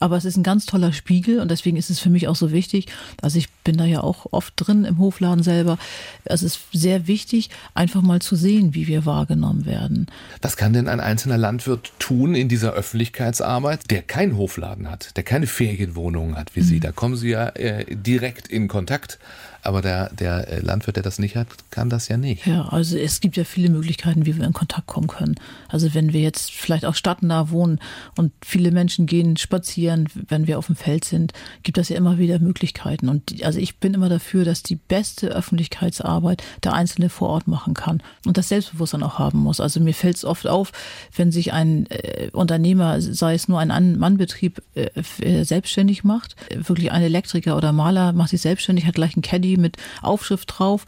Aber 0.00 0.16
es 0.16 0.24
ist 0.24 0.36
ein 0.36 0.42
ganz 0.42 0.66
toller 0.66 0.92
Spiegel 0.92 1.40
und 1.40 1.50
deswegen 1.50 1.76
ist 1.76 1.90
es 1.90 1.98
für 1.98 2.10
mich 2.10 2.28
auch 2.28 2.36
so 2.36 2.52
wichtig. 2.52 2.86
Also 3.22 3.38
ich 3.38 3.50
bin 3.64 3.76
da 3.76 3.84
ja 3.84 4.00
auch 4.00 4.26
oft 4.32 4.54
drin 4.56 4.84
im 4.84 4.98
Hofladen 4.98 5.42
selber. 5.42 5.78
Es 6.24 6.42
ist 6.42 6.60
sehr 6.72 7.06
wichtig, 7.06 7.50
einfach 7.74 8.02
mal 8.02 8.20
zu 8.20 8.36
sehen, 8.36 8.74
wie 8.74 8.86
wir 8.86 9.06
wahrgenommen 9.06 9.66
werden. 9.66 10.06
Was 10.42 10.56
kann 10.56 10.72
denn 10.72 10.88
ein 10.88 11.00
einzelner 11.00 11.38
Landwirt 11.38 11.92
tun 11.98 12.34
in 12.34 12.48
dieser 12.48 12.72
Öffentlichkeitsarbeit, 12.72 13.90
der 13.90 14.02
keinen 14.02 14.36
Hofladen 14.36 14.90
hat, 14.90 15.16
der 15.16 15.24
keine 15.24 15.46
Ferienwohnungen 15.46 16.36
hat 16.36 16.54
wie 16.54 16.60
mhm. 16.60 16.64
Sie? 16.64 16.80
Da 16.80 16.92
kommen 16.92 17.16
Sie 17.16 17.30
ja 17.30 17.48
äh, 17.50 17.84
direkt 17.94 18.48
in 18.48 18.68
Kontakt 18.68 19.18
aber 19.62 19.82
der, 19.82 20.10
der 20.10 20.48
äh, 20.48 20.60
Landwirt, 20.60 20.96
der 20.96 21.02
das 21.02 21.18
nicht 21.18 21.36
hat, 21.36 21.48
kann 21.70 21.90
das 21.90 22.08
ja 22.08 22.16
nicht. 22.16 22.46
Ja, 22.46 22.68
also 22.68 22.96
es 22.96 23.20
gibt 23.20 23.36
ja 23.36 23.44
viele 23.44 23.70
Möglichkeiten, 23.70 24.26
wie 24.26 24.36
wir 24.36 24.44
in 24.44 24.52
Kontakt 24.52 24.86
kommen 24.86 25.06
können. 25.06 25.36
Also 25.68 25.94
wenn 25.94 26.12
wir 26.12 26.20
jetzt 26.20 26.52
vielleicht 26.52 26.84
auch 26.84 26.94
stadtnah 26.94 27.50
wohnen 27.50 27.80
und 28.16 28.32
viele 28.44 28.70
Menschen 28.70 29.06
gehen 29.06 29.36
spazieren, 29.36 30.08
wenn 30.28 30.46
wir 30.46 30.58
auf 30.58 30.66
dem 30.66 30.76
Feld 30.76 31.04
sind, 31.04 31.32
gibt 31.62 31.78
das 31.78 31.88
ja 31.88 31.96
immer 31.96 32.18
wieder 32.18 32.38
Möglichkeiten. 32.38 33.08
Und 33.08 33.42
also 33.44 33.58
ich 33.58 33.78
bin 33.78 33.94
immer 33.94 34.08
dafür, 34.08 34.44
dass 34.44 34.62
die 34.62 34.76
beste 34.76 35.28
Öffentlichkeitsarbeit 35.28 36.42
der 36.62 36.74
Einzelne 36.74 37.08
vor 37.08 37.28
Ort 37.28 37.48
machen 37.48 37.74
kann 37.74 38.02
und 38.24 38.36
das 38.36 38.48
Selbstbewusstsein 38.48 39.02
auch 39.02 39.18
haben 39.18 39.38
muss. 39.38 39.60
Also 39.60 39.80
mir 39.80 39.94
fällt 39.94 40.16
es 40.16 40.24
oft 40.24 40.46
auf, 40.46 40.72
wenn 41.14 41.32
sich 41.32 41.52
ein 41.52 41.86
äh, 41.90 42.30
Unternehmer, 42.32 43.00
sei 43.00 43.34
es 43.34 43.48
nur 43.48 43.60
ein 43.60 43.98
Mannbetrieb, 43.98 44.62
äh, 44.74 44.88
äh, 45.20 45.44
selbstständig 45.44 46.04
macht, 46.04 46.36
wirklich 46.54 46.92
ein 46.92 47.02
Elektriker 47.02 47.56
oder 47.56 47.72
Maler 47.72 48.12
macht 48.12 48.30
sich 48.30 48.40
selbstständig, 48.40 48.86
hat 48.86 48.94
gleich 48.94 49.14
einen 49.16 49.22
Caddy 49.22 49.45
mit 49.56 49.76
Aufschrift 50.02 50.58
drauf. 50.58 50.84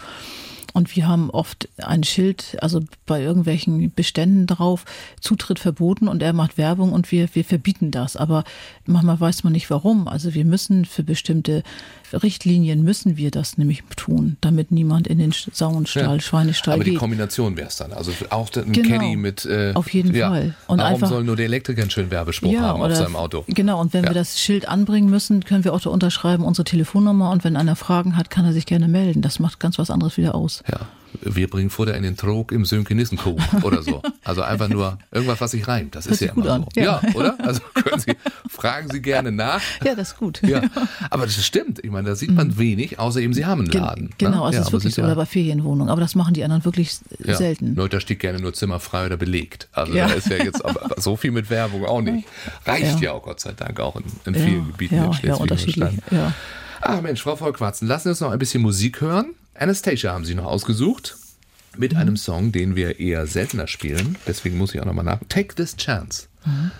Und 0.74 0.94
wir 0.94 1.08
haben 1.08 1.30
oft 1.30 1.68
ein 1.78 2.04
Schild, 2.04 2.56
also 2.60 2.80
bei 3.06 3.22
irgendwelchen 3.22 3.92
Beständen 3.94 4.46
drauf, 4.46 4.84
Zutritt 5.20 5.58
verboten 5.58 6.08
und 6.08 6.22
er 6.22 6.32
macht 6.32 6.58
Werbung 6.58 6.92
und 6.92 7.10
wir, 7.10 7.28
wir 7.34 7.44
verbieten 7.44 7.90
das. 7.90 8.16
Aber 8.16 8.44
manchmal 8.86 9.18
weiß 9.18 9.44
man 9.44 9.52
nicht 9.52 9.70
warum. 9.70 10.08
Also 10.08 10.34
wir 10.34 10.44
müssen 10.44 10.84
für 10.84 11.02
bestimmte 11.02 11.62
Richtlinien 12.12 12.82
müssen 12.82 13.16
wir 13.16 13.30
das 13.30 13.58
nämlich 13.58 13.82
tun, 13.96 14.36
damit 14.40 14.70
niemand 14.70 15.06
in 15.06 15.18
den 15.18 15.32
Sauenstall, 15.32 16.16
ja. 16.16 16.20
Schweinestall 16.20 16.74
Aber 16.74 16.84
geht. 16.84 16.94
die 16.94 16.98
Kombination 16.98 17.56
wäre 17.56 17.68
es 17.68 17.76
dann. 17.76 17.92
Also 17.92 18.12
auch 18.30 18.48
ein 18.56 18.72
genau. 18.72 18.88
Caddy 18.88 19.16
mit. 19.16 19.44
Äh, 19.44 19.72
auf 19.74 19.92
jeden 19.92 20.14
ja. 20.14 20.30
Fall. 20.30 20.54
Und 20.66 20.78
Warum 20.78 20.94
einfach, 20.94 21.08
soll 21.08 21.24
nur 21.24 21.36
der 21.36 21.46
Elektriker 21.46 21.82
einen 21.82 21.90
schönen 21.90 22.10
Werbespruch 22.10 22.50
ja, 22.50 22.60
haben 22.62 22.82
auf 22.82 22.94
seinem 22.94 23.16
Auto? 23.16 23.44
Genau. 23.48 23.80
Und 23.80 23.92
wenn 23.92 24.04
ja. 24.04 24.10
wir 24.10 24.14
das 24.14 24.40
Schild 24.40 24.68
anbringen 24.68 25.10
müssen, 25.10 25.44
können 25.44 25.64
wir 25.64 25.74
auch 25.74 25.80
da 25.80 25.90
unterschreiben 25.90 26.44
unsere 26.44 26.64
Telefonnummer. 26.64 27.30
Und 27.30 27.44
wenn 27.44 27.56
einer 27.56 27.76
Fragen 27.76 28.16
hat, 28.16 28.30
kann 28.30 28.44
er 28.44 28.52
sich 28.52 28.66
gerne 28.66 28.88
melden. 28.88 29.22
Das 29.22 29.38
macht 29.38 29.60
ganz 29.60 29.78
was 29.78 29.90
anderes 29.90 30.16
wieder 30.16 30.34
aus. 30.34 30.57
Ja 30.70 30.88
wir 31.20 31.48
bringen 31.48 31.70
Futter 31.70 31.96
in 31.96 32.02
den 32.02 32.16
Trog 32.16 32.52
im 32.52 32.64
Sönkenissenkuh 32.64 33.36
oder 33.62 33.82
so. 33.82 34.02
Also 34.24 34.42
einfach 34.42 34.68
nur 34.68 34.98
irgendwas, 35.10 35.40
was 35.40 35.52
sich 35.52 35.66
reimt. 35.66 35.94
Das, 35.94 36.04
das 36.04 36.14
ist 36.14 36.20
ja 36.20 36.32
immer 36.32 36.44
so. 36.44 36.80
Ja. 36.80 37.00
ja. 37.02 37.14
oder? 37.14 37.36
Also 37.42 37.60
können 37.74 38.00
Sie, 38.00 38.12
fragen 38.48 38.88
Sie 38.90 39.00
gerne 39.00 39.32
nach. 39.32 39.60
Ja, 39.84 39.94
das 39.94 40.08
ist 40.08 40.18
gut. 40.18 40.42
Ja. 40.42 40.62
Aber 41.10 41.24
das 41.24 41.44
stimmt. 41.44 41.84
Ich 41.84 41.90
meine, 41.90 42.08
da 42.08 42.14
sieht 42.14 42.30
man 42.30 42.48
mhm. 42.48 42.58
wenig, 42.58 42.98
außer 42.98 43.20
eben 43.20 43.32
Sie 43.32 43.46
haben 43.46 43.62
einen 43.62 43.70
Laden. 43.70 44.04
Ne? 44.04 44.10
Genau, 44.18 44.44
also 44.44 44.56
ja, 44.56 44.60
es 44.60 44.66
ist 44.68 44.72
wirklich 44.72 44.94
so. 44.94 45.02
Oder 45.02 45.14
bei 45.14 45.26
Ferienwohnungen. 45.26 45.90
Aber 45.90 46.00
das 46.00 46.14
machen 46.14 46.34
die 46.34 46.44
anderen 46.44 46.64
wirklich 46.64 46.98
ja. 47.24 47.36
selten. 47.36 47.74
Leute, 47.74 47.96
da 47.96 48.00
steht 48.00 48.20
gerne 48.20 48.40
nur 48.40 48.52
Zimmer 48.52 48.80
frei 48.80 49.06
oder 49.06 49.16
belegt. 49.16 49.68
Also 49.72 49.94
ja. 49.94 50.08
da 50.08 50.14
ist 50.14 50.28
ja 50.28 50.36
jetzt 50.36 50.64
aber 50.64 50.88
so 51.00 51.16
viel 51.16 51.30
mit 51.30 51.50
Werbung 51.50 51.84
auch 51.84 52.02
nicht. 52.02 52.26
Reicht 52.66 53.00
ja, 53.00 53.12
auch 53.12 53.22
Gott 53.22 53.40
sei 53.40 53.52
Dank 53.52 53.80
auch 53.80 53.96
in, 53.96 54.04
in 54.26 54.34
vielen 54.34 54.66
Gebieten 54.68 54.96
in 54.96 55.12
Schleswig-Holstein. 55.12 55.98
Ja. 56.10 56.32
Ach 56.80 57.00
Mensch, 57.00 57.22
Frau 57.22 57.34
Vollquatzen, 57.34 57.88
lassen 57.88 58.04
Sie 58.04 58.10
uns 58.10 58.20
noch 58.20 58.30
ein 58.30 58.38
bisschen 58.38 58.62
Musik 58.62 59.00
hören. 59.00 59.34
Anastasia 59.58 60.12
haben 60.12 60.24
sie 60.24 60.34
noch 60.34 60.46
ausgesucht. 60.46 61.16
Mit 61.76 61.92
mhm. 61.92 61.98
einem 61.98 62.16
Song, 62.16 62.50
den 62.52 62.76
wir 62.76 62.98
eher 62.98 63.26
seltener 63.26 63.68
spielen. 63.68 64.16
Deswegen 64.26 64.56
muss 64.56 64.74
ich 64.74 64.80
auch 64.80 64.86
nochmal 64.86 65.04
nach. 65.04 65.20
Take 65.28 65.54
this 65.54 65.76
chance. 65.76 66.26
Mhm. 66.44 66.70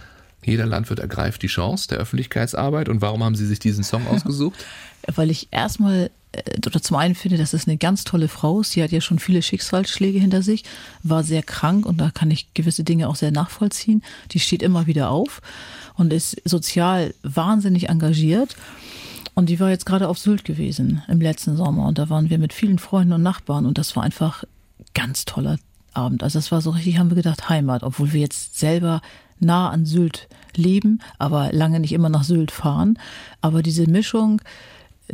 Jeder 0.45 0.67
Landwirt 0.67 0.99
ergreift 0.99 1.43
die 1.43 1.49
Chance 1.49 1.89
der 1.89 1.99
Öffentlichkeitsarbeit. 1.99 2.89
Und 2.89 3.01
warum 3.01 3.23
haben 3.23 3.35
Sie 3.35 3.47
sich 3.47 3.59
diesen 3.59 3.85
Song 3.85 4.07
ausgesucht? 4.09 4.65
Weil 5.07 5.31
ich 5.31 5.49
erstmal 5.51 6.11
äh, 6.33 6.43
oder 6.67 6.83
zum 6.83 6.97
einen 6.97 7.15
finde, 7.15 7.37
dass 7.37 7.53
es 7.53 7.67
eine 7.67 7.77
ganz 7.77 8.05
tolle 8.05 8.29
Frau 8.29 8.61
ist. 8.61 8.73
Sie 8.73 8.83
hat 8.83 8.93
ja 8.93 9.01
schon 9.01 9.19
viele 9.19 9.43
Schicksalsschläge 9.43 10.19
hinter 10.19 10.43
sich, 10.43 10.65
war 11.03 11.23
sehr 11.23 11.43
krank 11.43 11.87
und 11.87 11.99
da 11.99 12.11
kann 12.11 12.31
ich 12.31 12.53
gewisse 12.55 12.85
Dinge 12.85 13.09
auch 13.09 13.17
sehr 13.17 13.31
nachvollziehen. 13.31 14.03
Die 14.33 14.41
steht 14.41 14.63
immer 14.63 14.87
wieder 14.87 15.11
auf 15.11 15.41
und 15.97 16.13
ist 16.13 16.41
sozial 16.45 17.15
wahnsinnig 17.23 17.89
engagiert. 17.89 18.57
Und 19.39 19.49
die 19.49 19.61
war 19.61 19.71
jetzt 19.71 19.87
gerade 19.87 20.09
auf 20.09 20.19
Sylt 20.19 20.45
gewesen 20.45 21.03
im 21.07 21.21
letzten 21.21 21.57
Sommer 21.57 21.87
und 21.87 21.97
da 21.97 22.11
waren 22.11 22.29
wir 22.29 22.39
mit 22.39 22.53
vielen 22.53 22.81
Freunden 22.81 23.13
und 23.13 23.23
Nachbarn 23.23 23.67
und 23.67 23.79
das 23.79 23.95
war 23.95 24.03
einfach 24.03 24.43
ganz 24.95 25.27
toller 25.27 25.61
Abend. 25.93 26.25
Also 26.25 26.41
das 26.41 26.51
war 26.51 26.61
so 26.61 26.71
richtig, 26.71 26.99
haben 26.99 27.13
wir 27.13 27.15
gedacht, 27.15 27.49
Heimat, 27.49 27.85
obwohl 27.85 28.13
wir 28.13 28.21
jetzt 28.21 28.59
selber 28.59 29.01
nah 29.39 29.71
an 29.71 29.87
Sylt 29.87 30.27
leben, 30.57 30.99
aber 31.21 31.53
lange 31.53 31.79
nicht 31.79 31.93
immer 31.93 32.09
nach 32.09 32.25
Sylt 32.25 32.51
fahren. 32.51 32.99
Aber 33.41 33.63
diese 33.63 33.89
Mischung, 33.89 34.43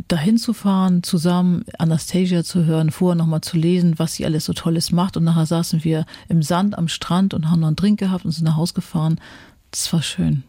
dahin 0.07 0.39
zu 0.39 0.53
fahren, 0.53 1.03
zusammen 1.03 1.63
Anastasia 1.77 2.43
zu 2.43 2.65
hören, 2.65 2.89
vorher 2.89 3.15
nochmal 3.15 3.41
zu 3.41 3.57
lesen, 3.57 3.99
was 3.99 4.15
sie 4.15 4.25
alles 4.25 4.45
so 4.45 4.53
Tolles 4.53 4.91
macht. 4.91 5.17
Und 5.17 5.23
nachher 5.23 5.45
saßen 5.45 5.83
wir 5.83 6.03
im 6.29 6.41
Sand 6.41 6.79
am 6.79 6.87
Strand 6.87 7.35
und 7.35 7.51
haben 7.51 7.59
noch 7.59 7.67
einen 7.67 7.75
Drink 7.75 7.99
gehabt 7.99 8.25
und 8.25 8.31
sind 8.31 8.45
nach 8.45 8.57
Hause 8.57 8.73
gefahren. 8.73 9.21
Das 9.69 9.93
war 9.93 10.01
schön. 10.01 10.43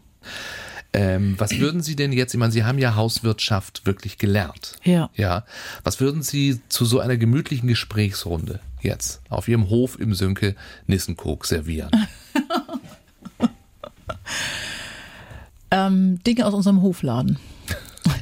Ähm, 0.96 1.34
was 1.36 1.58
würden 1.58 1.82
Sie 1.82 1.94
denn 1.94 2.10
jetzt, 2.10 2.32
ich 2.32 2.40
meine, 2.40 2.52
Sie 2.52 2.64
haben 2.64 2.78
ja 2.78 2.94
Hauswirtschaft 2.94 3.84
wirklich 3.84 4.16
gelernt. 4.16 4.76
Ja. 4.82 5.10
Ja. 5.14 5.44
Was 5.84 6.00
würden 6.00 6.22
Sie 6.22 6.58
zu 6.70 6.86
so 6.86 7.00
einer 7.00 7.18
gemütlichen 7.18 7.68
Gesprächsrunde 7.68 8.60
jetzt 8.80 9.20
auf 9.28 9.46
Ihrem 9.46 9.68
Hof 9.68 10.00
im 10.00 10.14
Sönke 10.14 10.56
Nissenkog 10.86 11.44
servieren? 11.44 11.90
ähm, 15.70 16.24
Dinge 16.24 16.46
aus 16.46 16.54
unserem 16.54 16.80
Hofladen. 16.80 17.38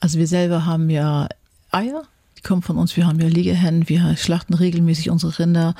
Also 0.00 0.18
wir 0.18 0.26
selber 0.26 0.66
haben 0.66 0.90
ja 0.90 1.28
Eier, 1.70 2.02
die 2.36 2.42
kommen 2.42 2.60
von 2.60 2.76
uns, 2.76 2.94
wir 2.94 3.06
haben 3.06 3.20
ja 3.20 3.28
Legehennen, 3.28 3.88
wir 3.88 4.18
schlachten 4.18 4.52
regelmäßig 4.52 5.08
unsere 5.08 5.38
Rinder 5.38 5.74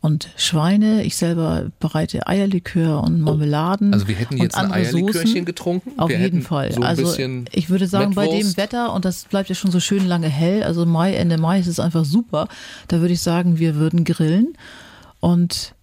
und 0.00 0.30
Schweine. 0.36 1.04
Ich 1.04 1.16
selber 1.16 1.70
bereite 1.78 2.26
Eierlikör 2.26 3.02
und 3.02 3.20
Marmeladen. 3.20 3.92
Also 3.92 4.08
wir 4.08 4.14
hätten 4.14 4.38
jetzt 4.38 4.56
ein 4.56 4.72
Eierlikörchen 4.72 5.26
Soßen. 5.26 5.44
getrunken. 5.44 5.98
Auf 5.98 6.08
wir 6.08 6.18
jeden 6.18 6.42
Fall. 6.42 6.72
So 6.72 6.80
also 6.80 7.14
ich 7.52 7.68
würde 7.68 7.86
sagen, 7.86 8.10
Mettwurst. 8.10 8.30
bei 8.30 8.38
dem 8.38 8.56
Wetter, 8.56 8.92
und 8.94 9.04
das 9.04 9.24
bleibt 9.24 9.48
ja 9.48 9.54
schon 9.54 9.70
so 9.70 9.80
schön 9.80 10.06
lange 10.06 10.28
hell, 10.28 10.62
also 10.62 10.86
Mai, 10.86 11.14
Ende 11.14 11.38
Mai 11.38 11.60
ist 11.60 11.66
es 11.66 11.80
einfach 11.80 12.04
super. 12.04 12.48
Da 12.88 13.00
würde 13.00 13.12
ich 13.12 13.20
sagen, 13.20 13.58
wir 13.58 13.74
würden 13.76 14.04
grillen 14.04 14.54
und 15.20 15.74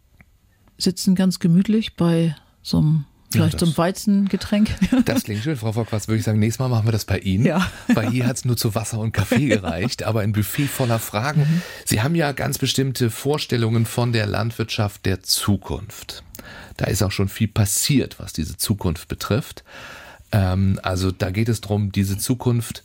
sitzen 0.78 1.16
ganz 1.16 1.40
gemütlich 1.40 1.96
bei 1.96 2.36
so 2.62 2.78
einem 2.78 3.06
Vielleicht 3.30 3.54
ja, 3.54 3.60
zum 3.60 3.78
Weizengetränk. 3.78 4.70
Das 5.06 5.24
klingt 5.24 5.44
schön, 5.44 5.58
Frau 5.58 5.74
Fock. 5.74 5.92
würde 5.92 6.16
ich 6.16 6.24
sagen, 6.24 6.40
nächstes 6.40 6.60
Mal 6.60 6.70
machen 6.70 6.86
wir 6.86 6.92
das 6.92 7.06
bei 7.06 7.20
Ihnen. 7.20 7.46
Ja. 7.46 7.70
Weil 7.94 8.10
hier 8.10 8.26
hat 8.26 8.38
es 8.38 8.46
nur 8.46 8.56
zu 8.56 8.74
Wasser 8.74 9.00
und 9.00 9.12
Kaffee 9.12 9.46
gereicht, 9.48 10.04
aber 10.04 10.22
ein 10.22 10.32
Buffet 10.32 10.68
voller 10.68 11.00
Fragen. 11.00 11.42
Mhm. 11.42 11.62
Sie 11.86 12.02
haben 12.02 12.16
ja 12.16 12.32
ganz 12.32 12.58
bestimmte 12.58 13.10
Vorstellungen 13.10 13.86
von 13.86 14.14
der 14.14 14.28
Landwirtschaft 14.28 15.06
der 15.06 15.24
Zukunft. 15.24 16.24
Da 16.78 16.86
ist 16.86 17.04
auch 17.04 17.12
schon 17.12 17.28
viel 17.28 17.48
passiert, 17.48 18.20
was 18.20 18.34
diese 18.34 18.56
Zukunft 18.56 19.08
betrifft. 19.08 19.64
Ähm, 20.32 20.80
also 20.84 21.12
da 21.12 21.30
geht 21.32 21.50
es 21.50 21.62
darum, 21.62 21.92
diese 21.92 22.18
Zukunft 22.18 22.84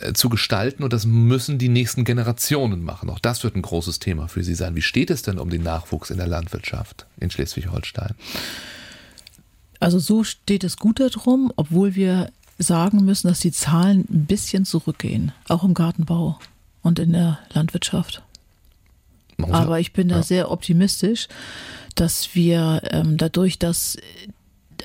äh, 0.00 0.12
zu 0.14 0.28
gestalten 0.28 0.82
und 0.82 0.92
das 0.92 1.06
müssen 1.06 1.58
die 1.58 1.68
nächsten 1.68 2.04
Generationen 2.04 2.82
machen. 2.82 3.10
Auch 3.10 3.18
das 3.18 3.44
wird 3.44 3.56
ein 3.56 3.62
großes 3.62 3.98
Thema 3.98 4.28
für 4.28 4.42
Sie 4.42 4.54
sein. 4.54 4.74
Wie 4.74 4.82
steht 4.82 5.10
es 5.10 5.22
denn 5.22 5.38
um 5.38 5.50
den 5.50 5.62
Nachwuchs 5.62 6.10
in 6.10 6.16
der 6.16 6.26
Landwirtschaft 6.26 7.06
in 7.18 7.30
Schleswig-Holstein? 7.30 8.14
Also 9.80 9.98
so 9.98 10.24
steht 10.24 10.62
es 10.62 10.76
gut 10.76 11.00
darum, 11.00 11.52
obwohl 11.56 11.94
wir 11.94 12.30
sagen 12.58 13.04
müssen, 13.04 13.28
dass 13.28 13.40
die 13.40 13.52
Zahlen 13.52 14.06
ein 14.10 14.26
bisschen 14.26 14.66
zurückgehen, 14.66 15.32
auch 15.48 15.64
im 15.64 15.74
Gartenbau 15.74 16.38
und 16.82 16.98
in 16.98 17.12
der 17.12 17.38
Landwirtschaft. 17.52 18.22
Aber 19.38 19.80
ich 19.80 19.94
bin 19.94 20.08
da 20.08 20.16
ja. 20.16 20.22
sehr 20.22 20.50
optimistisch, 20.50 21.28
dass 21.94 22.34
wir 22.34 22.82
ähm, 22.90 23.16
dadurch, 23.16 23.58
dass 23.58 23.96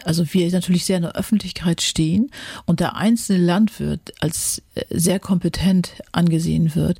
also 0.05 0.33
wir 0.33 0.49
natürlich 0.51 0.85
sehr 0.85 0.97
in 0.97 1.03
der 1.03 1.15
Öffentlichkeit 1.15 1.81
stehen 1.81 2.31
und 2.65 2.79
der 2.79 2.95
einzelne 2.95 3.43
Landwirt 3.43 4.13
als 4.19 4.61
äh, 4.75 4.83
sehr 4.89 5.19
kompetent 5.19 5.93
angesehen 6.11 6.75
wird, 6.75 6.99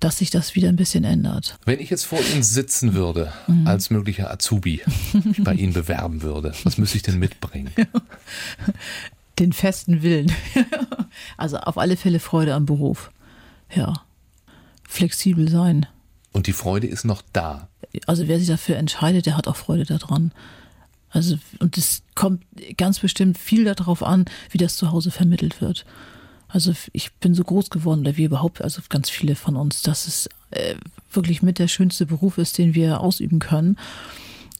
dass 0.00 0.18
sich 0.18 0.30
das 0.30 0.54
wieder 0.54 0.68
ein 0.68 0.76
bisschen 0.76 1.04
ändert. 1.04 1.58
Wenn 1.64 1.78
ich 1.78 1.90
jetzt 1.90 2.04
vor 2.04 2.18
Ihnen 2.32 2.42
sitzen 2.42 2.94
würde, 2.94 3.32
mhm. 3.46 3.66
als 3.66 3.90
möglicher 3.90 4.30
Azubi, 4.30 4.82
mich 5.12 5.36
bei 5.44 5.54
Ihnen 5.54 5.72
bewerben 5.72 6.22
würde, 6.22 6.52
was 6.64 6.78
müsste 6.78 6.96
ich 6.96 7.02
denn 7.02 7.18
mitbringen? 7.18 7.70
Den 9.38 9.52
festen 9.52 10.02
Willen. 10.02 10.32
also 11.36 11.58
auf 11.58 11.78
alle 11.78 11.96
Fälle 11.96 12.18
Freude 12.18 12.54
am 12.54 12.66
Beruf. 12.66 13.10
Ja. 13.74 13.94
Flexibel 14.88 15.48
sein. 15.48 15.86
Und 16.32 16.46
die 16.46 16.52
Freude 16.52 16.86
ist 16.86 17.04
noch 17.04 17.22
da. 17.32 17.68
Also 18.06 18.28
wer 18.28 18.38
sich 18.38 18.48
dafür 18.48 18.76
entscheidet, 18.76 19.26
der 19.26 19.36
hat 19.36 19.48
auch 19.48 19.56
Freude 19.56 19.84
daran. 19.84 20.32
Also, 21.10 21.38
und 21.58 21.76
es 21.76 22.02
kommt 22.14 22.44
ganz 22.76 23.00
bestimmt 23.00 23.36
viel 23.36 23.64
darauf 23.64 24.02
an, 24.02 24.26
wie 24.50 24.58
das 24.58 24.76
zu 24.76 24.92
Hause 24.92 25.10
vermittelt 25.10 25.60
wird. 25.60 25.84
Also 26.48 26.72
ich 26.92 27.12
bin 27.14 27.34
so 27.34 27.44
groß 27.44 27.70
geworden, 27.70 28.00
oder 28.00 28.16
wir 28.16 28.26
überhaupt, 28.26 28.62
also 28.62 28.82
ganz 28.88 29.10
viele 29.10 29.36
von 29.36 29.56
uns, 29.56 29.82
dass 29.82 30.06
es 30.06 30.28
äh, 30.50 30.74
wirklich 31.12 31.42
mit 31.42 31.58
der 31.58 31.68
schönste 31.68 32.06
Beruf 32.06 32.38
ist, 32.38 32.58
den 32.58 32.74
wir 32.74 33.00
ausüben 33.00 33.38
können. 33.38 33.76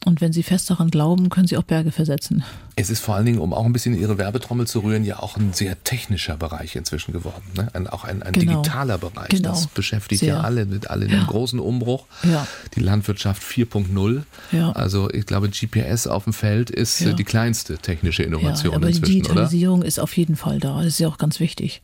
Und 0.03 0.19
wenn 0.19 0.33
Sie 0.33 0.41
fest 0.41 0.67
daran 0.67 0.89
glauben, 0.89 1.29
können 1.29 1.45
Sie 1.45 1.55
auch 1.57 1.63
Berge 1.63 1.91
versetzen. 1.91 2.43
Es 2.75 2.89
ist 2.89 3.01
vor 3.01 3.13
allen 3.15 3.25
Dingen, 3.27 3.37
um 3.37 3.53
auch 3.53 3.65
ein 3.65 3.71
bisschen 3.71 3.93
Ihre 3.93 4.17
Werbetrommel 4.17 4.65
zu 4.65 4.79
rühren, 4.79 5.03
ja 5.05 5.19
auch 5.19 5.37
ein 5.37 5.53
sehr 5.53 5.83
technischer 5.83 6.37
Bereich 6.37 6.75
inzwischen 6.75 7.11
geworden. 7.13 7.43
Ne? 7.55 7.67
Ein, 7.73 7.85
auch 7.87 8.03
ein, 8.03 8.23
ein 8.23 8.33
Genau. 8.33 8.61
digitaler 8.63 8.97
Bereich. 8.97 9.29
Genau. 9.29 9.49
Das 9.49 9.67
beschäftigt 9.67 10.21
Sehr. 10.21 10.35
ja 10.35 10.41
alle, 10.41 10.65
mit 10.65 10.89
alle 10.89 11.05
in 11.05 11.11
einem 11.11 11.21
Ja. 11.21 11.27
großen 11.27 11.59
Umbruch. 11.59 12.05
Ja. 12.23 12.47
Die 12.75 12.79
Landwirtschaft 12.79 13.43
4.0. 13.43 14.23
Ja. 14.51 14.71
Also 14.71 15.07
ich 15.11 15.27
glaube, 15.27 15.49
GPS 15.49 16.07
auf 16.07 16.23
dem 16.23 16.33
Feld 16.33 16.71
ist 16.71 17.01
äh, 17.01 17.09
Ja. 17.09 17.13
die 17.13 17.23
kleinste 17.23 17.77
technische 17.77 18.23
Innovation 18.23 18.71
ja, 18.71 18.77
aber 18.77 18.87
die 18.87 18.97
inzwischen, 18.97 19.17
oder? 19.21 19.21
Digitalisierung 19.27 19.83
ist 19.83 19.99
auf 19.99 20.17
jeden 20.17 20.35
Fall 20.35 20.59
da. 20.59 20.77
Das 20.77 20.87
ist 20.87 20.99
ja 20.99 21.09
auch 21.09 21.19
ganz 21.19 21.39
wichtig. 21.39 21.83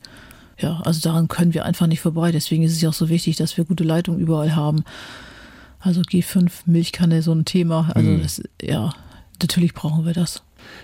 Ja, 0.58 0.80
also 0.80 0.98
daran 1.00 1.28
können 1.28 1.54
wir 1.54 1.64
einfach 1.64 1.86
nicht 1.86 2.00
vorbei. 2.00 2.32
Deswegen 2.32 2.64
ist 2.64 2.72
es 2.72 2.80
ja 2.80 2.88
auch 2.88 2.94
so 2.94 3.08
wichtig, 3.08 3.36
dass 3.36 3.56
wir 3.56 3.64
gute 3.64 3.84
Leitungen 3.84 4.18
überall 4.18 4.56
haben. 4.56 4.82
Also 5.80 6.00
G5, 6.02 6.50
Milchkanne, 6.66 7.22
so 7.22 7.32
ein 7.32 7.44
Thema. 7.44 7.90
Also 7.94 8.10
Hm. 8.10 8.22
das, 8.22 8.42
ja, 8.60 8.92
natürlich 9.40 9.74
brauchen 9.74 10.04
wir 10.06 10.12
das. 10.12 10.42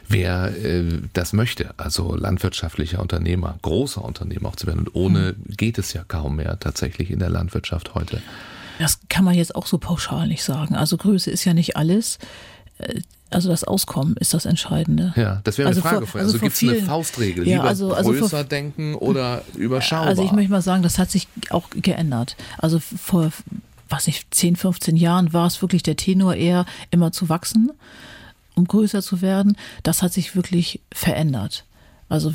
Wer 0.09 0.55
äh, 0.65 1.01
das 1.13 1.33
möchte, 1.33 1.75
also 1.79 2.15
landwirtschaftlicher 2.15 3.01
Unternehmer, 3.01 3.59
großer 3.63 4.03
Unternehmer 4.05 4.49
auch 4.51 4.57
zu 4.57 4.67
werden, 4.67 4.81
und 4.81 4.95
ohne 4.95 5.29
Hm. 5.29 5.37
geht 5.57 5.79
es 5.79 5.93
ja 5.93 6.05
kaum 6.07 6.37
mehr 6.37 6.59
tatsächlich 6.61 7.11
in 7.11 7.19
der 7.19 7.31
Landwirtschaft 7.31 7.95
heute. 7.95 8.23
Das 8.79 9.01
kann 9.09 9.25
man 9.25 9.35
jetzt 9.35 9.55
auch 9.55 9.67
so 9.67 9.79
pauschal 9.79 10.27
nicht 10.29 10.43
sagen. 10.43 10.75
Also 10.75 10.97
Größe 10.97 11.31
ist 11.31 11.45
ja 11.45 11.55
nicht 11.55 11.77
alles. 11.77 12.19
Äh, 12.79 13.01
Also 13.31 13.49
das 13.49 13.65
Auskommen 13.65 14.17
ist 14.19 14.33
das 14.33 14.45
Entscheidende. 14.47 15.13
Ja, 15.17 15.41
das 15.43 15.59
wäre 15.59 15.67
eine 15.69 15.75
Also 15.77 15.81
Frage 15.89 16.07
vor- 16.07 16.07
vorher. 16.07 16.27
also 16.27 16.35
Also, 16.35 16.39
vor 16.39 16.49
gibt 16.49 16.63
es 16.63 16.69
eine 16.69 16.87
Faustregel? 16.87 17.49
Ja, 17.49 17.57
Lieber 17.57 17.69
also- 17.69 17.93
also 17.93 18.13
vor- 18.13 18.21
größer 18.21 18.45
denken 18.45 18.95
oder 18.95 19.43
überschaubar? 19.57 20.07
Also 20.07 20.23
ich 20.25 20.31
möchte 20.31 20.53
mal 20.53 20.63
sagen, 20.63 20.85
das 20.85 20.99
hat 21.01 21.11
sich 21.11 21.27
auch 21.51 21.69
geändert. 21.71 22.37
Also 22.59 22.79
vor, 22.79 23.33
was 23.89 24.07
nicht, 24.07 24.35
10, 24.35 24.57
15 24.57 24.97
Jahren 24.97 25.33
war 25.33 25.47
es 25.47 25.61
wirklich 25.63 25.83
der 25.83 25.97
Tenor 25.97 26.35
eher 26.35 26.67
immer 26.91 27.13
zu 27.13 27.29
wachsen, 27.29 27.71
um 28.55 28.67
größer 28.67 29.03
zu 29.03 29.23
werden. 29.23 29.57
Das 29.83 30.03
hat 30.03 30.13
sich 30.13 30.37
wirklich 30.37 30.81
verändert. 30.93 31.65
Also 32.09 32.33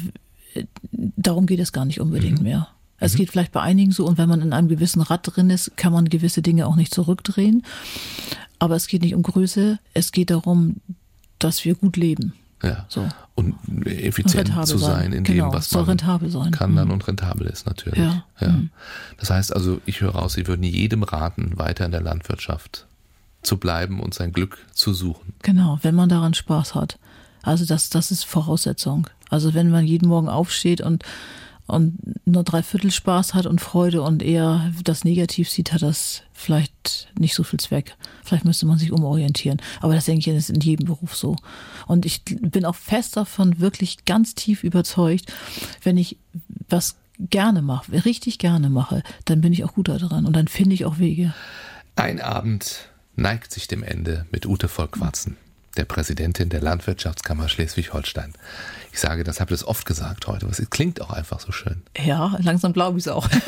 äh, 0.53 0.65
darum 0.91 1.45
geht 1.45 1.59
es 1.59 1.73
gar 1.73 1.85
nicht 1.85 1.99
unbedingt 1.99 2.41
mehr. 2.41 2.67
Es 2.99 3.15
geht 3.15 3.31
vielleicht 3.31 3.53
bei 3.53 3.61
einigen 3.61 3.91
so 3.91 4.05
und 4.05 4.17
wenn 4.17 4.29
man 4.29 4.41
in 4.41 4.53
einem 4.53 4.67
gewissen 4.67 5.01
Rad 5.01 5.21
drin 5.23 5.49
ist, 5.49 5.77
kann 5.77 5.93
man 5.93 6.09
gewisse 6.09 6.41
Dinge 6.41 6.67
auch 6.67 6.75
nicht 6.75 6.93
zurückdrehen. 6.93 7.63
Aber 8.59 8.75
es 8.75 8.87
geht 8.87 9.01
nicht 9.01 9.15
um 9.15 9.23
Größe, 9.23 9.79
es 9.93 10.11
geht 10.11 10.29
darum, 10.31 10.77
dass 11.39 11.63
wir 11.63 11.75
gut 11.75 11.95
leben. 11.95 12.33
Ja. 12.61 12.85
So. 12.89 13.07
Und 13.35 13.55
effizient 13.85 14.49
rentabel 14.49 14.65
zu 14.67 14.77
sein 14.77 15.13
in 15.13 15.23
Genau, 15.23 15.45
dem, 15.49 15.53
was 15.53 15.71
man 15.71 15.85
rentabel 15.85 16.29
sein. 16.29 16.51
kann 16.51 16.75
dann 16.75 16.87
Mhm. 16.87 16.93
und 16.95 17.07
rentabel 17.07 17.47
ist 17.47 17.65
natürlich. 17.65 17.99
Ja. 17.99 18.23
Mhm. 18.41 18.69
Das 19.17 19.29
heißt 19.29 19.55
also, 19.55 19.79
ich 19.85 20.01
höre 20.01 20.11
raus, 20.11 20.33
Sie 20.33 20.45
würden 20.47 20.63
jedem 20.63 21.03
raten, 21.03 21.57
weiter 21.57 21.85
in 21.85 21.91
der 21.91 22.01
Landwirtschaft 22.01 22.85
zu 23.41 23.55
bleiben 23.57 24.01
und 24.01 24.13
sein 24.13 24.33
Glück 24.33 24.57
zu 24.73 24.93
suchen. 24.93 25.33
Genau, 25.41 25.79
wenn 25.83 25.95
man 25.95 26.09
daran 26.09 26.33
Spaß 26.33 26.75
hat. 26.75 26.99
Also 27.41 27.65
das, 27.65 27.89
das 27.89 28.11
ist 28.11 28.25
Voraussetzung. 28.25 29.07
Also 29.29 29.53
wenn 29.53 29.69
man 29.69 29.85
jeden 29.85 30.09
Morgen 30.09 30.27
aufsteht 30.27 30.81
und, 30.81 31.03
und 31.69 31.97
nur 32.25 32.43
drei 32.43 32.63
Viertel 32.63 32.91
Spaß 32.91 33.33
hat 33.33 33.45
und 33.45 33.61
Freude 33.61 34.01
und 34.01 34.23
eher 34.23 34.71
das 34.83 35.03
Negativ 35.03 35.49
sieht, 35.49 35.71
hat 35.71 35.81
das 35.81 36.23
vielleicht 36.33 37.09
nicht 37.17 37.35
so 37.35 37.43
viel 37.43 37.59
Zweck. 37.59 37.95
Vielleicht 38.23 38.45
müsste 38.45 38.65
man 38.65 38.77
sich 38.77 38.91
umorientieren. 38.91 39.61
Aber 39.81 39.93
das 39.93 40.05
denke 40.05 40.29
ich, 40.29 40.37
ist 40.37 40.49
in 40.49 40.61
jedem 40.61 40.85
Beruf 40.85 41.15
so. 41.15 41.35
Und 41.87 42.05
ich 42.05 42.23
bin 42.25 42.65
auch 42.65 42.75
fest 42.75 43.17
davon 43.17 43.59
wirklich 43.59 44.05
ganz 44.05 44.35
tief 44.35 44.63
überzeugt, 44.63 45.31
wenn 45.83 45.97
ich 45.97 46.17
was 46.69 46.95
gerne 47.19 47.61
mache, 47.61 48.05
richtig 48.05 48.39
gerne 48.39 48.69
mache, 48.69 49.03
dann 49.25 49.41
bin 49.41 49.53
ich 49.53 49.63
auch 49.63 49.73
gut 49.73 49.89
daran 49.89 50.25
und 50.25 50.35
dann 50.35 50.47
finde 50.47 50.73
ich 50.73 50.85
auch 50.85 50.99
Wege. 50.99 51.33
Ein 51.95 52.21
Abend 52.21 52.89
neigt 53.15 53.51
sich 53.51 53.67
dem 53.67 53.83
Ende 53.83 54.25
mit 54.31 54.45
Ute 54.45 54.69
Volkwarzen, 54.69 55.35
der 55.77 55.85
Präsidentin 55.85 56.49
der 56.49 56.61
Landwirtschaftskammer 56.61 57.47
Schleswig-Holstein. 57.49 58.33
Ich 58.91 58.99
sage, 58.99 59.23
das 59.23 59.39
habe 59.39 59.53
ich 59.53 59.59
das 59.61 59.67
oft 59.67 59.85
gesagt 59.85 60.27
heute, 60.27 60.47
es 60.47 60.61
klingt 60.69 61.01
auch 61.01 61.11
einfach 61.11 61.39
so 61.39 61.51
schön. 61.51 61.83
Ja, 61.97 62.35
langsam 62.41 62.73
glaube 62.73 62.97
ich 62.97 63.05
es 63.05 63.07
auch. 63.11 63.27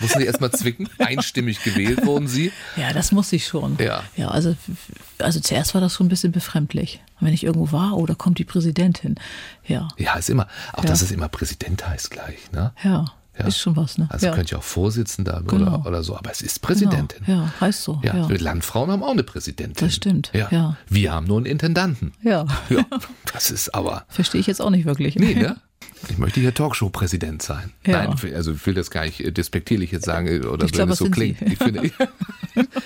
Mussten 0.00 0.18
Sie 0.20 0.26
erstmal 0.26 0.50
zwicken? 0.50 0.88
Einstimmig 0.98 1.62
gewählt 1.62 2.04
wurden 2.04 2.26
Sie? 2.26 2.50
Ja, 2.76 2.92
das 2.92 3.12
muss 3.12 3.32
ich 3.32 3.46
schon. 3.46 3.76
Ja. 3.78 4.02
Ja, 4.16 4.28
also, 4.28 4.56
also 5.18 5.38
zuerst 5.38 5.74
war 5.74 5.80
das 5.80 5.94
schon 5.94 6.06
ein 6.06 6.08
bisschen 6.08 6.32
befremdlich. 6.32 7.00
Wenn 7.20 7.32
ich 7.32 7.44
irgendwo 7.44 7.70
war, 7.70 7.96
oh, 7.96 8.04
da 8.06 8.14
kommt 8.14 8.38
die 8.38 8.44
Präsidentin. 8.44 9.14
Ja, 9.64 9.88
Ja, 9.98 10.14
ist 10.14 10.28
immer, 10.30 10.48
auch 10.72 10.82
Ja. 10.82 10.90
dass 10.90 11.02
es 11.02 11.12
immer 11.12 11.28
Präsident 11.28 11.86
heißt 11.86 12.10
gleich, 12.10 12.50
ne? 12.50 12.72
ja, 12.82 13.04
Ja. 13.38 13.46
ist 13.46 13.58
schon 13.58 13.74
was, 13.76 13.96
ne? 13.98 14.06
Also 14.10 14.26
ja. 14.26 14.34
könnte 14.34 14.52
ja 14.52 14.58
auch 14.58 14.62
Vorsitzender 14.62 15.42
Genau. 15.46 15.76
oder, 15.78 15.86
oder 15.86 16.02
so, 16.02 16.16
aber 16.16 16.30
es 16.30 16.42
ist 16.42 16.60
Präsidentin. 16.60 17.24
Genau. 17.24 17.42
Ja, 17.44 17.52
heißt 17.60 17.82
so. 17.82 18.00
Ja, 18.04 18.14
Ja, 18.14 18.28
Landfrauen 18.28 18.90
haben 18.90 19.02
auch 19.02 19.12
eine 19.12 19.22
Präsidentin. 19.22 19.86
Das 19.86 19.94
stimmt, 19.94 20.30
Ja. 20.34 20.48
ja. 20.50 20.76
Wir 20.88 21.12
haben 21.12 21.26
nur 21.26 21.38
einen 21.38 21.46
Intendanten. 21.46 22.12
ja. 22.22 22.46
Ja, 22.68 22.84
das 23.32 23.50
ist 23.50 23.74
aber. 23.74 24.04
Verstehe 24.08 24.40
ich 24.40 24.46
jetzt 24.46 24.60
auch 24.60 24.70
nicht 24.70 24.84
wirklich. 24.84 25.16
Nee, 25.16 25.34
ne? 25.34 25.56
Ich 26.08 26.18
möchte 26.18 26.40
hier 26.40 26.52
Talkshow-Präsident 26.52 27.42
sein. 27.42 27.72
Ja. 27.86 28.04
Nein, 28.06 28.34
also 28.34 28.52
ich 28.52 28.66
will 28.66 28.74
das 28.74 28.90
gar 28.90 29.04
nicht 29.04 29.20
äh, 29.20 29.30
despektierlich 29.30 29.92
jetzt 29.92 30.04
sagen 30.04 30.26
äh, 30.26 30.40
oder 30.46 30.64
Ich 30.66 30.72
wenn 30.72 30.76
glaube, 30.78 30.92
es 30.92 30.98
so 30.98 31.08
klingt. 31.08 31.38
Sie. 31.38 31.44
Ich 31.46 31.58
finde, 31.58 31.84
ich 31.86 31.92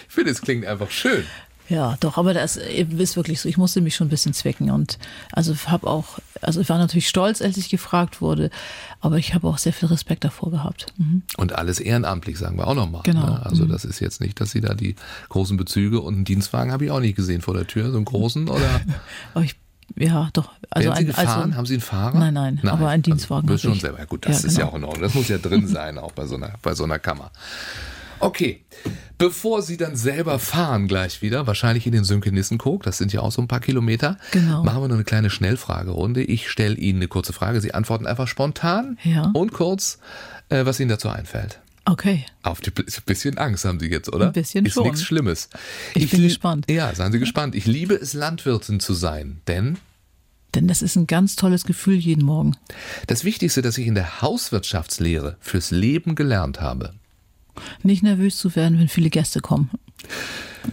finde, 0.08 0.30
es 0.30 0.40
klingt 0.42 0.66
einfach 0.66 0.90
schön. 0.90 1.24
Ja, 1.68 1.96
doch, 2.00 2.16
aber 2.16 2.32
das 2.32 2.56
ist 2.56 3.16
wirklich 3.16 3.40
so. 3.40 3.48
Ich 3.48 3.56
musste 3.56 3.80
mich 3.80 3.96
schon 3.96 4.06
ein 4.06 4.10
bisschen 4.10 4.32
zwicken 4.34 4.70
und 4.70 4.98
also 5.32 5.54
habe 5.66 5.86
auch, 5.88 6.18
also 6.40 6.60
ich 6.60 6.68
war 6.68 6.78
natürlich 6.78 7.08
stolz, 7.08 7.42
als 7.42 7.56
ich 7.56 7.68
gefragt 7.70 8.20
wurde, 8.20 8.50
aber 9.00 9.18
ich 9.18 9.34
habe 9.34 9.48
auch 9.48 9.58
sehr 9.58 9.72
viel 9.72 9.88
Respekt 9.88 10.22
davor 10.24 10.50
gehabt. 10.50 10.86
Mhm. 10.96 11.22
Und 11.36 11.52
alles 11.54 11.80
ehrenamtlich, 11.80 12.38
sagen 12.38 12.56
wir 12.56 12.66
auch 12.68 12.74
nochmal. 12.74 13.02
Genau. 13.04 13.26
Ne? 13.26 13.44
Also 13.44 13.64
das 13.64 13.84
ist 13.84 13.98
jetzt 14.00 14.20
nicht, 14.20 14.40
dass 14.40 14.52
Sie 14.52 14.60
da 14.60 14.74
die 14.74 14.94
großen 15.28 15.56
Bezüge 15.56 16.00
und 16.00 16.14
einen 16.14 16.24
Dienstwagen 16.24 16.70
habe 16.72 16.84
ich 16.84 16.90
auch 16.90 17.00
nicht 17.00 17.16
gesehen 17.16 17.42
vor 17.42 17.54
der 17.54 17.66
Tür, 17.66 17.90
so 17.90 17.96
einen 17.96 18.04
großen 18.04 18.48
oder 18.48 18.80
Aber 19.34 19.44
ich, 19.44 19.56
ja, 19.96 20.28
doch. 20.32 20.50
Also 20.70 20.88
Werden 20.90 20.96
Sie 20.96 21.00
ein, 21.00 21.06
gefahren? 21.06 21.42
also, 21.42 21.56
haben 21.56 21.66
Sie 21.66 21.74
einen 21.74 21.80
Fahrer? 21.80 22.18
Nein, 22.18 22.34
nein, 22.34 22.60
aber 22.68 22.88
einen 22.88 23.02
Dienstwagen 23.02 23.48
Also, 23.48 23.70
schon 23.70 23.80
selber. 23.80 23.98
Ja, 23.98 24.04
gut, 24.04 24.26
das 24.26 24.42
Ja, 24.42 24.48
ist 24.48 24.58
ja 24.58 24.64
genau. 24.64 24.72
auch 24.72 24.76
in 24.76 24.84
Ordnung. 24.84 25.02
Das 25.02 25.14
muss 25.14 25.28
ja 25.28 25.38
drin 25.38 25.66
sein, 25.66 25.98
auch 25.98 26.12
bei 26.12 26.26
so 26.26 26.36
einer, 26.36 26.52
bei 26.62 26.74
so 26.74 26.84
einer 26.84 26.98
Kammer. 26.98 27.30
Okay, 28.20 28.64
bevor 29.18 29.62
Sie 29.62 29.76
dann 29.76 29.96
selber 29.96 30.38
fahren 30.38 30.88
gleich 30.88 31.22
wieder, 31.22 31.46
wahrscheinlich 31.46 31.86
in 31.86 31.92
den 31.92 32.04
Sünke-Nissenkog, 32.04 32.82
das 32.82 32.98
sind 32.98 33.12
ja 33.12 33.20
auch 33.20 33.32
so 33.32 33.42
ein 33.42 33.48
paar 33.48 33.60
Kilometer, 33.60 34.18
Genau. 34.32 34.62
machen 34.64 34.82
wir 34.82 34.88
noch 34.88 34.94
eine 34.94 35.04
kleine 35.04 35.30
Schnellfragerunde. 35.30 36.22
Ich 36.22 36.48
stelle 36.50 36.74
Ihnen 36.76 36.98
eine 36.98 37.08
kurze 37.08 37.32
Frage, 37.32 37.60
Sie 37.60 37.74
antworten 37.74 38.06
einfach 38.06 38.28
spontan 38.28 38.98
Ja. 39.04 39.30
und 39.34 39.52
kurz, 39.52 39.98
äh, 40.48 40.64
was 40.64 40.80
Ihnen 40.80 40.88
dazu 40.90 41.08
einfällt. 41.08 41.60
Okay. 41.88 42.24
Auf 42.42 42.60
die 42.60 42.70
ein 42.76 42.84
bisschen 43.06 43.38
Angst 43.38 43.64
haben 43.64 43.78
Sie 43.78 43.86
jetzt, 43.86 44.12
oder? 44.12 44.26
Ein 44.26 44.32
bisschen 44.32 44.66
Ist 44.66 44.72
schon. 44.74 44.84
nichts 44.84 45.04
Schlimmes. 45.04 45.48
Ich 45.94 46.10
bin 46.10 46.20
li- 46.20 46.26
gespannt. 46.28 46.66
Ja, 46.68 46.92
seien 46.94 47.12
Sie 47.12 47.20
gespannt. 47.20 47.54
Ich 47.54 47.66
liebe 47.66 47.94
es, 47.94 48.12
Landwirtin 48.12 48.80
zu 48.80 48.92
sein, 48.92 49.40
denn 49.46 49.78
Denn 50.56 50.66
das 50.66 50.82
ist 50.82 50.96
ein 50.96 51.06
ganz 51.06 51.36
tolles 51.36 51.64
Gefühl 51.64 51.94
jeden 51.96 52.24
Morgen. 52.24 52.56
Das 53.06 53.22
Wichtigste, 53.24 53.62
das 53.62 53.78
ich 53.78 53.86
in 53.86 53.94
der 53.94 54.20
Hauswirtschaftslehre 54.22 55.36
fürs 55.38 55.70
Leben 55.70 56.14
gelernt 56.16 56.60
habe, 56.60 56.92
Nicht 57.82 58.02
nervös 58.02 58.36
zu 58.36 58.56
werden, 58.56 58.78
wenn 58.78 58.88
viele 58.88 59.10
Gäste 59.10 59.40
kommen. 59.40 59.70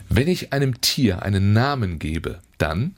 wenn 0.09 0.27
ich 0.27 0.53
einem 0.53 0.81
Tier 0.81 1.21
einen 1.23 1.53
Namen 1.53 1.99
gebe, 1.99 2.39
dann, 2.57 2.95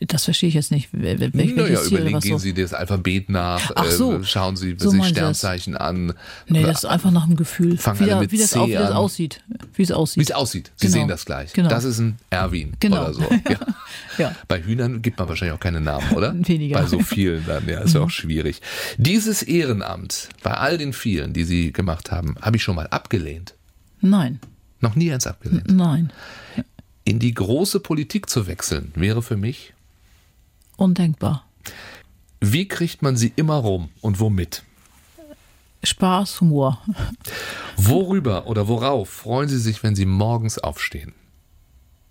Das 0.00 0.24
verstehe 0.24 0.50
ich 0.50 0.54
jetzt 0.54 0.70
nicht. 0.72 0.90
Wel- 0.92 1.30
naja, 1.32 1.80
überlegen, 1.82 2.20
gehen 2.20 2.32
so? 2.32 2.38
Sie 2.38 2.52
das 2.52 2.74
Alphabet 2.74 3.30
nach, 3.30 3.72
Ach 3.76 3.86
so. 3.90 4.16
äh, 4.18 4.24
schauen 4.24 4.54
Sie 4.56 4.76
So 4.78 4.90
sich 4.90 4.92
Sie 4.92 4.98
das. 4.98 5.08
Sternzeichen 5.08 5.74
an, 5.74 6.12
Nee, 6.48 6.62
das 6.64 6.78
ist 6.80 6.84
einfach 6.84 7.10
nach 7.10 7.24
dem 7.26 7.36
Gefühl. 7.36 7.78
Fangen 7.78 8.00
wie, 8.00 8.14
mit 8.14 8.30
wie, 8.30 8.36
das, 8.38 8.50
C 8.50 8.58
au- 8.58 8.66
wie 8.68 8.72
das 8.74 8.90
aussieht. 8.92 9.42
Wie 9.74 9.82
es 9.82 9.90
aussieht. 9.92 10.18
wie 10.20 10.24
es 10.24 10.32
aussieht. 10.32 10.70
Sie 10.76 10.86
Genau. 10.88 10.98
sehen 10.98 11.08
das 11.08 11.24
gleich. 11.24 11.52
Genau. 11.54 11.70
Das 11.70 11.84
ist 11.84 11.98
ein 11.98 12.18
Erwin 12.28 12.74
Genau. 12.78 13.04
oder 13.04 13.14
so. 13.14 13.22
Ja. 13.48 13.58
Ja. 14.18 14.34
Bei 14.48 14.62
Hühnern 14.62 15.00
gibt 15.00 15.18
man 15.18 15.28
wahrscheinlich 15.28 15.54
auch 15.54 15.60
keine 15.60 15.80
Namen, 15.80 16.10
oder? 16.12 16.34
Weniger. 16.46 16.78
Mhm. 16.78 16.82
Bei 16.82 16.88
so 16.88 16.98
vielen 17.00 17.46
dann, 17.46 17.66
ja, 17.66 17.80
ist 17.80 17.94
ja 17.94 18.00
auch 18.02 18.10
schwierig. 18.10 18.60
Dieses 18.98 19.42
Ehrenamt, 19.42 20.28
bei 20.42 20.52
all 20.52 20.76
den 20.76 20.92
vielen, 20.92 21.32
die 21.32 21.44
Sie 21.44 21.72
gemacht 21.72 22.10
haben, 22.10 22.34
habe 22.42 22.56
ich 22.58 22.62
schon 22.62 22.76
mal 22.76 22.86
abgelehnt. 22.88 23.54
Nein, 24.02 24.40
Noch 24.80 24.94
nie 24.94 25.10
eins 25.10 25.26
abgelehnt. 25.26 25.70
nein. 25.72 26.12
In 27.04 27.18
die 27.18 27.32
große 27.34 27.80
Politik 27.80 28.28
zu 28.28 28.46
wechseln, 28.46 28.92
wäre 28.94 29.22
für 29.22 29.36
mich, 29.36 29.72
Undenkbar. 30.76 31.44
wie 32.40 32.68
kriegt 32.68 33.02
man 33.02 33.16
sie 33.16 33.32
immer 33.36 33.56
rum 33.56 33.88
und 34.00 34.20
womit? 34.20 34.62
Spaß, 35.82 36.40
Humor. 36.40 36.80
Worüber 37.76 38.46
oder 38.46 38.66
worauf 38.68 39.08
freuen 39.08 39.48
Sie 39.48 39.58
sich, 39.58 39.82
wenn 39.82 39.94
Sie 39.94 40.06
morgens 40.06 40.58
aufstehen? 40.58 41.12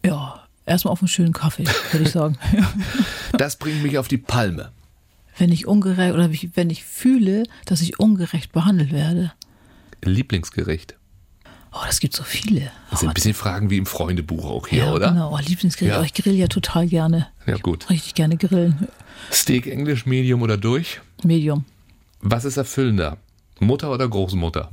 Ja, 0.06 0.46
erstmal 0.66 0.92
auf 0.94 1.02
einen 1.02 1.08
schönen 1.10 1.34
Kaffee, 1.34 1.66
würde 1.92 2.06
ich 2.06 2.12
sagen. 2.12 2.38
Das 3.38 3.58
bringt 3.58 3.84
mich 3.84 3.98
auf 3.98 4.08
die 4.08 4.18
Palme. 4.18 4.72
Wenn 5.38 5.52
ich 5.52 5.68
ungerecht 5.68 6.14
oder 6.14 6.30
wenn 6.32 6.70
ich 6.70 6.86
fühle, 6.86 7.44
dass 7.66 7.82
ich 7.82 8.00
ungerecht 8.00 8.54
behandelt 8.54 8.94
werde. 8.94 9.34
Lieblingsgericht. 10.04 10.96
Oh, 11.76 11.82
das 11.86 12.00
gibt 12.00 12.16
so 12.16 12.24
viele. 12.24 12.72
Das 12.90 13.02
sind 13.02 13.08
oh, 13.08 13.12
ein 13.12 13.14
bisschen 13.14 13.34
Fragen 13.34 13.70
wie 13.70 13.78
im 13.78 13.86
Freundebuch 13.86 14.46
auch 14.46 14.68
hier, 14.68 14.86
ja, 14.86 14.94
oder? 14.94 15.10
Genau, 15.10 15.34
oh, 15.34 15.38
Lieblingsgrill. 15.38 15.90
Ja. 15.90 16.00
Oh, 16.00 16.04
ich 16.04 16.14
grill 16.14 16.36
ja 16.36 16.48
total 16.48 16.88
gerne. 16.88 17.28
Ja, 17.46 17.58
gut. 17.58 17.90
Richtig 17.90 18.16
gerne 18.16 18.38
grillen. 18.38 18.88
Steak 19.30 19.68
Englisch, 19.68 20.06
Medium 20.06 20.42
oder 20.42 20.56
durch? 20.56 21.02
Medium. 21.24 21.66
Was 22.22 22.46
ist 22.46 22.56
erfüllender? 22.56 23.18
Mutter 23.60 23.92
oder 23.92 24.08
Großmutter? 24.08 24.70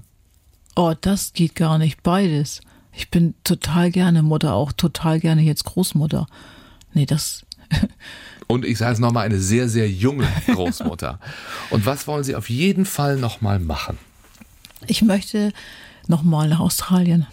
Oh, 0.77 0.95
das 1.01 1.33
geht 1.33 1.57
gar 1.57 1.77
nicht. 1.79 2.05
Beides. 2.05 2.61
Ich 2.93 3.11
bin 3.11 3.35
total 3.43 3.91
gerne 3.91 4.23
Mutter, 4.23 4.55
auch 4.55 4.71
total 4.71 5.19
gerne 5.19 5.43
jetzt 5.43 5.65
Großmutter. 5.65 6.29
Nee, 6.95 7.07
das. 7.07 7.45
Und 8.47 8.65
ich 8.65 8.79
sage 8.79 8.93
es 8.93 8.99
nochmal, 9.01 9.27
eine 9.27 9.39
sehr, 9.39 9.69
sehr 9.69 9.91
junge 9.91 10.29
Großmutter. 10.47 11.19
Und 11.71 11.85
was 11.85 12.07
wollen 12.07 12.23
Sie 12.23 12.37
auf 12.37 12.49
jeden 12.49 12.85
Fall 12.85 13.17
nochmal 13.17 13.59
machen? 13.59 13.99
Ich 14.87 15.03
möchte 15.03 15.53
nochmal 16.09 16.49
nach 16.49 16.61
Australien. 16.61 17.27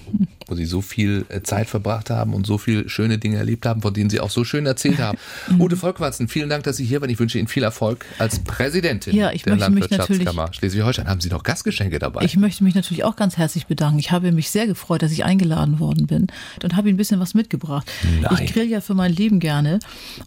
Wo 0.48 0.56
Sie 0.56 0.66
so 0.66 0.82
viel 0.82 1.26
äh, 1.30 1.42
Zeit 1.42 1.70
verbracht 1.70 2.10
haben 2.10 2.34
und 2.34 2.48
so 2.48 2.58
viele 2.58 2.90
schöne 2.90 3.18
Dinge 3.18 3.38
erlebt 3.38 3.66
haben, 3.66 3.82
von 3.82 3.94
denen 3.94 4.10
Sie 4.10 4.20
auch 4.20 4.30
so 4.30 4.44
schön 4.44 4.66
erzählt 4.66 5.00
haben. 5.00 5.18
Ute 5.60 5.78
Volkwarzen, 5.78 6.28
vielen 6.28 6.50
Dank, 6.50 6.64
dass 6.64 6.78
Sie 6.78 6.86
hier 6.86 7.02
waren. 7.02 7.10
Ich 7.10 7.20
wünsche 7.20 7.38
Ihnen 7.38 7.48
viel 7.48 7.64
Erfolg 7.64 8.06
als 8.18 8.40
Präsidentin 8.40 9.16
Ja, 9.16 9.32
ich 9.32 9.44
der 9.44 9.56
möchte 9.56 9.72
mich 9.72 9.90
Landwirtschaftskammer 9.90 10.54
Schleswig-Holstein. 10.54 11.08
Haben 11.08 11.22
Sie 11.22 11.30
noch 11.30 11.44
Gastgeschenke 11.44 12.00
dabei? 12.00 12.24
Ich 12.24 12.38
möchte 12.38 12.64
mich 12.64 12.76
natürlich 12.76 13.04
auch 13.04 13.16
ganz 13.16 13.38
herzlich 13.38 13.68
bedanken. 13.68 14.00
Ich 14.00 14.12
habe 14.12 14.32
mich 14.32 14.50
sehr 14.50 14.68
gefreut, 14.68 15.02
dass 15.02 15.12
ich 15.12 15.24
eingeladen 15.24 15.80
worden 15.80 16.08
bin 16.08 16.28
und 16.64 16.76
habe 16.76 16.90
Ihnen 16.90 16.96
ein 16.96 16.98
bisschen 16.98 17.20
was 17.20 17.34
mitgebracht. 17.34 17.90
Nein. 18.22 18.44
Ich 18.44 18.54
grill 18.54 18.68
ja 18.68 18.82
für 18.82 18.94
mein 18.94 19.14
Leben 19.14 19.40
gerne 19.40 19.80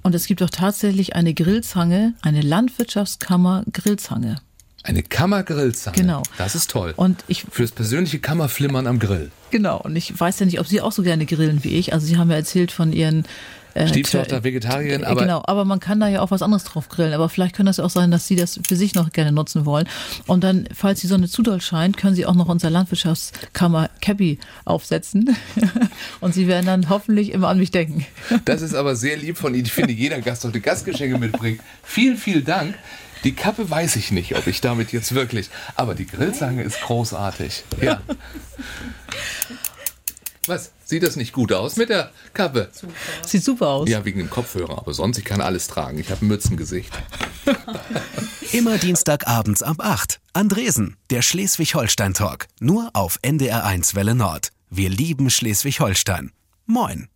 und 0.03 0.15
es 0.15 0.27
gibt 0.27 0.43
auch 0.43 0.51
tatsächlich 0.51 1.17
eine 1.17 1.35
Grillzange, 1.35 2.15
eine 2.23 2.41
Landwirtschaftskammer 2.41 3.65
Grillzange. 3.73 4.37
Eine 4.85 5.03
Kammergrillzange. 5.03 5.97
Genau. 5.97 6.23
Das 6.39 6.55
ist 6.55 6.71
toll. 6.71 6.93
Und 6.97 7.25
ich 7.29 7.45
Fürs 7.51 7.71
persönliche 7.73 8.19
Kammerflimmern 8.19 8.87
am 8.87 8.99
Grill. 8.99 9.31
genau 9.51 9.79
und 9.81 9.95
ich 9.97 10.19
weiß 10.19 10.41
ja 10.41 10.47
nicht, 10.47 10.59
ob 10.61 10.67
Sie 10.67 10.81
auch 10.81 10.93
so 10.93 11.03
gerne 11.03 11.25
grillen 11.27 11.63
wie 11.65 11.77
ich. 11.77 11.93
Also 11.93 12.07
Sie 12.07 12.17
haben 12.17 12.31
ja 12.31 12.37
erzählt 12.37 12.73
von 12.73 12.93
Ihren 12.93 13.25
äh, 13.75 13.87
Stieftochter 13.89 14.45
Vegetarierin, 14.45 15.03
Äh, 15.03 15.07
aber 15.07 15.21
genau, 15.23 15.43
aber 15.47 15.65
man 15.65 15.81
kann 15.81 15.99
da 16.01 16.07
ja 16.09 16.21
auch 16.21 16.31
was 16.31 16.43
anderes 16.43 16.65
drauf 16.65 16.89
grillen. 16.91 17.15
Aber 17.15 17.29
vielleicht 17.31 17.55
kann 17.55 17.65
das 17.65 17.79
ja 17.79 17.85
auch 17.85 17.91
sein, 17.91 18.11
dass 18.11 18.27
Sie 18.27 18.37
das 18.37 18.61
für 18.67 18.77
sich 18.77 18.95
noch 18.95 19.13
gerne 19.13 19.33
nutzen 19.33 19.65
wollen. 19.65 19.89
Und 20.27 20.43
dann, 20.45 20.69
falls 20.75 21.01
die 21.01 21.07
Sonne 21.07 21.29
zu 21.29 21.43
doll 21.43 21.61
scheint, 21.63 21.97
können 21.97 22.15
Sie 22.15 22.27
auch 22.27 22.35
noch 22.35 22.49
unser 22.49 22.69
Landwirtschaftskammer 22.69 23.89
Cappy 24.03 24.39
aufsetzen. 24.67 25.35
Und 26.21 26.35
Sie 26.35 26.49
werden 26.49 26.67
dann 26.67 26.89
hoffentlich 26.91 27.31
immer 27.33 27.49
an 27.49 27.59
mich 27.59 27.71
denken. 27.71 28.05
das 28.45 28.61
ist 28.63 28.75
aber 28.75 28.95
sehr 28.97 29.17
lieb 29.17 29.39
von 29.39 29.55
Ihnen. 29.55 29.65
Ich 29.65 29.73
finde, 29.73 29.93
jeder 29.95 30.21
Gast 30.21 30.43
sollte 30.43 30.61
Gastgeschenke 30.61 31.19
mitbringen. 31.19 31.61
Vielen, 31.83 32.17
vielen 32.19 32.45
Dank. 32.45 32.75
Die 33.25 33.35
Kappe 33.35 33.71
weiß 33.71 33.97
ich 33.97 34.11
nicht, 34.11 34.37
ob 34.37 34.47
ich 34.47 34.61
damit 34.61 34.93
jetzt 34.93 35.15
wirklich. 35.15 35.51
Aber 35.77 35.95
die 35.95 36.07
Grillzange 36.07 36.63
ist 36.63 36.81
großartig. 36.81 37.65
Ja. 37.81 38.01
Was? 40.47 40.73
Sieht 40.85 41.05
das 41.05 41.17
nicht 41.17 41.33
gut 41.33 41.53
aus 41.53 41.77
mit 41.77 41.89
der 41.89 42.11
Kappe? 42.35 42.71
Sieht 43.25 43.45
super 43.45 43.69
aus. 43.69 43.89
Ja, 43.89 44.05
wegen 44.05 44.19
dem 44.19 44.29
Kopfhörer. 44.29 44.77
Aber 44.79 44.93
sonst, 44.93 45.19
ich 45.19 45.25
kann 45.25 45.41
alles 45.41 45.69
tragen. 45.69 45.99
Ich 45.99 46.11
habe 46.11 46.27
ein 46.27 46.29
Mützengesicht. 46.29 46.93
Immer 48.53 48.77
Dienstagabends 48.77 49.63
ab 49.63 49.77
8. 49.79 50.21
Andresen, 50.33 50.97
der 51.11 51.23
Schleswig-Holstein-Talk. 51.23 52.49
Nur 52.61 52.91
auf 52.93 53.19
NDR1 53.23 53.95
Welle 53.95 54.15
Nord. 54.15 54.51
Wir 54.69 54.91
lieben 54.91 55.31
Schleswig-Holstein. 55.31 56.33
Moin. 56.67 57.09